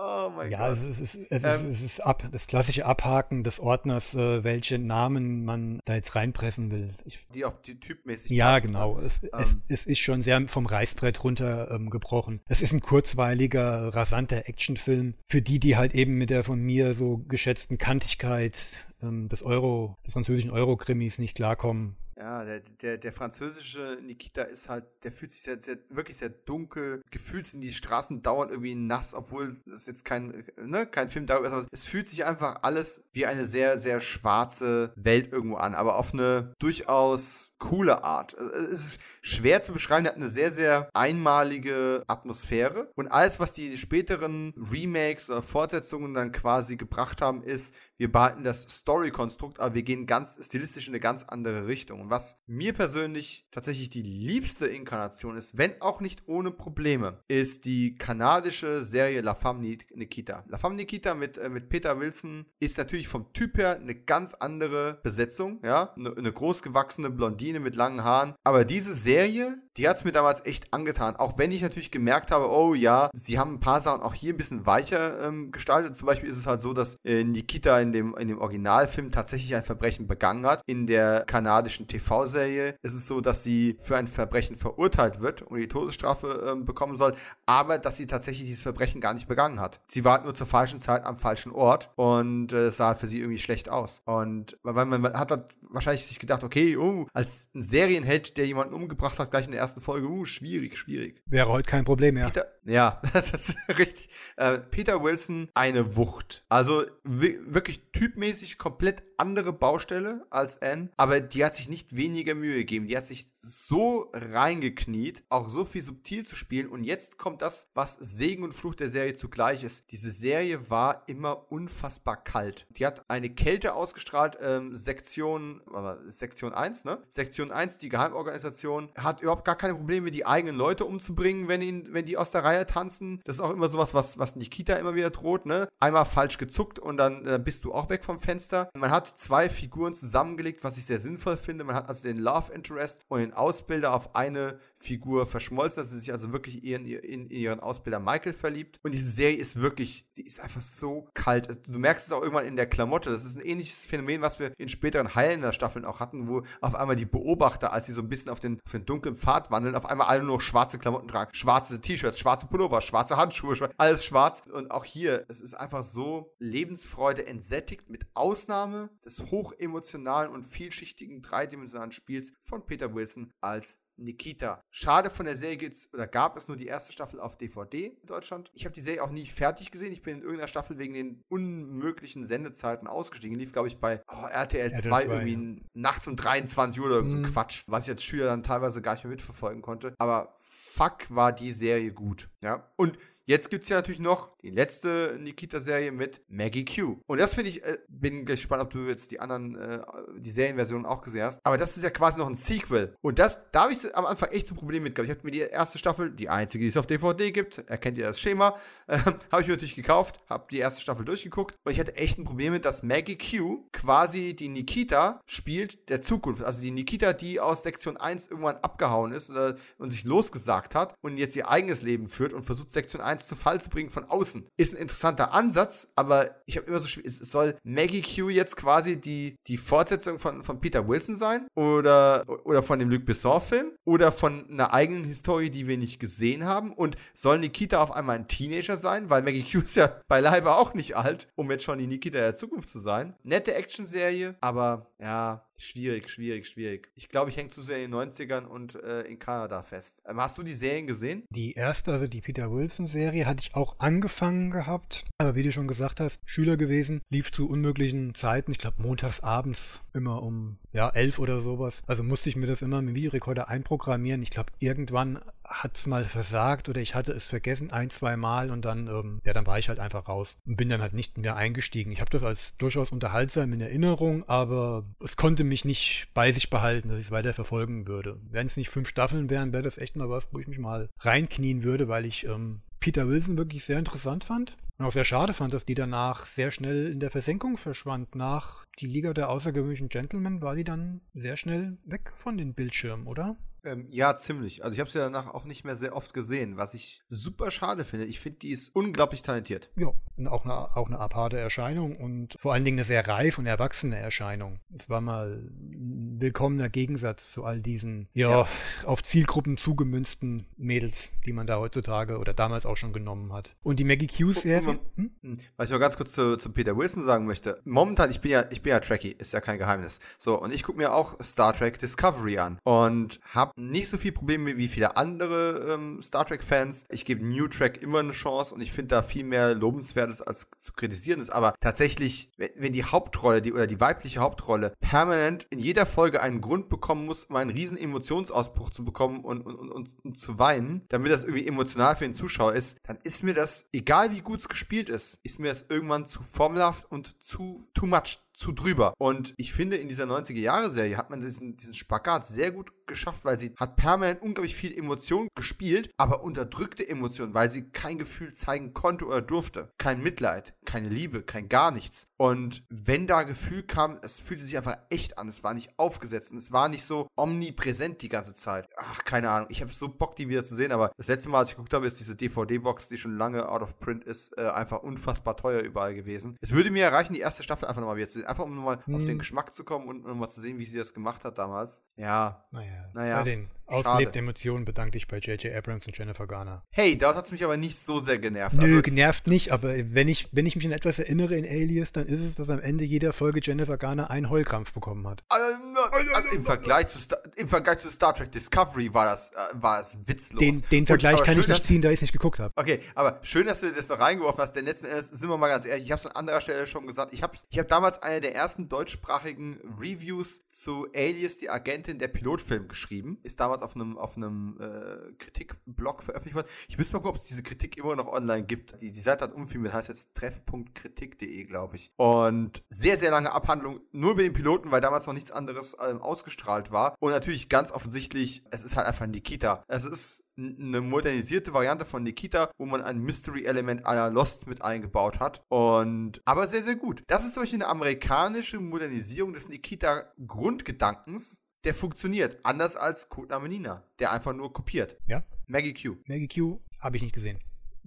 [0.00, 0.78] Oh mein ja, Gott.
[0.78, 4.78] es ist, es, ähm, ist, es ist ab, das klassische Abhaken des Ordners, äh, welche
[4.78, 6.92] Namen man da jetzt reinpressen will.
[7.04, 9.00] Ich, die auch die typmäßig Ja, genau.
[9.00, 12.34] Es, ähm, es, es, ist schon sehr vom Reißbrett runtergebrochen.
[12.34, 16.60] Ähm, es ist ein kurzweiliger, rasanter Actionfilm für die, die halt eben mit der von
[16.60, 18.56] mir so geschätzten Kantigkeit
[19.02, 21.96] ähm, des Euro, des französischen Euro-Krimis nicht klarkommen.
[22.18, 26.30] Ja, der, der, der französische Nikita ist halt, der fühlt sich sehr, sehr, wirklich sehr
[26.30, 27.00] dunkel.
[27.12, 31.46] Gefühlt sind die Straßen dauernd irgendwie nass, obwohl es jetzt kein, ne, kein Film darüber
[31.46, 31.52] ist.
[31.52, 35.96] Aber es fühlt sich einfach alles wie eine sehr, sehr schwarze Welt irgendwo an, aber
[35.96, 38.34] auf eine durchaus coole Art.
[38.34, 42.90] Es ist schwer zu beschreiben, er hat eine sehr, sehr einmalige Atmosphäre.
[42.96, 48.44] Und alles, was die späteren Remakes oder Fortsetzungen dann quasi gebracht haben, ist, wir behalten
[48.44, 52.07] das Story-Konstrukt, aber wir gehen ganz stilistisch in eine ganz andere Richtung.
[52.08, 57.66] Und was mir persönlich tatsächlich die liebste Inkarnation ist, wenn auch nicht ohne Probleme, ist
[57.66, 60.42] die kanadische Serie La Femme Nikita.
[60.48, 64.32] La Femme Nikita mit, äh, mit Peter Wilson ist natürlich vom Typ her eine ganz
[64.32, 68.34] andere Besetzung, ja, eine, eine großgewachsene Blondine mit langen Haaren.
[68.42, 71.16] Aber diese Serie, die hat es mir damals echt angetan.
[71.16, 74.34] Auch wenn ich natürlich gemerkt habe, oh ja, sie haben ein paar Sachen auch hier
[74.34, 75.96] ein bisschen weicher ähm, gestaltet.
[75.96, 79.54] Zum Beispiel ist es halt so, dass äh, Nikita in dem, in dem Originalfilm tatsächlich
[79.54, 80.62] ein Verbrechen begangen hat.
[80.66, 85.58] In der kanadischen TV-Serie ist es so, dass sie für ein Verbrechen verurteilt wird und
[85.58, 87.14] die Todesstrafe äh, bekommen soll,
[87.46, 89.80] aber dass sie tatsächlich dieses Verbrechen gar nicht begangen hat.
[89.88, 93.20] Sie war nur zur falschen Zeit am falschen Ort und äh, es sah für sie
[93.20, 94.02] irgendwie schlecht aus.
[94.04, 98.46] Und weil man, man hat halt wahrscheinlich sich gedacht, okay, oh, als ein Serienheld, der
[98.46, 101.22] jemanden umgebracht hat, gleich in der ersten Folge, uh, schwierig, schwierig.
[101.26, 102.26] Wäre heute kein Problem mehr.
[102.26, 104.08] Peter, ja, das ist richtig.
[104.36, 106.44] Äh, Peter Wilson, eine Wucht.
[106.48, 112.56] Also wirklich typmäßig komplett andere Baustelle als Anne, aber die hat sich nicht weniger Mühe
[112.56, 112.86] gegeben.
[112.86, 116.68] Die hat sich so reingekniet, auch so viel subtil zu spielen.
[116.68, 119.84] Und jetzt kommt das, was Segen und Fluch der Serie zugleich ist.
[119.90, 122.66] Diese Serie war immer unfassbar kalt.
[122.70, 125.60] Die hat eine Kälte ausgestrahlt, ähm, Sektion,
[126.06, 126.98] Sektion 1, ne?
[127.08, 131.92] Sektion 1, die Geheimorganisation, hat überhaupt gar keine Probleme, die eigenen Leute umzubringen, wenn, ihn,
[131.92, 133.20] wenn die aus der Reihe tanzen.
[133.24, 135.68] Das ist auch immer sowas, was, was Nikita immer wieder droht, ne?
[135.80, 138.70] Einmal falsch gezuckt und dann äh, bist du auch weg vom Fenster.
[138.74, 141.64] Man hat zwei Figuren zusammengelegt, was ich sehr sinnvoll finde.
[141.64, 145.98] Man hat also den Love Interest und den Ausbilder auf eine Figur verschmolzen, dass sie
[145.98, 148.78] sich also wirklich in, in, ihren Ausbilder Michael verliebt.
[148.82, 151.48] Und diese Serie ist wirklich, die ist einfach so kalt.
[151.66, 153.10] Du merkst es auch irgendwann in der Klamotte.
[153.10, 156.96] Das ist ein ähnliches Phänomen, was wir in späteren Highlander-Staffeln auch hatten, wo auf einmal
[156.96, 159.86] die Beobachter, als sie so ein bisschen auf den, auf den dunklen Pfad wandeln, auf
[159.86, 161.34] einmal alle nur schwarze Klamotten tragen.
[161.34, 164.42] Schwarze T-Shirts, schwarze Pullover, schwarze Handschuhe, alles schwarz.
[164.52, 171.22] Und auch hier, es ist einfach so Lebensfreude entsättigt mit Ausnahme des hochemotionalen und vielschichtigen
[171.22, 174.62] dreidimensionalen Spiels von Peter Wilson als Nikita.
[174.70, 178.06] Schade von der Serie gibt's, oder gab es nur die erste Staffel auf DVD in
[178.06, 178.50] Deutschland.
[178.54, 179.92] Ich habe die Serie auch nie fertig gesehen.
[179.92, 183.36] Ich bin in irgendeiner Staffel wegen den unmöglichen Sendezeiten ausgestiegen.
[183.36, 185.62] Lief, glaube ich, bei oh, RTL 2 irgendwie ja.
[185.74, 187.10] nachts um 23 Uhr oder mhm.
[187.10, 187.64] so Quatsch.
[187.66, 189.94] Was ich als Schüler dann teilweise gar nicht mehr mitverfolgen konnte.
[189.98, 192.30] Aber fuck war die Serie gut.
[192.42, 192.70] Ja.
[192.76, 192.98] Und
[193.28, 196.96] jetzt gibt es ja natürlich noch die letzte Nikita-Serie mit Maggie Q.
[197.06, 199.80] Und das finde ich, äh, bin gespannt, ob du jetzt die anderen, äh,
[200.16, 201.44] die Serienversionen auch gesehen hast.
[201.44, 202.96] Aber das ist ja quasi noch ein Sequel.
[203.02, 205.10] Und das, da habe ich am Anfang echt so ein Problem mit gehabt.
[205.10, 208.04] Ich habe mir die erste Staffel, die einzige, die es auf DVD gibt, erkennt ihr
[208.04, 208.56] das Schema,
[208.86, 212.18] äh, habe ich mir natürlich gekauft, habe die erste Staffel durchgeguckt und ich hatte echt
[212.18, 216.42] ein Problem mit, dass Maggie Q quasi die Nikita spielt der Zukunft.
[216.42, 220.94] Also die Nikita, die aus Sektion 1 irgendwann abgehauen ist oder, und sich losgesagt hat
[221.02, 224.04] und jetzt ihr eigenes Leben führt und versucht, Sektion 1 zu Fall zu bringen von
[224.04, 224.48] außen.
[224.56, 229.00] Ist ein interessanter Ansatz, aber ich habe immer so schwierig, soll Maggie Q jetzt quasi
[229.00, 234.12] die, die Fortsetzung von, von Peter Wilson sein oder, oder von dem Luc Besson-Film oder
[234.12, 238.28] von einer eigenen Historie, die wir nicht gesehen haben und soll Nikita auf einmal ein
[238.28, 241.86] Teenager sein, weil Maggie Q ist ja beileibe auch nicht alt, um jetzt schon die
[241.86, 243.14] Nikita der Zukunft zu sein.
[243.22, 246.88] Nette Action-Serie, aber ja, Schwierig, schwierig, schwierig.
[246.94, 250.02] Ich glaube, ich hänge zu sehr in den 90ern und äh, in Kanada fest.
[250.06, 251.24] Ähm, hast du die Serien gesehen?
[251.30, 255.04] Die erste, also die Peter Wilson-Serie, hatte ich auch angefangen gehabt.
[255.18, 258.52] Aber wie du schon gesagt hast, Schüler gewesen, lief zu unmöglichen Zeiten.
[258.52, 261.82] Ich glaube, montags abends immer um ja, elf oder sowas.
[261.88, 264.22] Also musste ich mir das immer mit dem Videorekorder einprogrammieren.
[264.22, 268.50] Ich glaube, irgendwann hat es mal versagt oder ich hatte es vergessen ein, zwei Mal
[268.50, 271.18] und dann, ähm, ja, dann war ich halt einfach raus und bin dann halt nicht
[271.18, 271.90] mehr eingestiegen.
[271.90, 276.50] Ich habe das als durchaus unterhaltsam in Erinnerung, aber es konnte mich nicht bei sich
[276.50, 278.20] behalten, dass ich es weiter verfolgen würde.
[278.30, 280.88] Wenn es nicht fünf Staffeln wären, wäre das echt mal was, wo ich mich mal
[281.00, 284.56] reinknien würde, weil ich ähm, Peter Wilson wirklich sehr interessant fand.
[284.78, 288.14] Und auch sehr schade fand, dass die danach sehr schnell in der Versenkung verschwand.
[288.14, 293.08] Nach die Liga der außergewöhnlichen Gentlemen war die dann sehr schnell weg von den Bildschirmen,
[293.08, 293.36] oder?
[293.64, 294.64] Ähm, ja, ziemlich.
[294.64, 297.84] Also ich habe sie danach auch nicht mehr sehr oft gesehen, was ich super schade
[297.84, 298.06] finde.
[298.06, 299.70] Ich finde, die ist unglaublich talentiert.
[299.76, 299.88] Ja,
[300.26, 303.96] auch eine, auch eine aparte Erscheinung und vor allen Dingen eine sehr reif und erwachsene
[303.96, 304.60] Erscheinung.
[304.76, 308.48] Es war mal ein willkommener Gegensatz zu all diesen, ja, ja,
[308.84, 313.54] auf Zielgruppen zugemünzten Mädels, die man da heutzutage oder damals auch schon genommen hat.
[313.62, 314.78] Und die Maggie Q-Serie.
[314.96, 315.10] Hm?
[315.22, 315.38] hm?
[315.56, 317.60] Was ich noch ganz kurz zu, zu, Peter Wilson sagen möchte.
[317.64, 320.00] Momentan, ich bin ja, ich bin ja Trekkie, ist ja kein Geheimnis.
[320.18, 324.12] So, und ich gucke mir auch Star Trek Discovery an und habe nicht so viel
[324.12, 326.84] Probleme wie viele andere ähm, Star Trek-Fans.
[326.90, 330.48] Ich gebe New Track immer eine Chance und ich finde da viel mehr Lobenswertes als
[330.58, 331.30] zu kritisieren ist.
[331.30, 336.40] Aber tatsächlich, wenn, die Hauptrolle, die oder die weibliche Hauptrolle permanent in jeder Folge einen
[336.40, 340.38] Grund bekommen muss, um einen riesen Emotionsausbruch zu bekommen und, und, und, und, und zu
[340.38, 344.20] weinen, damit das irgendwie emotional für den Zuschauer ist, dann ist mir das, egal wie
[344.20, 348.52] gut es gespielt ist, ist mir das irgendwann zu formelhaft und zu too much zu
[348.52, 348.94] drüber.
[348.98, 353.38] Und ich finde, in dieser 90er-Jahre-Serie hat man diesen, diesen Spagat sehr gut geschafft, weil
[353.38, 358.72] sie hat permanent unglaublich viel Emotion gespielt, aber unterdrückte Emotionen, weil sie kein Gefühl zeigen
[358.72, 359.72] konnte oder durfte.
[359.76, 362.06] Kein Mitleid, keine Liebe, kein gar nichts.
[362.16, 365.28] Und wenn da Gefühl kam, es fühlte sich einfach echt an.
[365.28, 368.68] Es war nicht aufgesetzt und es war nicht so omnipräsent die ganze Zeit.
[368.76, 369.48] Ach, keine Ahnung.
[369.50, 371.74] Ich habe so Bock, die wieder zu sehen, aber das letzte Mal, als ich geguckt
[371.74, 375.60] habe, ist diese DVD-Box, die schon lange out of print ist, äh, einfach unfassbar teuer
[375.60, 376.36] überall gewesen.
[376.40, 378.27] Es würde mir erreichen, die erste Staffel einfach nochmal wieder zu sehen.
[378.28, 378.94] Einfach um nochmal hm.
[378.94, 379.18] auf den hm.
[379.20, 381.82] Geschmack zu kommen und nochmal zu sehen, wie sie das gemacht hat damals.
[381.96, 382.44] Ja.
[382.50, 382.90] Naja.
[382.92, 383.16] naja.
[383.16, 385.54] Bei den ausgelebten Emotionen bedanke ich bei J.J.
[385.54, 386.62] Abrams und Jennifer Garner.
[386.70, 388.56] Hey, dort hat es mich aber nicht so sehr genervt.
[388.56, 391.92] Nö, also, genervt nicht, aber wenn ich, wenn ich mich an etwas erinnere in Alias,
[391.92, 395.22] dann ist es, dass am Ende jeder Folge Jennifer Garner einen Heulkrampf bekommen hat.
[395.28, 395.46] Also,
[395.92, 399.78] also, im, Vergleich zu Star, Im Vergleich zu Star Trek Discovery war das, äh, war
[399.78, 400.40] das witzlos.
[400.40, 402.52] Den, den Vergleich kann schön, ich nicht ziehen, da ich es nicht geguckt habe.
[402.56, 405.48] Okay, aber schön, dass du das noch reingeworfen hast, denn letzten Endes sind wir mal
[405.48, 408.02] ganz ehrlich, ich habe es an anderer Stelle schon gesagt, ich habe ich hab damals
[408.02, 413.18] eine der ersten deutschsprachigen Reviews zu Alias, die Agentin der Pilotfilm geschrieben.
[413.22, 416.48] Ist damals auf einem auf einem äh, Kritikblog veröffentlicht worden.
[416.68, 418.80] Ich wüsste mal gucken, ob es diese Kritik immer noch online gibt.
[418.80, 421.92] Die, die Seite hat umfilmt, heißt jetzt treff.kritik.de, glaube ich.
[421.96, 426.00] Und sehr, sehr lange Abhandlung nur über den Piloten, weil damals noch nichts anderes ähm,
[426.00, 426.96] ausgestrahlt war.
[427.00, 429.64] Und natürlich ganz offensichtlich, es ist halt einfach Nikita.
[429.68, 435.18] Es ist eine modernisierte Variante von Nikita, wo man ein Mystery-Element aller Lost mit eingebaut
[435.18, 435.42] hat.
[435.48, 437.02] Und aber sehr, sehr gut.
[437.08, 442.38] Das ist solch eine amerikanische Modernisierung des Nikita-Grundgedankens, der funktioniert.
[442.44, 444.96] Anders als Codename Nina, der einfach nur kopiert.
[445.06, 445.22] Ja.
[445.46, 445.96] Maggie Q.
[446.06, 447.38] Maggie Q habe ich nicht gesehen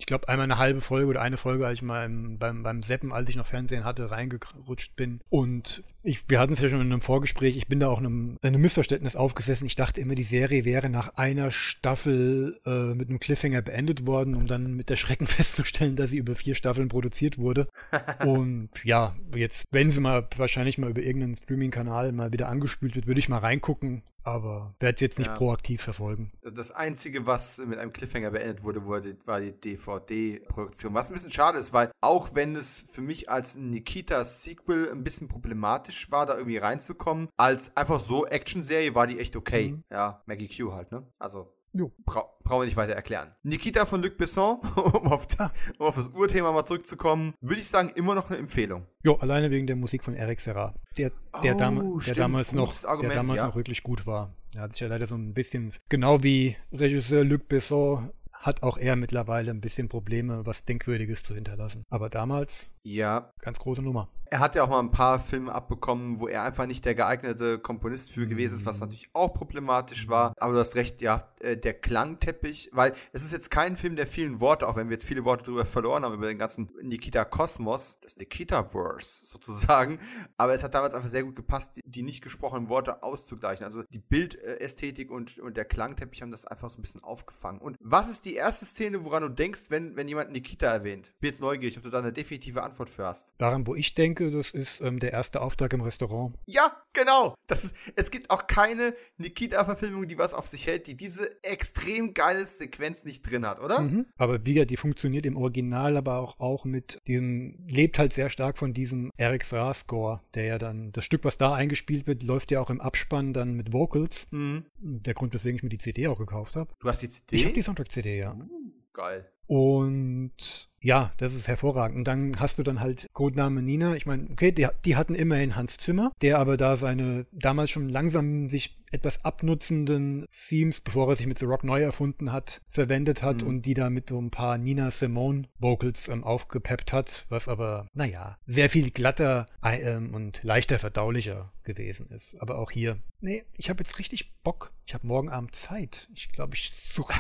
[0.02, 2.82] ich glaube, einmal eine halbe Folge oder eine Folge, als ich mal im, beim, beim
[2.82, 5.22] Seppen, als ich noch Fernsehen hatte, reingerutscht bin.
[5.30, 8.40] Und ich, wir hatten es ja schon in einem Vorgespräch, ich bin da auch einem,
[8.42, 9.68] einem Missverständnis aufgesessen.
[9.68, 14.34] Ich dachte immer, die Serie wäre nach einer Staffel äh, mit einem Cliffhanger beendet worden,
[14.34, 17.68] um dann mit der Schrecken festzustellen, dass sie über vier Staffeln produziert wurde.
[18.26, 23.06] Und ja, jetzt, wenn sie mal wahrscheinlich mal über irgendeinen Streaming-Kanal mal wieder angespült wird,
[23.06, 25.36] würde ich mal reingucken aber werde es jetzt nicht ja.
[25.36, 26.32] proaktiv verfolgen.
[26.42, 30.94] Das Einzige, was mit einem Cliffhanger beendet wurde, wurde war die DVD-Produktion.
[30.94, 35.28] Was ein bisschen schade ist, weil auch wenn es für mich als Nikita-Sequel ein bisschen
[35.28, 39.70] problematisch war, da irgendwie reinzukommen, als einfach so Action-Serie war die echt okay.
[39.70, 39.84] Mhm.
[39.92, 41.06] Ja, Maggie Q halt, ne?
[41.20, 41.92] Also Jo.
[42.06, 43.34] Bra brauchen wir nicht weiter erklären.
[43.44, 45.52] Nikita von Luc Besson, um auf, ah.
[45.78, 48.86] um auf das Urthema mal zurückzukommen, würde ich sagen, immer noch eine Empfehlung.
[49.04, 51.12] Jo, alleine wegen der Musik von Eric Serra, der,
[51.44, 53.48] der, oh, dam der damals, noch, Argument, der damals ja.
[53.48, 54.34] noch wirklich gut war.
[54.56, 58.78] Er hat sich ja leider so ein bisschen, genau wie Regisseur Luc Besson, hat auch
[58.78, 61.86] er mittlerweile ein bisschen Probleme, was Denkwürdiges zu hinterlassen.
[61.90, 66.22] Aber damals, ja, ganz große Nummer er hat ja auch mal ein paar Filme abbekommen,
[66.22, 68.86] wo er einfach nicht der geeignete Komponist für gewesen ist, was mhm.
[68.86, 70.34] natürlich auch problematisch war.
[70.38, 74.08] Aber du hast recht, ja, äh, der Klangteppich, weil es ist jetzt kein Film der
[74.08, 77.26] vielen Worte, auch wenn wir jetzt viele Worte darüber verloren haben, über den ganzen Nikita
[77.26, 80.00] Kosmos, das Nikita-Verse sozusagen.
[80.38, 83.66] Aber es hat damals einfach sehr gut gepasst, die, nicht gesprochenen Worte auszugleichen.
[83.66, 87.60] Also die Bildästhetik und, und der Klangteppich haben das einfach so ein bisschen aufgefangen.
[87.60, 91.12] Und was ist die erste Szene, woran du denkst, wenn, wenn jemand Nikita erwähnt?
[91.20, 93.34] Bin jetzt neugierig, ob du da eine definitive Antwort für hast.
[93.38, 96.36] Daran, wo ich denke, das ist ähm, der erste Auftrag im Restaurant.
[96.46, 97.36] Ja, genau.
[97.48, 102.14] Das ist, es gibt auch keine Nikita-Verfilmung, die was auf sich hält, die diese extrem
[102.14, 103.82] geile Sequenz nicht drin hat, oder?
[103.82, 104.06] Mhm.
[104.18, 108.30] Aber wie gesagt, die funktioniert im Original, aber auch, auch mit diesem, lebt halt sehr
[108.30, 112.52] stark von diesem Eric Score, der ja dann, das Stück, was da eingespielt wird, läuft
[112.52, 114.28] ja auch im Abspann dann mit Vocals.
[114.32, 114.66] Mhm.
[114.80, 116.74] Der Grund, weswegen ich mir die CD auch gekauft habe.
[116.80, 117.36] Du hast die CD?
[117.36, 118.34] Ich habe die Soundtrack-CD, ja.
[118.34, 119.26] Uh, geil.
[119.48, 121.98] Und ja, das ist hervorragend.
[121.98, 123.96] Und dann hast du dann halt Codename Nina.
[123.96, 127.90] Ich meine, okay, die, die, hatten immerhin Hans Zimmer, der aber da seine damals schon
[127.90, 133.22] langsam sich etwas abnutzenden Themes, bevor er sich mit The Rock neu erfunden hat, verwendet
[133.24, 133.48] hat mhm.
[133.48, 137.86] und die da mit so ein paar Nina Simone Vocals ähm, aufgepeppt hat, was aber,
[137.94, 142.40] naja, sehr viel glatter ähm, und leichter verdaulicher gewesen ist.
[142.42, 144.72] Aber auch hier, nee, ich habe jetzt richtig Bock.
[144.86, 146.10] Ich habe morgen Abend Zeit.
[146.16, 147.14] Ich glaube, ich suche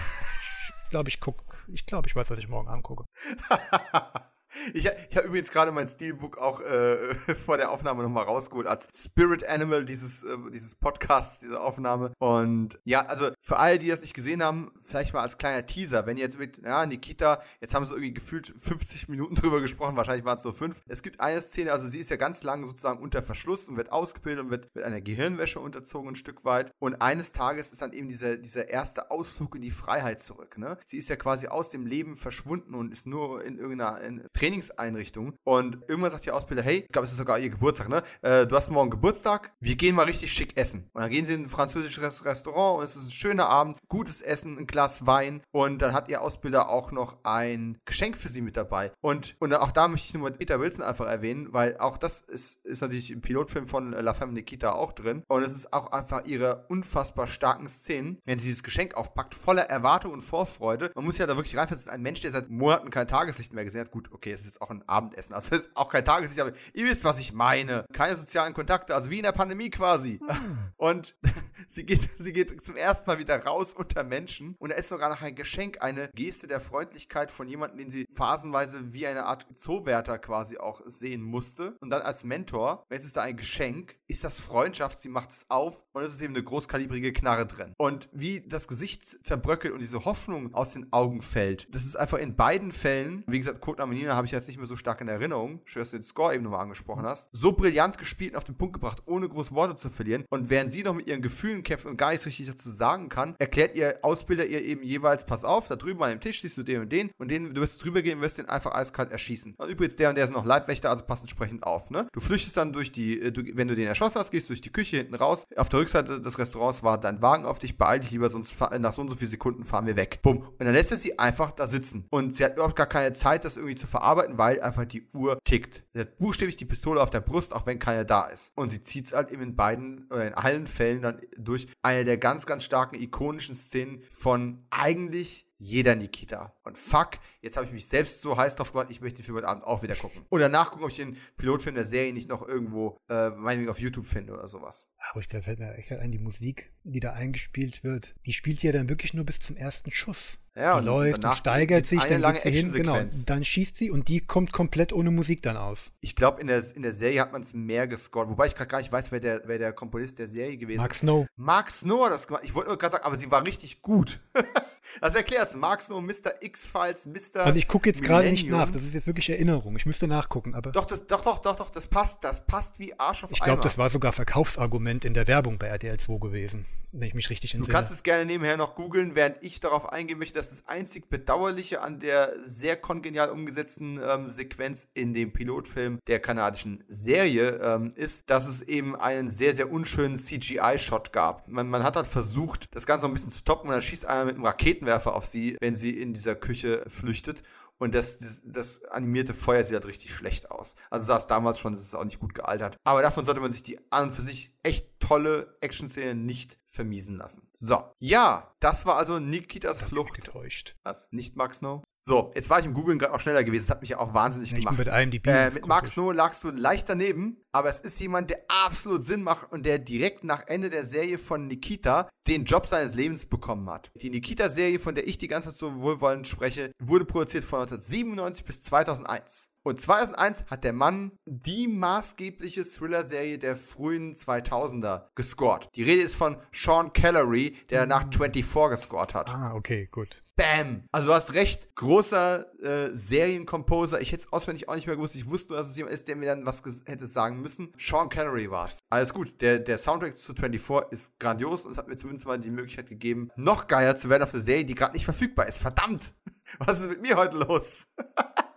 [0.90, 1.44] glaube, ich gucke,
[1.74, 3.06] ich glaube, ich weiß, was ich morgen angucke.
[4.74, 7.16] Ich, ich habe übrigens gerade mein Steelbook auch äh,
[7.46, 12.14] vor der Aufnahme nochmal rausgeholt als Spirit Animal dieses, äh, dieses Podcasts, diese Aufnahme.
[12.20, 16.06] Und ja, also für alle, die das nicht gesehen haben, vielleicht mal als kleiner Teaser,
[16.06, 19.96] wenn ihr jetzt mit, ja, Nikita, jetzt haben sie irgendwie gefühlt 50 Minuten drüber gesprochen,
[19.96, 20.82] wahrscheinlich waren es nur fünf.
[20.88, 23.92] Es gibt eine Szene, also sie ist ja ganz lang sozusagen unter Verschluss und wird
[23.92, 26.74] ausgebildet und wird mit einer Gehirnwäsche unterzogen ein Stück weit.
[26.80, 30.58] Und eines Tages ist dann eben dieser, dieser erste Ausflug in die Freiheit zurück.
[30.58, 30.78] Ne?
[30.86, 35.34] Sie ist ja quasi aus dem Leben verschwunden und ist nur in irgendeiner in Trainingseinrichtung.
[35.44, 38.02] Und irgendwann sagt die Ausbilder, hey, ich glaube, es ist sogar ihr Geburtstag, ne?
[38.22, 40.90] Äh, du hast morgen Geburtstag, wir gehen mal richtig schick essen.
[40.94, 44.22] Und dann gehen sie in ein französisches Restaurant und es ist ein schöner Abend, gutes
[44.22, 45.44] Essen, ein Glas Wein.
[45.52, 48.92] Und dann hat ihr Ausbilder auch noch ein Geschenk für sie mit dabei.
[49.02, 52.66] Und, und auch da möchte ich nur Peter Wilson einfach erwähnen, weil auch das ist,
[52.66, 55.24] ist natürlich im Pilotfilm von La Femme Nikita auch drin.
[55.28, 59.64] Und es ist auch einfach ihre unfassbar starken Szenen, wenn sie dieses Geschenk aufpackt, voller
[59.64, 60.92] Erwartung und Vorfreude.
[60.96, 63.54] Man muss ja da wirklich reinfassen, es ist ein Mensch, der seit Monaten kein Tageslicht
[63.54, 63.92] mehr gesehen hat.
[63.92, 65.34] Gut, okay, es ist jetzt auch ein Abendessen.
[65.34, 67.86] Also es ist auch kein Tageslicht, aber ihr wisst, was ich meine.
[67.94, 70.20] Keine sozialen Kontakte, also wie in der Pandemie quasi.
[70.26, 70.58] Hm.
[70.78, 71.16] Und
[71.68, 75.10] sie geht, sie geht zum ersten Mal wieder raus unter Menschen und da ist sogar
[75.10, 79.48] noch ein Geschenk, eine Geste der Freundlichkeit von jemandem, den sie phasenweise wie eine Art
[79.56, 81.76] Zoowärter quasi auch sehen musste.
[81.80, 85.46] Und dann als Mentor, jetzt ist da ein Geschenk, ist das Freundschaft, sie macht es
[85.50, 87.74] auf und es ist eben eine großkalibrige Knarre drin.
[87.78, 92.18] Und wie das Gesicht zerbröckelt und diese Hoffnung aus den Augen fällt, das ist einfach
[92.18, 95.08] in beiden Fällen, wie gesagt, Code Namenina habe ich jetzt nicht mehr so stark in
[95.08, 98.44] Erinnerung, schön, dass du den Score eben nochmal angesprochen hast, so brillant gespielt und auf
[98.44, 100.26] den Punkt gebracht, ohne groß Worte zu verlieren.
[100.30, 103.36] Und während sie noch mit ihren Gefühlen kämpft und gar nichts richtig dazu sagen kann,
[103.40, 106.62] erklärt ihr Ausbilder ihr eben jeweils, pass auf, da drüben an dem Tisch siehst du
[106.62, 109.56] den und den und den, du wirst drüber gehen wirst den einfach eiskalt erschießen.
[109.58, 112.08] Und übrigens, der und der sind noch Leibwächter, also passt entsprechend auf, ne?
[112.14, 114.72] Du flüchtest dann durch die, äh, du, wenn du den erschossen hast, gehst durch die
[114.72, 115.46] Küche hinten raus.
[115.56, 118.94] Auf der Rückseite des Restaurants war dein Wagen auf dich, beeil dich lieber, sonst nach
[118.94, 120.20] so und so vielen Sekunden fahren wir weg.
[120.22, 120.42] Bumm.
[120.42, 122.06] Und dann lässt er sie einfach da sitzen.
[122.12, 125.40] Und sie hat überhaupt gar keine Zeit, das irgendwie zu verarbeiten, weil einfach die Uhr
[125.44, 125.84] tickt.
[125.94, 128.52] Sie hat buchstäblich die Pistole auf der Brust, auch wenn keiner da ist.
[128.56, 132.06] Und sie zieht es halt eben in beiden, oder in allen Fällen dann durch eine
[132.06, 136.56] der ganz, ganz starken ikonischen Szenen von eigentlich jeder Nikita.
[136.64, 137.12] Und fuck,
[137.42, 139.64] jetzt habe ich mich selbst so heiß drauf gemacht, ich möchte den Film heute Abend
[139.64, 140.26] auch wieder gucken.
[140.30, 143.80] Und danach gucken, ob ich den Pilotfilm der Serie nicht noch irgendwo, äh, meinetwegen auf
[143.80, 144.88] YouTube finde oder sowas.
[145.12, 148.64] Aber ich glaube, fällt mir echt ein, die Musik, die da eingespielt wird, die spielt
[148.64, 150.40] ja dann wirklich nur bis zum ersten Schuss.
[150.56, 154.10] Ja, die läuft und steigert sich, dann geht sie hin, genau, dann schießt sie und
[154.10, 155.94] die kommt komplett ohne Musik dann aus.
[156.02, 158.70] Ich glaube, in der, in der Serie hat man es mehr gescored, wobei ich gerade
[158.70, 161.04] gar nicht weiß, wer der, wer der Komponist der Serie gewesen Mark ist.
[161.04, 161.28] Mark Snow.
[161.38, 162.44] Mark Snow hat das gemacht.
[162.44, 164.20] Ich wollte nur gerade sagen, aber sie war richtig gut.
[165.00, 165.56] Das erklärt's.
[165.82, 166.34] Snow, Mr.
[166.42, 167.46] X-Files, Mr.
[167.46, 168.72] Also ich gucke jetzt gerade nicht nach.
[168.72, 169.76] Das ist jetzt wirklich Erinnerung.
[169.76, 172.98] Ich müsste nachgucken, aber Doch, das, doch, doch, doch, doch, das passt, das passt wie
[173.00, 176.66] Arsch auf ich glaube, das war sogar Verkaufsargument in der Werbung bei RTL 2 gewesen,
[176.92, 177.74] wenn ich mich richtig Du entsinne.
[177.74, 181.82] kannst es gerne nebenher noch googeln, während ich darauf eingehen möchte, dass das einzig Bedauerliche
[181.82, 188.30] an der sehr kongenial umgesetzten ähm, Sequenz in dem Pilotfilm der kanadischen Serie ähm, ist,
[188.30, 191.48] dass es eben einen sehr, sehr unschönen CGI-Shot gab.
[191.48, 194.06] Man, man hat halt versucht, das Ganze noch ein bisschen zu toppen und dann schießt
[194.06, 197.44] einer mit einem Raketenwerfer auf sie, wenn sie in dieser Küche flüchtet.
[197.78, 200.76] Und das, das, das animierte Feuer sieht halt richtig schlecht aus.
[200.92, 202.78] Also sah es damals schon, das ist auch nicht gut gealtert.
[202.84, 207.18] Aber davon sollte man sich die an und für sich echt tolle Action-Szene nicht vermiesen
[207.18, 207.48] lassen.
[207.54, 210.14] So, ja, das war also Nikitas Ich bin Flucht.
[210.16, 210.76] getäuscht.
[210.84, 211.08] Was?
[211.12, 211.84] Nicht Mark Snow?
[212.04, 213.66] So, jetzt war ich im Googlen gerade auch schneller gewesen.
[213.68, 214.78] Das hat mich ja auch wahnsinnig Ich bin gemacht.
[214.80, 215.28] mit IMDb.
[215.28, 215.88] Äh, das mit Mark.
[215.88, 219.78] Snow lagst du leicht daneben, aber es ist jemand, der absolut Sinn macht und der
[219.78, 223.92] direkt nach Ende der Serie von Nikita den Job seines Lebens bekommen hat.
[224.02, 228.46] Die Nikita-Serie, von der ich die ganze Zeit so wohlwollend spreche, wurde produziert von 1997
[228.46, 229.51] bis 2001.
[229.64, 235.70] Und 2001 hat der Mann die maßgebliche Thriller-Serie der frühen 2000er gescored.
[235.76, 239.30] Die Rede ist von Sean Callery, der nach 24 gescored hat.
[239.30, 240.24] Ah, okay, gut.
[240.36, 240.86] Bam!
[240.92, 244.02] Also du hast recht, großer äh, Serienkomposer.
[244.02, 245.16] Ich hätte es auswendig auch nicht mehr gewusst.
[245.16, 247.72] Ich wusste nur, dass es jemand ist, der mir dann was hätte sagen müssen.
[247.78, 248.80] Sean Connery war es.
[248.90, 249.40] Alles gut.
[249.42, 252.90] Der, der Soundtrack zu 24 ist grandios und es hat mir zumindest mal die Möglichkeit
[252.90, 255.60] gegeben, noch geiler zu werden auf der Serie, die gerade nicht verfügbar ist.
[255.60, 256.16] Verdammt!
[256.58, 257.88] Was ist mit mir heute los?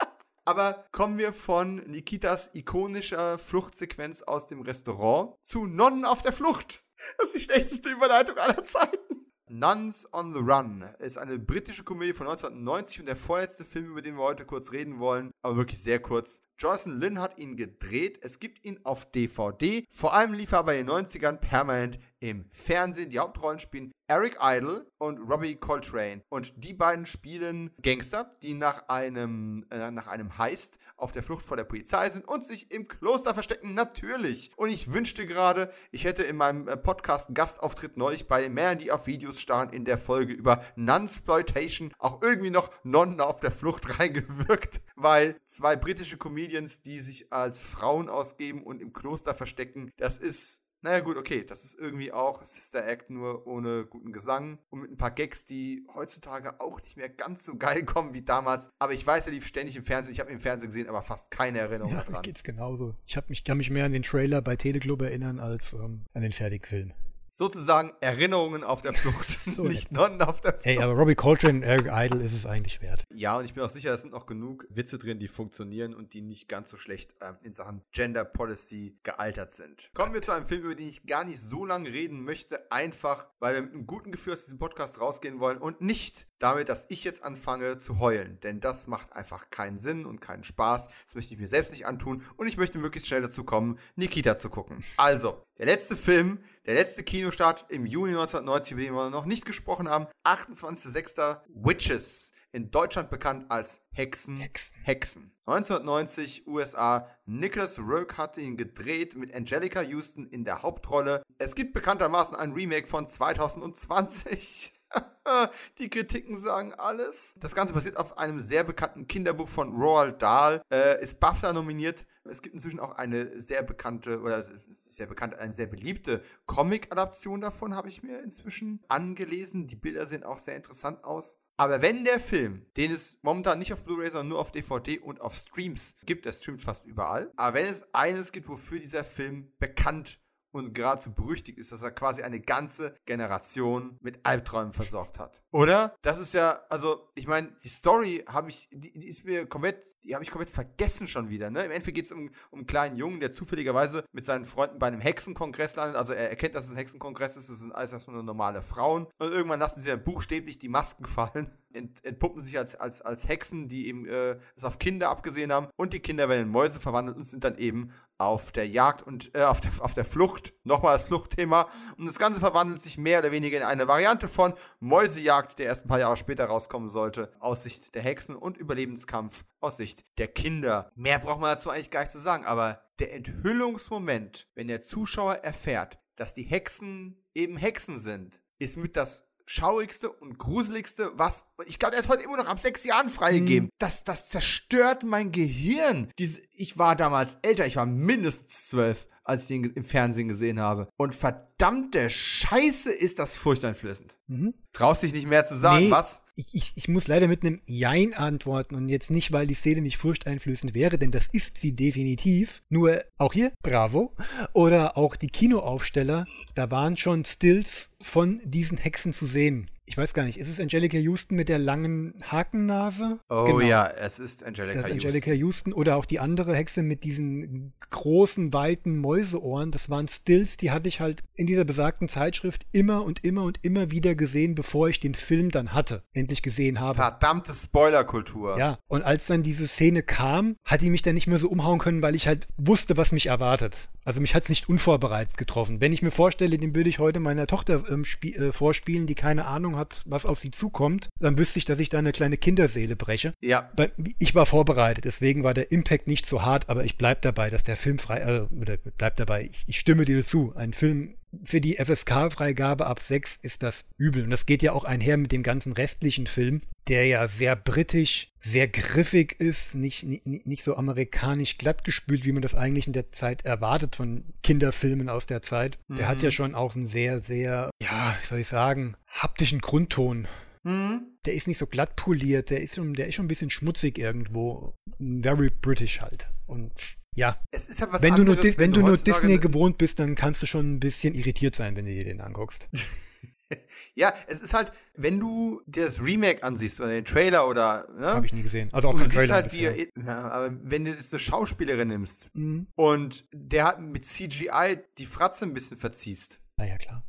[0.46, 6.84] Aber kommen wir von Nikitas ikonischer Fluchtsequenz aus dem Restaurant zu Nonnen auf der Flucht.
[7.18, 9.26] Das ist die schlechteste Überleitung aller Zeiten.
[9.48, 14.02] Nuns on the Run ist eine britische Komödie von 1990 und der vorletzte Film, über
[14.02, 16.42] den wir heute kurz reden wollen, aber wirklich sehr kurz.
[16.58, 18.18] Jocelyn Lynn hat ihn gedreht.
[18.22, 19.84] Es gibt ihn auf DVD.
[19.90, 23.10] Vor allem lief er aber in den 90ern permanent im Fernsehen.
[23.10, 26.22] Die Hauptrollen spielen Eric Idle und Robbie Coltrane.
[26.30, 31.44] Und die beiden spielen Gangster, die nach einem, äh, nach einem Heist auf der Flucht
[31.44, 33.74] vor der Polizei sind und sich im Kloster verstecken.
[33.74, 34.52] Natürlich.
[34.56, 38.54] Und ich wünschte gerade, ich hätte in meinem äh, Podcast einen Gastauftritt neulich bei den
[38.54, 43.40] Männern, die auf Videos starren, in der Folge über Nunsploitation auch irgendwie noch Nonnen auf
[43.40, 49.34] der Flucht reingewirkt, weil zwei britische Comedians, die sich als Frauen ausgeben und im Kloster
[49.34, 54.12] verstecken, das ist naja, gut, okay, das ist irgendwie auch Sister Act nur ohne guten
[54.12, 58.12] Gesang und mit ein paar Gags, die heutzutage auch nicht mehr ganz so geil kommen
[58.12, 58.68] wie damals.
[58.78, 60.12] Aber ich weiß, er lief ständig im Fernsehen.
[60.12, 62.22] Ich habe ihn im Fernsehen gesehen, aber fast keine Erinnerung Ja, mir daran.
[62.22, 62.94] geht's genauso.
[63.06, 66.20] Ich hab mich, kann mich mehr an den Trailer bei Teleclub erinnern als ähm, an
[66.20, 66.92] den Fertigfilm.
[67.36, 70.66] Sozusagen Erinnerungen auf der Flucht, So nicht Nonnen auf der Flucht.
[70.66, 73.02] Ey, aber Robbie Coltrane und Eric Idle ist es eigentlich wert.
[73.12, 76.14] Ja, und ich bin auch sicher, es sind noch genug Witze drin, die funktionieren und
[76.14, 79.90] die nicht ganz so schlecht ähm, in Sachen Gender Policy gealtert sind.
[79.94, 83.28] Kommen wir zu einem Film, über den ich gar nicht so lange reden möchte, einfach
[83.40, 86.86] weil wir mit einem guten Gefühl aus diesem Podcast rausgehen wollen und nicht damit, dass
[86.88, 88.38] ich jetzt anfange zu heulen.
[88.42, 90.88] Denn das macht einfach keinen Sinn und keinen Spaß.
[91.06, 94.36] Das möchte ich mir selbst nicht antun und ich möchte möglichst schnell dazu kommen, Nikita
[94.36, 94.84] zu gucken.
[94.96, 99.44] Also, der letzte Film, der letzte Kinostart im Juni 1990, über den wir noch nicht
[99.44, 101.40] gesprochen haben, 28.06.
[101.54, 104.38] Witches in Deutschland bekannt als Hexen.
[104.38, 104.76] Hexen.
[104.84, 105.32] Hexen.
[105.46, 107.08] 1990 USA.
[107.26, 111.22] Nicholas Rourke hat ihn gedreht mit Angelica Houston in der Hauptrolle.
[111.38, 114.72] Es gibt bekanntermaßen ein Remake von 2020.
[115.78, 117.34] Die Kritiken sagen alles.
[117.40, 120.62] Das Ganze basiert auf einem sehr bekannten Kinderbuch von Roald Dahl.
[120.70, 122.06] Äh, ist BAFTA nominiert.
[122.24, 127.74] Es gibt inzwischen auch eine sehr bekannte oder sehr bekannte, eine sehr beliebte Comic-Adaption davon,
[127.74, 129.66] habe ich mir inzwischen angelesen.
[129.66, 131.38] Die Bilder sehen auch sehr interessant aus.
[131.56, 135.20] Aber wenn der Film, den es momentan nicht auf Blu-ray, sondern nur auf DVD und
[135.20, 139.52] auf Streams gibt, der streamt fast überall, aber wenn es eines gibt, wofür dieser Film
[139.58, 140.20] bekannt
[140.54, 145.42] und geradezu berüchtigt ist, dass er quasi eine ganze Generation mit Albträumen versorgt hat.
[145.50, 145.96] Oder?
[146.02, 149.82] Das ist ja, also, ich meine, die Story habe ich, die, die ist mir komplett,
[150.04, 151.64] die habe ich komplett vergessen schon wieder, ne?
[151.64, 154.86] Im Endeffekt geht es um, um einen kleinen Jungen, der zufälligerweise mit seinen Freunden bei
[154.86, 155.96] einem Hexenkongress landet.
[155.96, 159.06] Also er erkennt, dass es ein Hexenkongress ist, das sind alles erstmal nur normale Frauen.
[159.18, 163.28] Und irgendwann lassen sie dann buchstäblich die Masken fallen, ent, entpuppen sich als, als, als
[163.28, 165.68] Hexen, die eben äh, es auf Kinder abgesehen haben.
[165.76, 169.34] Und die Kinder werden in Mäuse verwandelt und sind dann eben auf der Jagd und
[169.34, 170.54] äh, auf, der, auf der Flucht.
[170.62, 171.68] Nochmal das Fluchtthema.
[171.98, 175.84] Und das Ganze verwandelt sich mehr oder weniger in eine Variante von Mäusejagd, der erst
[175.84, 180.28] ein paar Jahre später rauskommen sollte, aus Sicht der Hexen und Überlebenskampf aus Sicht der
[180.28, 180.90] Kinder.
[180.94, 185.36] Mehr braucht man dazu eigentlich gar nicht zu sagen, aber der Enthüllungsmoment, wenn der Zuschauer
[185.36, 191.78] erfährt, dass die Hexen eben Hexen sind, ist mit das schaurigste und gruseligste, was, ich
[191.78, 193.68] glaube, der ist heute immer noch ab sechs Jahren freigegeben.
[193.78, 196.10] Das, das zerstört mein Gehirn.
[196.18, 200.60] Diese, ich war damals älter, ich war mindestens zwölf, als ich den im Fernsehen gesehen
[200.60, 200.88] habe.
[200.96, 204.16] Und verdammte Scheiße ist das furchteinflößend.
[204.26, 204.54] Mhm.
[204.72, 206.22] Traust dich nicht mehr zu sagen, nee, was?
[206.36, 209.82] Ich, ich, ich, muss leider mit einem Jein antworten und jetzt nicht, weil die Szene
[209.82, 212.62] nicht furchteinflößend wäre, denn das ist sie definitiv.
[212.68, 214.14] Nur auch hier, bravo.
[214.52, 220.14] Oder auch die Kinoaufsteller, da waren schon Stills von diesen Hexen zu sehen ich weiß
[220.14, 223.20] gar nicht, ist es Angelica Houston mit der langen Hakennase?
[223.28, 223.60] Oh genau.
[223.60, 225.72] ja, es ist Angelica das ist Angelica Houston.
[225.72, 229.70] Oder auch die andere Hexe mit diesen großen, weiten Mäuseohren.
[229.70, 233.58] Das waren Stills, die hatte ich halt in dieser besagten Zeitschrift immer und immer und
[233.62, 236.94] immer wieder gesehen, bevor ich den Film dann hatte, endlich gesehen habe.
[236.94, 238.58] Verdammte Spoilerkultur.
[238.58, 241.78] Ja, und als dann diese Szene kam, hat die mich dann nicht mehr so umhauen
[241.78, 243.90] können, weil ich halt wusste, was mich erwartet.
[244.04, 245.80] Also mich hat es nicht unvorbereitet getroffen.
[245.80, 249.46] Wenn ich mir vorstelle, den würde ich heute meiner Tochter ähm, äh, vorspielen, die keine
[249.46, 252.96] Ahnung hat, was auf sie zukommt, dann wüsste ich, dass ich da eine kleine Kinderseele
[252.96, 253.32] breche.
[253.40, 253.70] Ja.
[254.18, 257.64] Ich war vorbereitet, deswegen war der Impact nicht so hart, aber ich bleib dabei, dass
[257.64, 260.54] der Film frei, äh, oder bleib dabei, ich, ich stimme dir zu.
[260.54, 261.14] Ein Film
[261.44, 264.24] für die FSK-Freigabe ab 6 ist das übel.
[264.24, 268.32] Und das geht ja auch einher mit dem ganzen restlichen Film, der ja sehr britisch,
[268.40, 273.12] sehr griffig ist, nicht, nicht, nicht so amerikanisch glattgespült, wie man das eigentlich in der
[273.12, 275.78] Zeit erwartet von Kinderfilmen aus der Zeit.
[275.88, 276.08] Der mhm.
[276.08, 276.32] hat ja mhm.
[276.32, 280.28] schon auch einen sehr, sehr, ja, wie soll ich sagen, haptischen Grundton.
[280.62, 281.02] Mhm.
[281.24, 283.98] Der ist nicht so glatt poliert, der ist, schon, der ist schon ein bisschen schmutzig
[283.98, 284.74] irgendwo.
[284.98, 286.28] Very British halt.
[286.46, 286.72] Und
[287.14, 287.36] ja.
[287.50, 290.14] Es ist ja was wenn anderes, du nur, wenn, du nur Disney gewohnt bist, dann
[290.14, 292.68] kannst du schon ein bisschen irritiert sein, wenn du dir den anguckst.
[293.94, 297.88] ja, es ist halt, wenn du dir das Remake ansiehst oder den Trailer oder.
[297.96, 298.06] Ne?
[298.06, 298.68] Habe ich nie gesehen.
[298.72, 299.34] Also auch kein Trailer.
[299.34, 302.66] Halt, wie ja, aber wenn du jetzt eine Schauspielerin nimmst mhm.
[302.74, 306.40] und der hat mit CGI die Fratze ein bisschen verziehst.
[306.56, 307.02] Naja, klar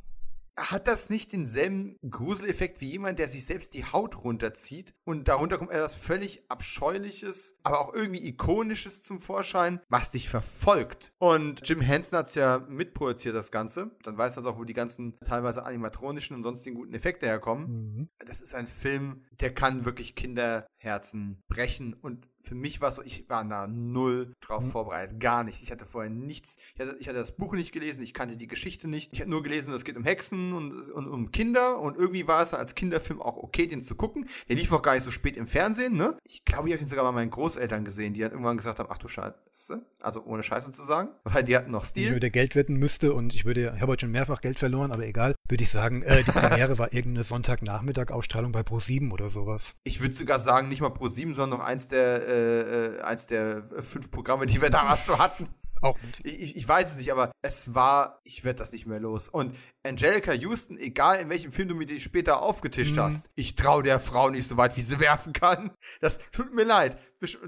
[0.56, 5.58] hat das nicht denselben Gruseleffekt wie jemand, der sich selbst die Haut runterzieht und darunter
[5.58, 11.12] kommt etwas völlig Abscheuliches, aber auch irgendwie Ikonisches zum Vorschein, was dich verfolgt.
[11.18, 13.90] Und Jim Henson hat es ja mitproduziert, das Ganze.
[14.02, 17.66] Dann weiß er auch, wo die ganzen teilweise animatronischen und sonstigen guten Effekte herkommen.
[17.68, 18.08] Mhm.
[18.18, 23.02] Das ist ein Film, der kann wirklich Kinderherzen brechen und für mich war es so,
[23.02, 24.70] ich war da null drauf mhm.
[24.70, 25.18] vorbereitet.
[25.18, 25.62] Gar nicht.
[25.62, 26.58] Ich hatte vorher nichts.
[26.74, 29.12] Ich hatte, ich hatte, das Buch nicht gelesen, ich kannte die Geschichte nicht.
[29.12, 31.80] Ich hatte nur gelesen, es geht um Hexen und, und um Kinder.
[31.80, 34.28] Und irgendwie war es als Kinderfilm auch okay, den zu gucken.
[34.48, 36.16] Der lief auch gar nicht so spät im Fernsehen, ne?
[36.22, 38.88] Ich glaube, ich habe ihn sogar bei meinen Großeltern gesehen, die dann irgendwann gesagt haben,
[38.92, 39.84] ach du Scheiße.
[40.00, 41.08] Also ohne Scheiße zu sagen.
[41.24, 42.04] Weil die hatten noch Stil.
[42.04, 44.58] Wenn ich würde Geld wetten müsste und ich würde, ich habe heute schon mehrfach Geld
[44.58, 49.30] verloren, aber egal, würde ich sagen, äh, die Premiere war irgendeine Sonntagnachmittag-Ausstrahlung bei Pro7 oder
[49.30, 49.74] sowas.
[49.82, 53.64] Ich würde sogar sagen, nicht mal Pro7, sondern noch eins der, äh, äh eins der
[53.82, 55.48] fünf Programme, die wir damals so hatten.
[55.82, 59.28] Auch ich, ich, weiß es nicht, aber es war, ich werde das nicht mehr los.
[59.28, 63.00] Und Angelica Houston, egal in welchem Film du mir die später aufgetischt mhm.
[63.00, 65.70] hast, ich traue der Frau nicht so weit, wie sie werfen kann.
[66.00, 66.98] Das tut mir leid.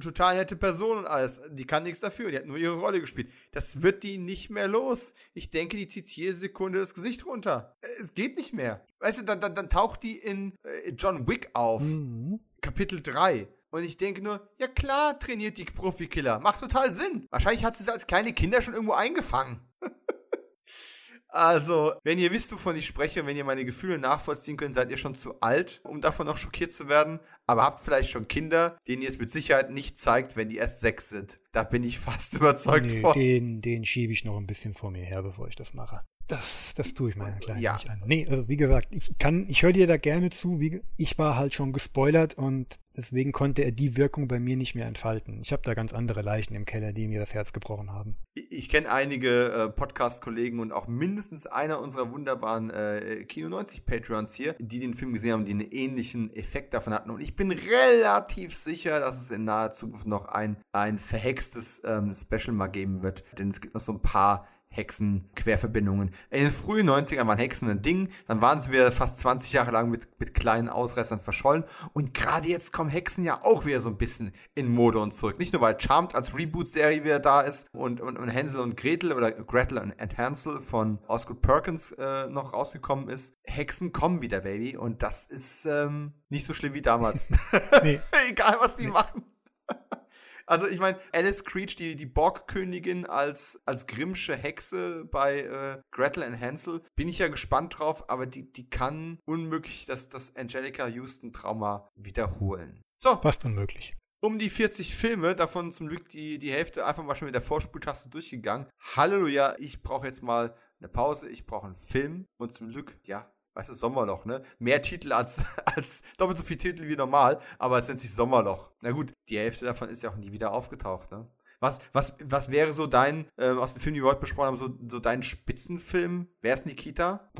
[0.00, 1.40] Total nette Person und alles.
[1.50, 2.30] Die kann nichts dafür.
[2.30, 3.30] Die hat nur ihre Rolle gespielt.
[3.52, 5.14] Das wird die nicht mehr los.
[5.34, 7.76] Ich denke, die zieht jede Sekunde das Gesicht runter.
[8.00, 8.84] Es geht nicht mehr.
[9.00, 11.82] Weißt du, dann, dann, dann taucht die in äh, John Wick auf.
[11.82, 12.40] Mhm.
[12.60, 13.46] Kapitel 3.
[13.70, 16.40] Und ich denke nur, ja klar trainiert die Profikiller.
[16.40, 17.26] Macht total Sinn.
[17.30, 19.60] Wahrscheinlich hat sie es als kleine Kinder schon irgendwo eingefangen.
[21.28, 24.96] also, wenn ihr wisst, wovon ich spreche, wenn ihr meine Gefühle nachvollziehen könnt, seid ihr
[24.96, 27.20] schon zu alt, um davon noch schockiert zu werden.
[27.46, 30.80] Aber habt vielleicht schon Kinder, denen ihr es mit Sicherheit nicht zeigt, wenn die erst
[30.80, 31.38] sechs sind.
[31.52, 33.12] Da bin ich fast überzeugt nee, von.
[33.12, 36.02] Den, den schiebe ich noch ein bisschen vor mir her, bevor ich das mache.
[36.28, 37.72] Das, das tue ich meiner Kleinen ja.
[37.72, 38.02] nicht an.
[38.04, 40.60] Nee, also wie gesagt, ich kann, ich höre dir da gerne zu.
[40.60, 44.74] Wie, ich war halt schon gespoilert und deswegen konnte er die Wirkung bei mir nicht
[44.74, 45.40] mehr entfalten.
[45.40, 48.14] Ich habe da ganz andere Leichen im Keller, die mir das Herz gebrochen haben.
[48.34, 53.86] Ich, ich kenne einige äh, Podcast-Kollegen und auch mindestens einer unserer wunderbaren äh, Kino 90
[53.86, 57.10] Patreons hier, die den Film gesehen haben, die einen ähnlichen Effekt davon hatten.
[57.10, 62.12] Und ich bin relativ sicher, dass es in naher Zukunft noch ein, ein verhextes ähm,
[62.12, 63.24] Special mal geben wird.
[63.38, 64.46] Denn es gibt noch so ein paar
[64.78, 66.12] Hexen-Querverbindungen.
[66.30, 69.72] In den frühen 90ern waren Hexen ein Ding, dann waren sie wieder fast 20 Jahre
[69.72, 73.90] lang mit, mit kleinen Ausreißern verschollen und gerade jetzt kommen Hexen ja auch wieder so
[73.90, 75.38] ein bisschen in Mode und zurück.
[75.38, 79.12] Nicht nur, weil Charmed als Reboot-Serie wieder da ist und, und, und Hänsel und Gretel
[79.12, 83.34] oder Gretel und Hansel von Osgood Perkins äh, noch rausgekommen ist.
[83.44, 87.26] Hexen kommen wieder, Baby, und das ist ähm, nicht so schlimm wie damals.
[88.28, 88.92] Egal, was die nee.
[88.92, 89.24] machen.
[90.48, 96.22] Also ich meine, Alice Creech, die, die Borgkönigin als, als Grimmsche Hexe bei äh, Gretel
[96.22, 100.86] and Hansel, bin ich ja gespannt drauf, aber die, die kann unmöglich das, das Angelica
[100.86, 102.80] Houston Trauma wiederholen.
[102.96, 103.20] So.
[103.20, 103.94] Fast unmöglich.
[104.20, 107.42] Um die 40 Filme, davon zum Glück die, die Hälfte einfach mal schon mit der
[107.42, 108.68] Vorspultaste durchgegangen.
[108.96, 113.30] Halleluja, ich brauche jetzt mal eine Pause, ich brauche einen Film und zum Glück, ja,
[113.58, 114.42] weißt du, Sommerloch, ne?
[114.60, 118.70] Mehr Titel als, als doppelt so viele Titel wie normal, aber es nennt sich Sommerloch.
[118.82, 121.26] Na gut, die Hälfte davon ist ja auch nie wieder aufgetaucht, ne?
[121.60, 124.56] Was, was, was wäre so dein, äh, aus dem Film, die wir heute besprochen haben,
[124.56, 126.28] so, so dein Spitzenfilm?
[126.40, 127.32] Wer ist Nikita?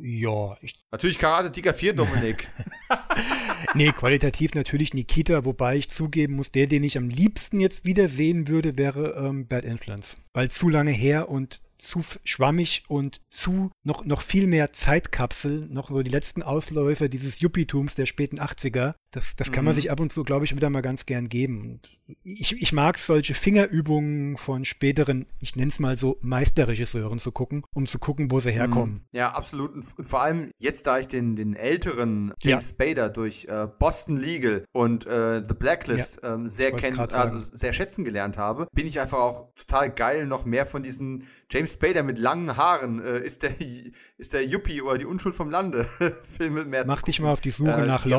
[0.00, 0.84] Ja, ich.
[0.90, 2.48] Natürlich Karate Tiger 4, Dominik.
[3.74, 8.08] nee, qualitativ natürlich Nikita, wobei ich zugeben muss, der, den ich am liebsten jetzt wieder
[8.08, 10.16] sehen würde, wäre ähm, Bad Influence.
[10.32, 15.88] Weil zu lange her und zu schwammig und zu noch, noch viel mehr Zeitkapsel, noch
[15.88, 18.94] so die letzten Ausläufer dieses Yuppietums der späten 80er.
[19.10, 19.80] Das, das kann man Mhm.
[19.80, 21.62] sich ab und zu, glaube ich, wieder mal ganz gern geben.
[21.62, 27.32] Und ich, ich mag solche Fingerübungen von späteren, ich nenne es mal so, Meisterregisseuren zu
[27.32, 29.06] gucken, um zu gucken, wo sie herkommen.
[29.12, 29.72] Ja, absolut.
[29.74, 34.64] Und vor allem jetzt, da ich den, den älteren James Spader durch äh, Boston Legal
[34.72, 39.18] und äh, The Blacklist ähm, sehr, grad also sehr schätzen gelernt habe, bin ich einfach
[39.18, 43.52] auch total geil, noch mehr von diesen James Spader mit langen Haaren äh, ist der
[44.18, 45.86] ist der Yuppie oder die Unschuld vom Lande
[46.22, 48.10] Filme mehr Mach dich mal auf die Suche Äh, nach die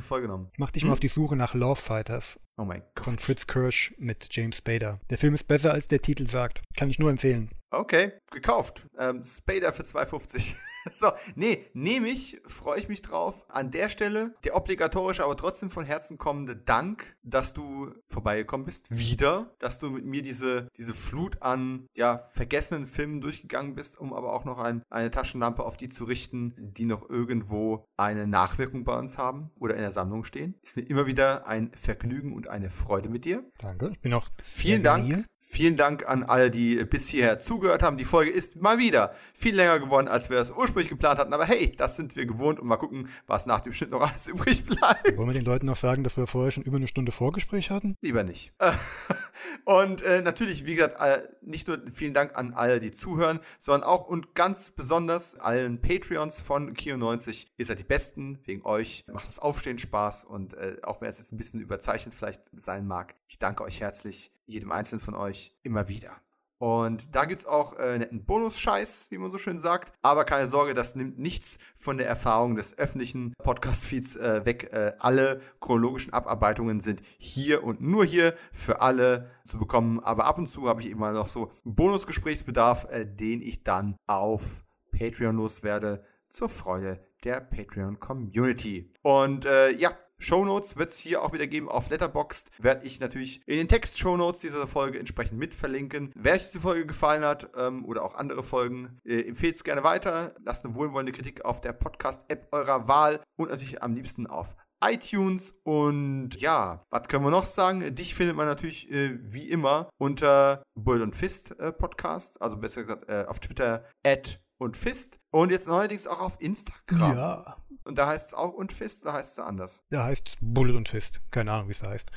[0.00, 0.50] so viel vollgenommen.
[0.58, 0.88] Mach dich Hm?
[0.88, 3.04] mal auf die Suche nach Love Fighters Oh mein Gott.
[3.04, 5.00] von Fritz Kirsch mit James Spader.
[5.10, 6.62] Der Film ist besser, als der Titel sagt.
[6.76, 7.50] Kann ich nur empfehlen.
[7.70, 8.86] Okay, gekauft.
[8.98, 10.54] Ähm, Spader für 2,50.
[10.90, 13.44] so, nee, nehme ich, freue ich mich drauf.
[13.48, 18.86] An der Stelle der obligatorische, aber trotzdem von Herzen kommende Dank, dass du vorbeigekommen bist.
[18.90, 19.54] Wieder.
[19.58, 24.32] Dass du mit mir diese, diese Flut an ja, vergessenen Filmen durchgegangen bist, um aber
[24.32, 28.96] auch noch ein, eine Taschenlampe auf die zu richten, die noch irgendwo eine Nachwirkung bei
[28.98, 30.54] uns haben oder in der Sammlung stehen.
[30.62, 33.44] Ist mir immer wieder ein Vergnügen und eine Freude mit dir.
[33.58, 33.90] Danke.
[33.92, 35.06] Ich bin auch Vielen Dank.
[35.06, 35.24] hier.
[35.42, 37.96] Vielen Dank an alle, die bis hierher zugehört haben.
[37.96, 41.32] Die Folge ist mal wieder viel länger geworden, als wir es ursprünglich geplant hatten.
[41.32, 44.26] Aber hey, das sind wir gewohnt und mal gucken, was nach dem Schnitt noch alles
[44.28, 45.16] übrig bleibt.
[45.16, 47.96] Wollen wir den Leuten noch sagen, dass wir vorher schon über eine Stunde Vorgespräch hatten?
[48.00, 48.52] Lieber nicht.
[49.64, 50.96] Und äh, natürlich, wie gesagt,
[51.42, 56.40] nicht nur vielen Dank an alle, die zuhören, sondern auch und ganz besonders allen Patreons
[56.40, 57.46] von Kio90.
[57.56, 61.18] Ihr seid die Besten, wegen euch macht das Aufstehen Spaß und äh, auch wenn es
[61.18, 65.56] jetzt ein bisschen überzeichnet vielleicht sein mag, ich danke euch herzlich, jedem einzelnen von euch,
[65.62, 66.20] immer wieder.
[66.60, 69.94] Und da gibt's auch äh, netten Bonus-Scheiß, wie man so schön sagt.
[70.02, 74.70] Aber keine Sorge, das nimmt nichts von der Erfahrung des öffentlichen Podcast-Feeds äh, weg.
[74.70, 80.00] Äh, alle chronologischen Abarbeitungen sind hier und nur hier für alle zu bekommen.
[80.00, 84.62] Aber ab und zu habe ich immer noch so Bonusgesprächsbedarf, äh, den ich dann auf
[84.92, 88.92] Patreon loswerde, zur Freude der Patreon-Community.
[89.00, 92.50] Und äh, ja, Shownotes wird es hier auch wieder geben auf Letterboxd.
[92.58, 96.12] Werde ich natürlich in den Text-Shownotes dieser Folge entsprechend mit verlinken.
[96.14, 99.82] Wer euch diese Folge gefallen hat ähm, oder auch andere Folgen, äh, empfehlt es gerne
[99.82, 100.34] weiter.
[100.44, 105.58] Lasst eine wohlwollende Kritik auf der Podcast-App eurer Wahl und natürlich am liebsten auf iTunes.
[105.62, 107.94] Und ja, was können wir noch sagen?
[107.94, 112.82] Dich findet man natürlich äh, wie immer unter Bullet und Fist äh, Podcast, also besser
[112.82, 117.16] gesagt äh, auf Twitter at und Fist und jetzt neuerdings auch auf Instagram.
[117.16, 117.56] Ja.
[117.84, 119.82] Und da heißt es auch und Fist oder heißt es anders?
[119.90, 121.20] Da heißt es Bullet und Fist.
[121.30, 122.10] Keine Ahnung, wie es da heißt.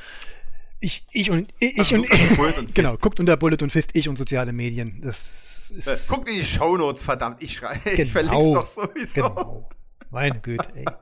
[0.82, 2.08] Ich, ich und ich, ich und
[2.38, 3.02] Bullet und Genau, Fist.
[3.02, 5.02] guckt unter Bullet und Fist, ich und soziale Medien.
[5.02, 7.42] Das ist Äh, guckt in die Shownotes, verdammt.
[7.42, 8.10] Ich schreibe, ich Genau.
[8.12, 9.22] verlink's doch sowieso.
[9.30, 9.70] genau.
[10.12, 10.86] Meine Güte, ey.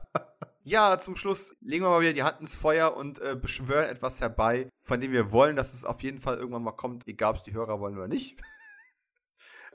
[0.64, 4.20] Ja, zum Schluss legen wir mal wieder die Hand ins Feuer und äh, beschwören etwas
[4.20, 7.36] herbei, von dem wir wollen, dass es auf jeden Fall irgendwann mal kommt, egal ob
[7.38, 8.36] es die Hörer wollen oder nicht.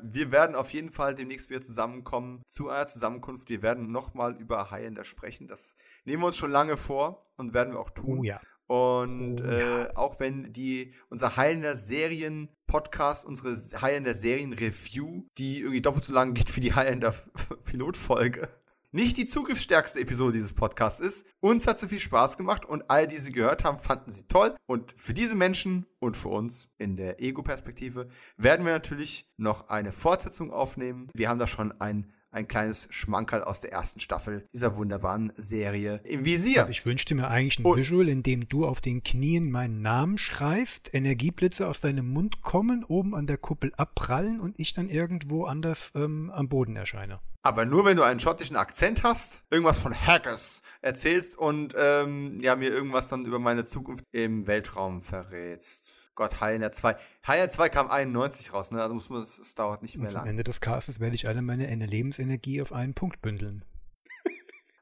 [0.02, 3.50] Wir werden auf jeden Fall demnächst wieder zusammenkommen zu einer Zusammenkunft.
[3.50, 5.48] Wir werden nochmal über Highlander sprechen.
[5.48, 5.76] Das
[6.06, 8.20] nehmen wir uns schon lange vor und werden wir auch tun.
[8.20, 8.40] Oh ja.
[8.68, 15.60] Und Oh äh, auch wenn die unser Highlander Serien Podcast, unsere Highlander Serien Review, die
[15.60, 17.16] irgendwie doppelt so lang geht wie die Highlander
[17.64, 18.50] Pilotfolge,
[18.92, 21.26] nicht die zugriffsstärkste Episode dieses Podcasts ist.
[21.40, 24.56] Uns hat sie viel Spaß gemacht und all die sie gehört haben, fanden sie toll.
[24.66, 28.08] Und für diese Menschen und für uns in der Ego-Perspektive
[28.38, 31.10] werden wir natürlich noch eine Fortsetzung aufnehmen.
[31.14, 36.00] Wir haben da schon ein, ein kleines Schmankerl aus der ersten Staffel dieser wunderbaren Serie
[36.04, 36.68] im Visier.
[36.70, 40.18] Ich wünschte mir eigentlich ein Und- Visual, in dem du auf den Knien meinen Namen
[40.18, 45.46] schreist, Energieblitze aus deinem Mund kommen, oben an der Kuppel abprallen und ich dann irgendwo
[45.46, 47.16] anders ähm, am Boden erscheine.
[47.42, 52.56] Aber nur wenn du einen schottischen Akzent hast, irgendwas von Hackers erzählst und ähm, ja,
[52.56, 56.07] mir irgendwas dann über meine Zukunft im Weltraum verrätst.
[56.18, 56.98] Gott, Highlander 2.
[57.26, 58.82] Highlander 2 kam 91 raus, ne?
[58.82, 60.28] Also muss man, es dauert nicht Und mehr zum lang.
[60.32, 63.64] Ende des Castes werde ich alle meine Ener- Lebensenergie auf einen Punkt bündeln.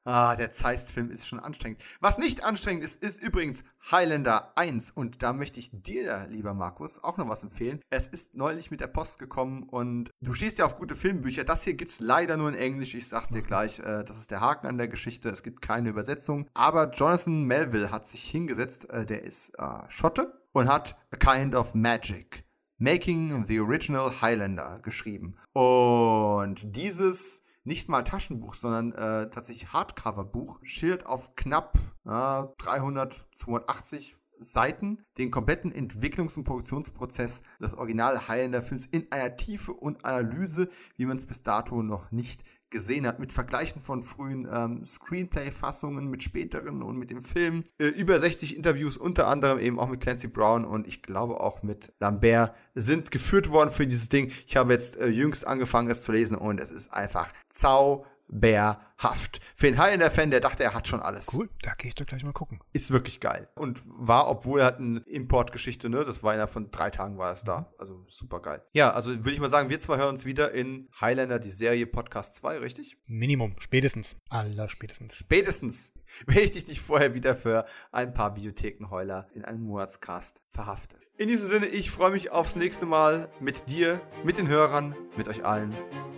[0.08, 1.82] Ah, der Zeist-Film ist schon anstrengend.
[2.00, 4.92] Was nicht anstrengend ist, ist übrigens Highlander 1.
[4.92, 7.82] Und da möchte ich dir, lieber Markus, auch noch was empfehlen.
[7.90, 11.44] Es ist neulich mit der Post gekommen und du stehst ja auf gute Filmbücher.
[11.44, 12.94] Das hier gibt's leider nur in Englisch.
[12.94, 15.30] Ich sag's dir gleich, äh, das ist der Haken an der Geschichte.
[15.30, 16.48] Es gibt keine Übersetzung.
[16.54, 18.88] Aber Jonathan Melville hat sich hingesetzt.
[18.92, 22.46] Äh, der ist äh, Schotte und hat A Kind of Magic.
[22.78, 25.36] Making the Original Highlander geschrieben.
[25.54, 34.18] Und dieses nicht mal Taschenbuch, sondern äh, tatsächlich Hardcover-Buch schildert auf knapp äh, 300, 280
[34.40, 40.70] Seiten den kompletten Entwicklungs- und Produktionsprozess des Original Highlander Films in einer Tiefe und Analyse,
[40.96, 42.44] wie man es bis dato noch nicht
[42.76, 47.64] gesehen hat, mit Vergleichen von frühen ähm, Screenplay-Fassungen, mit späteren und mit dem Film.
[47.78, 51.64] Äh, über 60 Interviews, unter anderem eben auch mit Clancy Brown und ich glaube auch
[51.64, 54.30] mit Lambert, sind geführt worden für dieses Ding.
[54.46, 59.40] Ich habe jetzt äh, jüngst angefangen, es zu lesen und es ist einfach zau bärhaft.
[59.56, 61.28] Für den Highlander-Fan, der dachte, er hat schon alles.
[61.34, 62.60] Cool, da gehe ich doch gleich mal gucken.
[62.74, 63.50] Ist wirklich geil.
[63.56, 66.04] Und war, obwohl er hat eine Importgeschichte, ne?
[66.06, 67.74] Das war ja von drei Tagen war es da.
[67.78, 68.62] Also super geil.
[68.74, 71.88] Ja, also würde ich mal sagen, wir zwei hören uns wieder in Highlander, die Serie
[71.88, 72.98] Podcast 2, richtig?
[73.06, 74.16] Minimum, spätestens.
[74.30, 75.16] Aller spätestens.
[75.16, 75.94] Spätestens.
[76.26, 80.98] Wenn ich dich nicht vorher wieder für ein paar Bibliothekenheuler in einem Monatscast verhafte.
[81.18, 85.28] In diesem Sinne, ich freue mich aufs nächste Mal mit dir, mit den Hörern, mit
[85.28, 85.74] euch allen.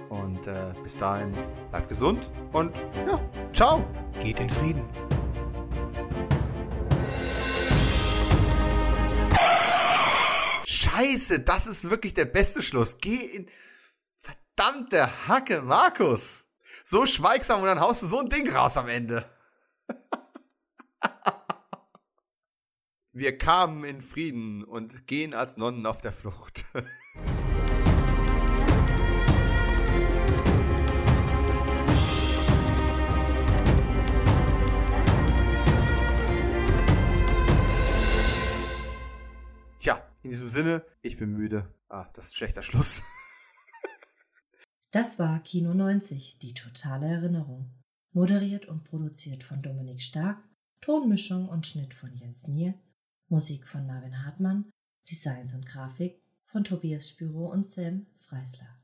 [0.10, 1.34] Und äh, bis dahin,
[1.70, 3.20] bleibt gesund und ja,
[3.54, 3.86] ciao.
[4.20, 4.84] Geht in Frieden.
[10.66, 12.98] Scheiße, das ist wirklich der beste Schluss.
[13.00, 13.48] Geh in.
[14.20, 16.48] Verdammte Hacke, Markus.
[16.84, 19.30] So schweigsam und dann haust du so ein Ding raus am Ende.
[23.12, 26.66] Wir kamen in Frieden und gehen als Nonnen auf der Flucht.
[40.28, 41.74] in diesem Sinne, ich bin müde.
[41.88, 43.02] Ah, das ist ein schlechter Schluss.
[44.92, 47.72] Das war Kino 90, die totale Erinnerung.
[48.12, 50.44] Moderiert und produziert von Dominik Stark,
[50.82, 52.74] Tonmischung und Schnitt von Jens Nier,
[53.30, 54.70] Musik von Marvin Hartmann,
[55.10, 58.77] Designs und Grafik von Tobias Spüro und Sam Freisler.